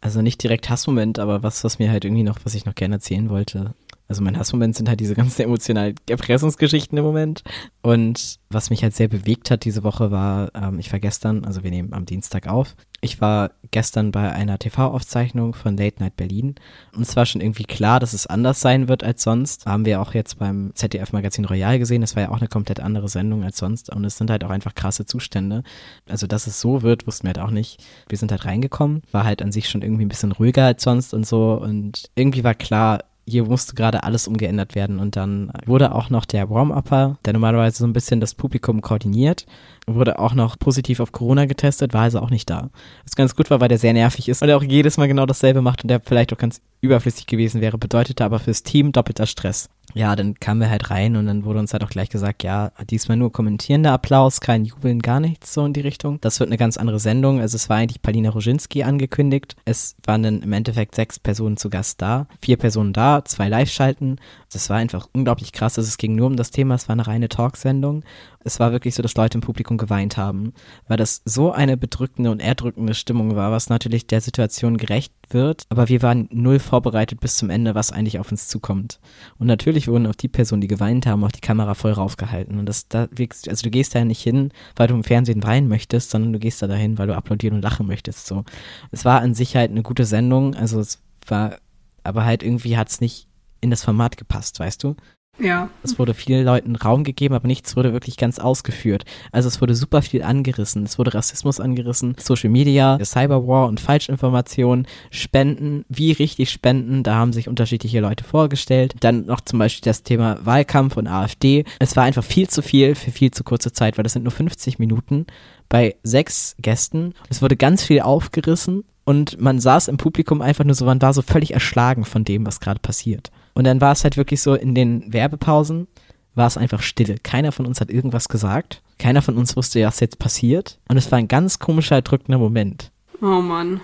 Also 0.00 0.22
nicht 0.22 0.42
direkt 0.42 0.68
Hassmoment, 0.68 1.18
aber 1.18 1.42
was, 1.42 1.62
was 1.62 1.78
mir 1.78 1.90
halt 1.90 2.04
irgendwie 2.04 2.22
noch, 2.22 2.38
was 2.44 2.54
ich 2.54 2.64
noch 2.64 2.74
gerne 2.74 2.96
erzählen 2.96 3.30
wollte. 3.30 3.74
Also 4.10 4.22
mein 4.22 4.36
Hassmoment 4.36 4.74
sind 4.74 4.88
halt 4.88 4.98
diese 4.98 5.14
ganzen 5.14 5.42
emotionalen 5.42 5.94
Erpressungsgeschichten 6.08 6.98
im 6.98 7.04
Moment. 7.04 7.44
Und 7.80 8.40
was 8.50 8.68
mich 8.68 8.82
halt 8.82 8.94
sehr 8.94 9.06
bewegt 9.06 9.52
hat 9.52 9.64
diese 9.64 9.84
Woche 9.84 10.10
war, 10.10 10.50
ähm, 10.54 10.80
ich 10.80 10.90
war 10.90 10.98
gestern, 10.98 11.44
also 11.44 11.62
wir 11.62 11.70
nehmen 11.70 11.92
am 11.92 12.06
Dienstag 12.06 12.48
auf, 12.48 12.74
ich 13.00 13.20
war 13.20 13.52
gestern 13.70 14.10
bei 14.10 14.32
einer 14.32 14.58
TV-Aufzeichnung 14.58 15.54
von 15.54 15.76
Late 15.76 16.00
Night 16.00 16.16
Berlin. 16.16 16.56
Und 16.94 17.02
es 17.02 17.14
war 17.14 17.24
schon 17.24 17.40
irgendwie 17.40 17.62
klar, 17.62 18.00
dass 18.00 18.12
es 18.12 18.26
anders 18.26 18.60
sein 18.60 18.88
wird 18.88 19.04
als 19.04 19.22
sonst. 19.22 19.64
Haben 19.64 19.86
wir 19.86 20.02
auch 20.02 20.12
jetzt 20.12 20.38
beim 20.38 20.72
ZDF-Magazin 20.74 21.44
Royal 21.44 21.78
gesehen. 21.78 22.00
Das 22.00 22.16
war 22.16 22.24
ja 22.24 22.28
auch 22.30 22.40
eine 22.40 22.48
komplett 22.48 22.80
andere 22.80 23.08
Sendung 23.08 23.44
als 23.44 23.58
sonst. 23.58 23.90
Und 23.90 24.04
es 24.04 24.18
sind 24.18 24.28
halt 24.28 24.42
auch 24.44 24.50
einfach 24.50 24.74
krasse 24.74 25.06
Zustände. 25.06 25.62
Also, 26.08 26.26
dass 26.26 26.46
es 26.46 26.60
so 26.60 26.82
wird, 26.82 27.06
wussten 27.06 27.24
wir 27.24 27.28
halt 27.28 27.38
auch 27.38 27.52
nicht. 27.52 27.82
Wir 28.08 28.18
sind 28.18 28.32
halt 28.32 28.44
reingekommen. 28.44 29.02
War 29.12 29.24
halt 29.24 29.40
an 29.40 29.52
sich 29.52 29.68
schon 29.68 29.82
irgendwie 29.82 30.04
ein 30.04 30.08
bisschen 30.08 30.32
ruhiger 30.32 30.66
als 30.66 30.82
sonst 30.82 31.14
und 31.14 31.26
so. 31.26 31.52
Und 31.54 32.10
irgendwie 32.16 32.44
war 32.44 32.54
klar, 32.54 33.04
hier 33.30 33.44
musste 33.44 33.74
gerade 33.74 34.02
alles 34.02 34.28
umgeändert 34.28 34.74
werden 34.74 34.98
und 34.98 35.16
dann 35.16 35.52
wurde 35.66 35.94
auch 35.94 36.10
noch 36.10 36.24
der 36.24 36.50
Warm-Upper, 36.50 37.18
der 37.24 37.32
normalerweise 37.32 37.78
so 37.78 37.86
ein 37.86 37.92
bisschen 37.92 38.20
das 38.20 38.34
Publikum 38.34 38.82
koordiniert, 38.82 39.46
wurde 39.86 40.18
auch 40.18 40.34
noch 40.34 40.58
positiv 40.58 41.00
auf 41.00 41.12
Corona 41.12 41.46
getestet, 41.46 41.94
war 41.94 42.02
also 42.02 42.20
auch 42.20 42.30
nicht 42.30 42.50
da. 42.50 42.70
Was 43.04 43.16
ganz 43.16 43.34
gut 43.34 43.50
war, 43.50 43.60
weil 43.60 43.68
der 43.68 43.78
sehr 43.78 43.92
nervig 43.92 44.28
ist 44.28 44.42
und 44.42 44.48
er 44.48 44.56
auch 44.56 44.62
jedes 44.62 44.96
Mal 44.96 45.08
genau 45.08 45.26
dasselbe 45.26 45.62
macht 45.62 45.82
und 45.82 45.88
der 45.88 46.00
vielleicht 46.00 46.32
auch 46.32 46.38
ganz 46.38 46.60
überflüssig 46.80 47.26
gewesen 47.26 47.60
wäre, 47.60 47.78
bedeutete 47.78 48.24
aber 48.24 48.38
fürs 48.38 48.62
Team 48.62 48.92
doppelter 48.92 49.26
Stress. 49.26 49.68
Ja, 49.94 50.16
dann 50.16 50.34
kamen 50.34 50.60
wir 50.60 50.70
halt 50.70 50.90
rein 50.90 51.16
und 51.16 51.26
dann 51.26 51.44
wurde 51.44 51.58
uns 51.58 51.72
halt 51.72 51.84
auch 51.84 51.90
gleich 51.90 52.08
gesagt, 52.08 52.42
ja, 52.42 52.72
diesmal 52.88 53.16
nur 53.16 53.32
kommentierender 53.32 53.92
Applaus, 53.92 54.40
kein 54.40 54.64
Jubeln, 54.64 55.00
gar 55.00 55.20
nichts 55.20 55.54
so 55.54 55.64
in 55.64 55.72
die 55.72 55.80
Richtung. 55.80 56.20
Das 56.20 56.40
wird 56.40 56.48
eine 56.48 56.58
ganz 56.58 56.76
andere 56.76 56.98
Sendung. 56.98 57.40
Also 57.40 57.56
es 57.56 57.68
war 57.68 57.76
eigentlich 57.76 58.02
Palina 58.02 58.30
Roginski 58.30 58.82
angekündigt. 58.82 59.56
Es 59.64 59.96
waren 60.04 60.22
dann 60.22 60.42
im 60.42 60.52
Endeffekt 60.52 60.94
sechs 60.94 61.18
Personen 61.18 61.56
zu 61.56 61.70
Gast 61.70 62.00
da, 62.02 62.26
vier 62.40 62.56
Personen 62.56 62.92
da, 62.92 63.24
zwei 63.24 63.48
Live-Schalten. 63.48 64.16
Das 64.52 64.70
war 64.70 64.76
einfach 64.76 65.08
unglaublich 65.12 65.52
krass. 65.52 65.78
Also 65.78 65.88
es 65.88 65.98
ging 65.98 66.14
nur 66.14 66.26
um 66.26 66.36
das 66.36 66.50
Thema, 66.50 66.74
es 66.74 66.88
war 66.88 66.94
eine 66.94 67.06
reine 67.06 67.28
Talksendung 67.28 68.02
es 68.42 68.58
war 68.58 68.72
wirklich 68.72 68.94
so, 68.94 69.02
dass 69.02 69.14
Leute 69.14 69.38
im 69.38 69.42
Publikum 69.42 69.76
geweint 69.76 70.16
haben, 70.16 70.52
weil 70.88 70.96
das 70.96 71.22
so 71.24 71.52
eine 71.52 71.76
bedrückende 71.76 72.30
und 72.30 72.40
erdrückende 72.40 72.94
Stimmung 72.94 73.36
war, 73.36 73.52
was 73.52 73.68
natürlich 73.68 74.06
der 74.06 74.20
Situation 74.20 74.78
gerecht 74.78 75.12
wird, 75.28 75.64
aber 75.68 75.88
wir 75.88 76.02
waren 76.02 76.28
null 76.32 76.58
vorbereitet 76.58 77.20
bis 77.20 77.36
zum 77.36 77.50
Ende, 77.50 77.74
was 77.74 77.92
eigentlich 77.92 78.18
auf 78.18 78.30
uns 78.30 78.48
zukommt. 78.48 78.98
Und 79.38 79.46
natürlich 79.46 79.88
wurden 79.88 80.06
auf 80.06 80.16
die 80.16 80.28
Personen, 80.28 80.62
die 80.62 80.68
geweint 80.68 81.06
haben, 81.06 81.22
auch 81.22 81.32
die 81.32 81.40
Kamera 81.40 81.74
voll 81.74 81.92
raufgehalten. 81.92 82.58
Und 82.58 82.66
das, 82.66 82.88
da, 82.88 83.08
also 83.48 83.62
du 83.62 83.70
gehst 83.70 83.94
da 83.94 84.00
ja 84.00 84.04
nicht 84.04 84.22
hin, 84.22 84.52
weil 84.76 84.88
du 84.88 84.94
im 84.94 85.04
Fernsehen 85.04 85.42
weinen 85.42 85.68
möchtest, 85.68 86.10
sondern 86.10 86.32
du 86.32 86.38
gehst 86.38 86.62
da 86.62 86.66
dahin, 86.66 86.98
weil 86.98 87.06
du 87.06 87.16
applaudieren 87.16 87.56
und 87.56 87.62
lachen 87.62 87.86
möchtest, 87.86 88.26
so. 88.26 88.44
Es 88.90 89.04
war 89.04 89.20
an 89.20 89.34
sich 89.34 89.56
halt 89.56 89.70
eine 89.70 89.82
gute 89.82 90.06
Sendung, 90.06 90.54
also 90.54 90.80
es 90.80 91.02
war, 91.26 91.56
aber 92.04 92.24
halt 92.24 92.42
irgendwie 92.42 92.76
hat 92.76 92.88
es 92.88 93.00
nicht 93.00 93.28
in 93.60 93.70
das 93.70 93.84
Format 93.84 94.16
gepasst, 94.16 94.58
weißt 94.58 94.82
du? 94.82 94.96
Ja. 95.40 95.70
Es 95.82 95.98
wurde 95.98 96.14
vielen 96.14 96.44
Leuten 96.44 96.76
Raum 96.76 97.04
gegeben, 97.04 97.34
aber 97.34 97.46
nichts 97.46 97.76
wurde 97.76 97.92
wirklich 97.92 98.16
ganz 98.16 98.38
ausgeführt. 98.38 99.04
Also 99.32 99.48
es 99.48 99.60
wurde 99.60 99.74
super 99.74 100.02
viel 100.02 100.22
angerissen. 100.22 100.84
Es 100.84 100.98
wurde 100.98 101.14
Rassismus 101.14 101.60
angerissen, 101.60 102.16
Social 102.18 102.50
Media, 102.50 102.98
Cyberwar 103.02 103.68
und 103.68 103.80
Falschinformationen, 103.80 104.86
Spenden, 105.10 105.84
wie 105.88 106.12
richtig 106.12 106.50
Spenden, 106.50 107.02
da 107.02 107.14
haben 107.14 107.32
sich 107.32 107.48
unterschiedliche 107.48 108.00
Leute 108.00 108.24
vorgestellt. 108.24 108.94
Dann 109.00 109.26
noch 109.26 109.40
zum 109.40 109.58
Beispiel 109.58 109.84
das 109.84 110.02
Thema 110.02 110.38
Wahlkampf 110.44 110.96
und 110.96 111.06
AfD. 111.06 111.64
Es 111.78 111.96
war 111.96 112.04
einfach 112.04 112.24
viel 112.24 112.48
zu 112.48 112.62
viel 112.62 112.94
für 112.94 113.10
viel 113.10 113.30
zu 113.30 113.44
kurze 113.44 113.72
Zeit, 113.72 113.98
weil 113.98 114.02
das 114.02 114.12
sind 114.12 114.22
nur 114.22 114.32
50 114.32 114.78
Minuten 114.78 115.26
bei 115.68 115.96
sechs 116.02 116.56
Gästen. 116.60 117.14
Es 117.28 117.42
wurde 117.42 117.56
ganz 117.56 117.84
viel 117.84 118.00
aufgerissen 118.00 118.84
und 119.04 119.40
man 119.40 119.58
saß 119.58 119.88
im 119.88 119.96
Publikum 119.96 120.42
einfach 120.42 120.64
nur 120.64 120.74
so, 120.74 120.84
man 120.84 121.00
war 121.00 121.14
so 121.14 121.22
völlig 121.22 121.54
erschlagen 121.54 122.04
von 122.04 122.24
dem, 122.24 122.46
was 122.46 122.60
gerade 122.60 122.80
passiert. 122.80 123.30
Und 123.54 123.64
dann 123.64 123.80
war 123.80 123.92
es 123.92 124.04
halt 124.04 124.16
wirklich 124.16 124.40
so, 124.40 124.54
in 124.54 124.74
den 124.74 125.12
Werbepausen 125.12 125.88
war 126.34 126.46
es 126.46 126.56
einfach 126.56 126.82
stille. 126.82 127.16
Keiner 127.22 127.52
von 127.52 127.66
uns 127.66 127.80
hat 127.80 127.90
irgendwas 127.90 128.28
gesagt. 128.28 128.82
Keiner 128.98 129.22
von 129.22 129.36
uns 129.36 129.56
wusste, 129.56 129.84
was 129.84 130.00
jetzt 130.00 130.18
passiert. 130.18 130.78
Und 130.88 130.96
es 130.96 131.10
war 131.10 131.18
ein 131.18 131.28
ganz 131.28 131.58
komischer, 131.58 131.96
erdrückender 131.96 132.38
Moment. 132.38 132.92
Oh 133.20 133.40
Mann. 133.40 133.80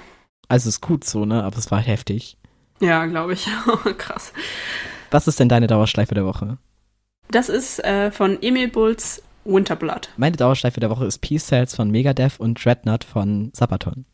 Also 0.49 0.69
ist 0.69 0.81
gut 0.81 1.05
so, 1.05 1.25
ne? 1.25 1.43
Aber 1.43 1.59
es 1.59 1.71
war 1.71 1.81
heftig. 1.81 2.37
Ja, 2.81 3.07
glaube 3.07 3.33
ich. 3.33 3.49
Krass. 3.99 4.33
Was 5.11 5.29
ist 5.29 5.41
denn 5.41 5.49
deine 5.49 5.67
Dauerschleife 5.67 6.15
der 6.15 6.25
Woche? 6.25 6.59
Das 7.31 7.49
ist 7.49 7.83
äh, 7.85 8.11
von 8.11 8.41
Emil 8.43 8.69
Bulls 8.69 9.23
Winterblood. 9.45 10.11
Meine 10.17 10.37
Dauerschleife 10.37 10.81
der 10.81 10.91
Woche 10.91 11.07
ist 11.07 11.19
Peace 11.19 11.47
Cells 11.47 11.75
von 11.75 11.91
Megadeth 11.91 12.39
und 12.39 12.63
Dreadnought 12.63 13.05
von 13.05 13.51
Sabaton. 13.55 14.05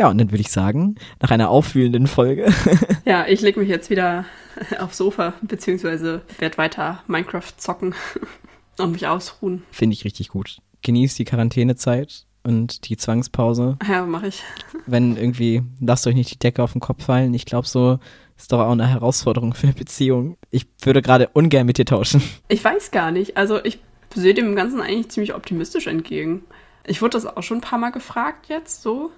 Ja, 0.00 0.08
und 0.08 0.16
dann 0.16 0.30
würde 0.30 0.40
ich 0.40 0.50
sagen, 0.50 0.94
nach 1.20 1.30
einer 1.30 1.50
aufwühlenden 1.50 2.06
Folge. 2.06 2.50
ja, 3.04 3.26
ich 3.26 3.42
lege 3.42 3.60
mich 3.60 3.68
jetzt 3.68 3.90
wieder 3.90 4.24
aufs 4.80 4.96
Sofa, 4.96 5.34
beziehungsweise 5.42 6.22
werde 6.38 6.56
weiter 6.56 7.02
Minecraft 7.06 7.52
zocken 7.58 7.94
und 8.78 8.92
mich 8.92 9.06
ausruhen. 9.06 9.62
Finde 9.70 9.92
ich 9.92 10.06
richtig 10.06 10.30
gut. 10.30 10.62
Genießt 10.80 11.18
die 11.18 11.26
Quarantänezeit 11.26 12.24
und 12.44 12.88
die 12.88 12.96
Zwangspause. 12.96 13.76
Ja, 13.86 14.06
mache 14.06 14.28
ich. 14.28 14.42
Wenn 14.86 15.18
irgendwie, 15.18 15.64
lasst 15.80 16.06
euch 16.06 16.14
nicht 16.14 16.32
die 16.32 16.38
Decke 16.38 16.62
auf 16.62 16.72
den 16.72 16.80
Kopf 16.80 17.04
fallen. 17.04 17.34
Ich 17.34 17.44
glaube, 17.44 17.68
so 17.68 17.98
ist 18.38 18.50
doch 18.52 18.60
auch 18.60 18.72
eine 18.72 18.88
Herausforderung 18.88 19.52
für 19.52 19.66
eine 19.66 19.76
Beziehung. 19.76 20.38
Ich 20.50 20.66
würde 20.80 21.02
gerade 21.02 21.28
ungern 21.34 21.66
mit 21.66 21.76
dir 21.76 21.84
tauschen. 21.84 22.22
Ich 22.48 22.64
weiß 22.64 22.90
gar 22.90 23.10
nicht. 23.10 23.36
Also 23.36 23.62
ich 23.62 23.80
sehe 24.14 24.32
dem 24.32 24.56
Ganzen 24.56 24.80
eigentlich 24.80 25.10
ziemlich 25.10 25.34
optimistisch 25.34 25.88
entgegen. 25.88 26.44
Ich 26.86 27.02
wurde 27.02 27.18
das 27.18 27.26
auch 27.26 27.42
schon 27.42 27.58
ein 27.58 27.60
paar 27.60 27.78
Mal 27.78 27.90
gefragt 27.90 28.46
jetzt 28.48 28.80
so. 28.80 29.10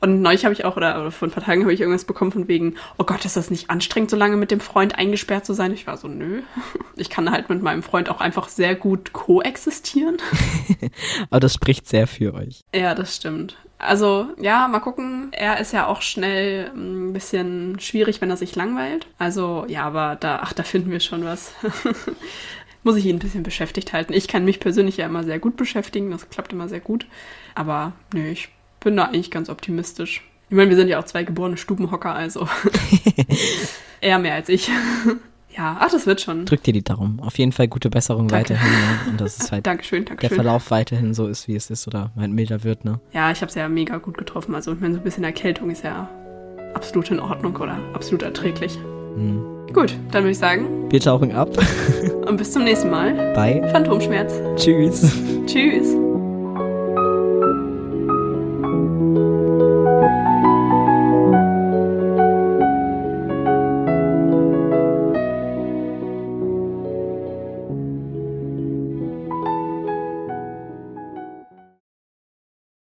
Und 0.00 0.20
neulich 0.20 0.44
habe 0.44 0.52
ich 0.52 0.64
auch, 0.64 0.76
oder 0.76 1.10
vor 1.10 1.28
ein 1.28 1.30
paar 1.30 1.42
Tagen 1.42 1.62
habe 1.62 1.72
ich 1.72 1.80
irgendwas 1.80 2.04
bekommen 2.04 2.32
von 2.32 2.48
wegen, 2.48 2.74
oh 2.98 3.04
Gott, 3.04 3.24
ist 3.24 3.36
das 3.36 3.50
nicht 3.50 3.70
anstrengend, 3.70 4.10
so 4.10 4.16
lange 4.16 4.36
mit 4.36 4.50
dem 4.50 4.60
Freund 4.60 4.98
eingesperrt 4.98 5.46
zu 5.46 5.54
sein? 5.54 5.72
Ich 5.72 5.86
war 5.86 5.96
so, 5.96 6.08
nö. 6.08 6.42
Ich 6.98 7.10
kann 7.10 7.30
halt 7.30 7.50
mit 7.50 7.60
meinem 7.60 7.82
Freund 7.82 8.08
auch 8.08 8.22
einfach 8.22 8.48
sehr 8.48 8.74
gut 8.74 9.12
koexistieren. 9.12 10.16
Aber 11.30 11.40
das 11.40 11.52
spricht 11.52 11.86
sehr 11.86 12.06
für 12.06 12.32
euch. 12.32 12.64
Ja, 12.74 12.94
das 12.94 13.16
stimmt. 13.16 13.58
Also, 13.78 14.28
ja, 14.40 14.66
mal 14.68 14.80
gucken. 14.80 15.28
Er 15.32 15.60
ist 15.60 15.74
ja 15.74 15.86
auch 15.86 16.00
schnell 16.00 16.70
ein 16.74 17.12
bisschen 17.12 17.78
schwierig, 17.80 18.22
wenn 18.22 18.30
er 18.30 18.38
sich 18.38 18.56
langweilt. 18.56 19.06
Also, 19.18 19.66
ja, 19.68 19.84
aber 19.84 20.16
da, 20.16 20.40
ach, 20.42 20.54
da 20.54 20.62
finden 20.62 20.90
wir 20.90 21.00
schon 21.00 21.24
was. 21.24 21.52
Muss 22.82 22.96
ich 22.96 23.04
ihn 23.04 23.16
ein 23.16 23.20
bisschen 23.20 23.42
beschäftigt 23.42 23.92
halten. 23.92 24.14
Ich 24.14 24.28
kann 24.28 24.44
mich 24.46 24.60
persönlich 24.60 24.96
ja 24.96 25.04
immer 25.04 25.24
sehr 25.24 25.38
gut 25.38 25.56
beschäftigen. 25.56 26.10
Das 26.10 26.30
klappt 26.30 26.54
immer 26.54 26.68
sehr 26.68 26.80
gut. 26.80 27.06
Aber, 27.54 27.92
nö, 28.14 28.26
ich 28.28 28.48
bin 28.86 28.96
da 28.96 29.06
eigentlich 29.06 29.32
ganz 29.32 29.50
optimistisch. 29.50 30.22
Ich 30.48 30.56
meine, 30.56 30.70
wir 30.70 30.76
sind 30.76 30.86
ja 30.86 31.00
auch 31.00 31.04
zwei 31.04 31.24
geborene 31.24 31.56
Stubenhocker, 31.56 32.14
also 32.14 32.46
eher 34.00 34.20
mehr 34.20 34.34
als 34.34 34.48
ich. 34.48 34.68
ja, 35.56 35.76
ach, 35.80 35.90
das 35.90 36.06
wird 36.06 36.20
schon. 36.20 36.44
Drück 36.44 36.62
dir 36.62 36.72
die 36.72 36.84
Daumen. 36.84 37.18
Auf 37.18 37.36
jeden 37.36 37.50
Fall 37.50 37.66
gute 37.66 37.90
Besserung 37.90 38.28
Danke. 38.28 38.54
weiterhin. 38.54 38.70
Ne? 38.70 39.10
Und 39.10 39.20
das 39.20 39.38
ist 39.38 39.50
halt 39.50 39.66
Dankeschön, 39.66 40.04
Dankeschön. 40.04 40.28
der 40.28 40.36
Verlauf 40.36 40.70
weiterhin 40.70 41.14
so 41.14 41.26
ist, 41.26 41.48
wie 41.48 41.56
es 41.56 41.68
ist 41.68 41.88
oder 41.88 42.12
halt 42.16 42.30
milder 42.30 42.62
wird, 42.62 42.84
ne? 42.84 43.00
Ja, 43.12 43.32
ich 43.32 43.40
habe 43.40 43.48
es 43.48 43.56
ja 43.56 43.68
mega 43.68 43.98
gut 43.98 44.16
getroffen. 44.16 44.54
Also 44.54 44.72
ich 44.72 44.78
meine, 44.78 44.94
so 44.94 45.00
ein 45.00 45.04
bisschen 45.04 45.24
Erkältung 45.24 45.68
ist 45.70 45.82
ja 45.82 46.08
absolut 46.74 47.10
in 47.10 47.18
Ordnung 47.18 47.56
oder 47.56 47.80
absolut 47.92 48.22
erträglich. 48.22 48.78
Hm. 49.16 49.66
Gut, 49.72 49.96
dann 50.12 50.22
würde 50.22 50.30
ich 50.30 50.38
sagen. 50.38 50.88
Wir 50.92 51.00
tauchen 51.00 51.32
ab. 51.32 51.48
Und 52.24 52.36
bis 52.36 52.52
zum 52.52 52.62
nächsten 52.62 52.90
Mal. 52.90 53.32
Bei 53.34 53.68
Phantomschmerz. 53.72 54.32
Tschüss. 54.54 55.12
Tschüss. 55.46 55.96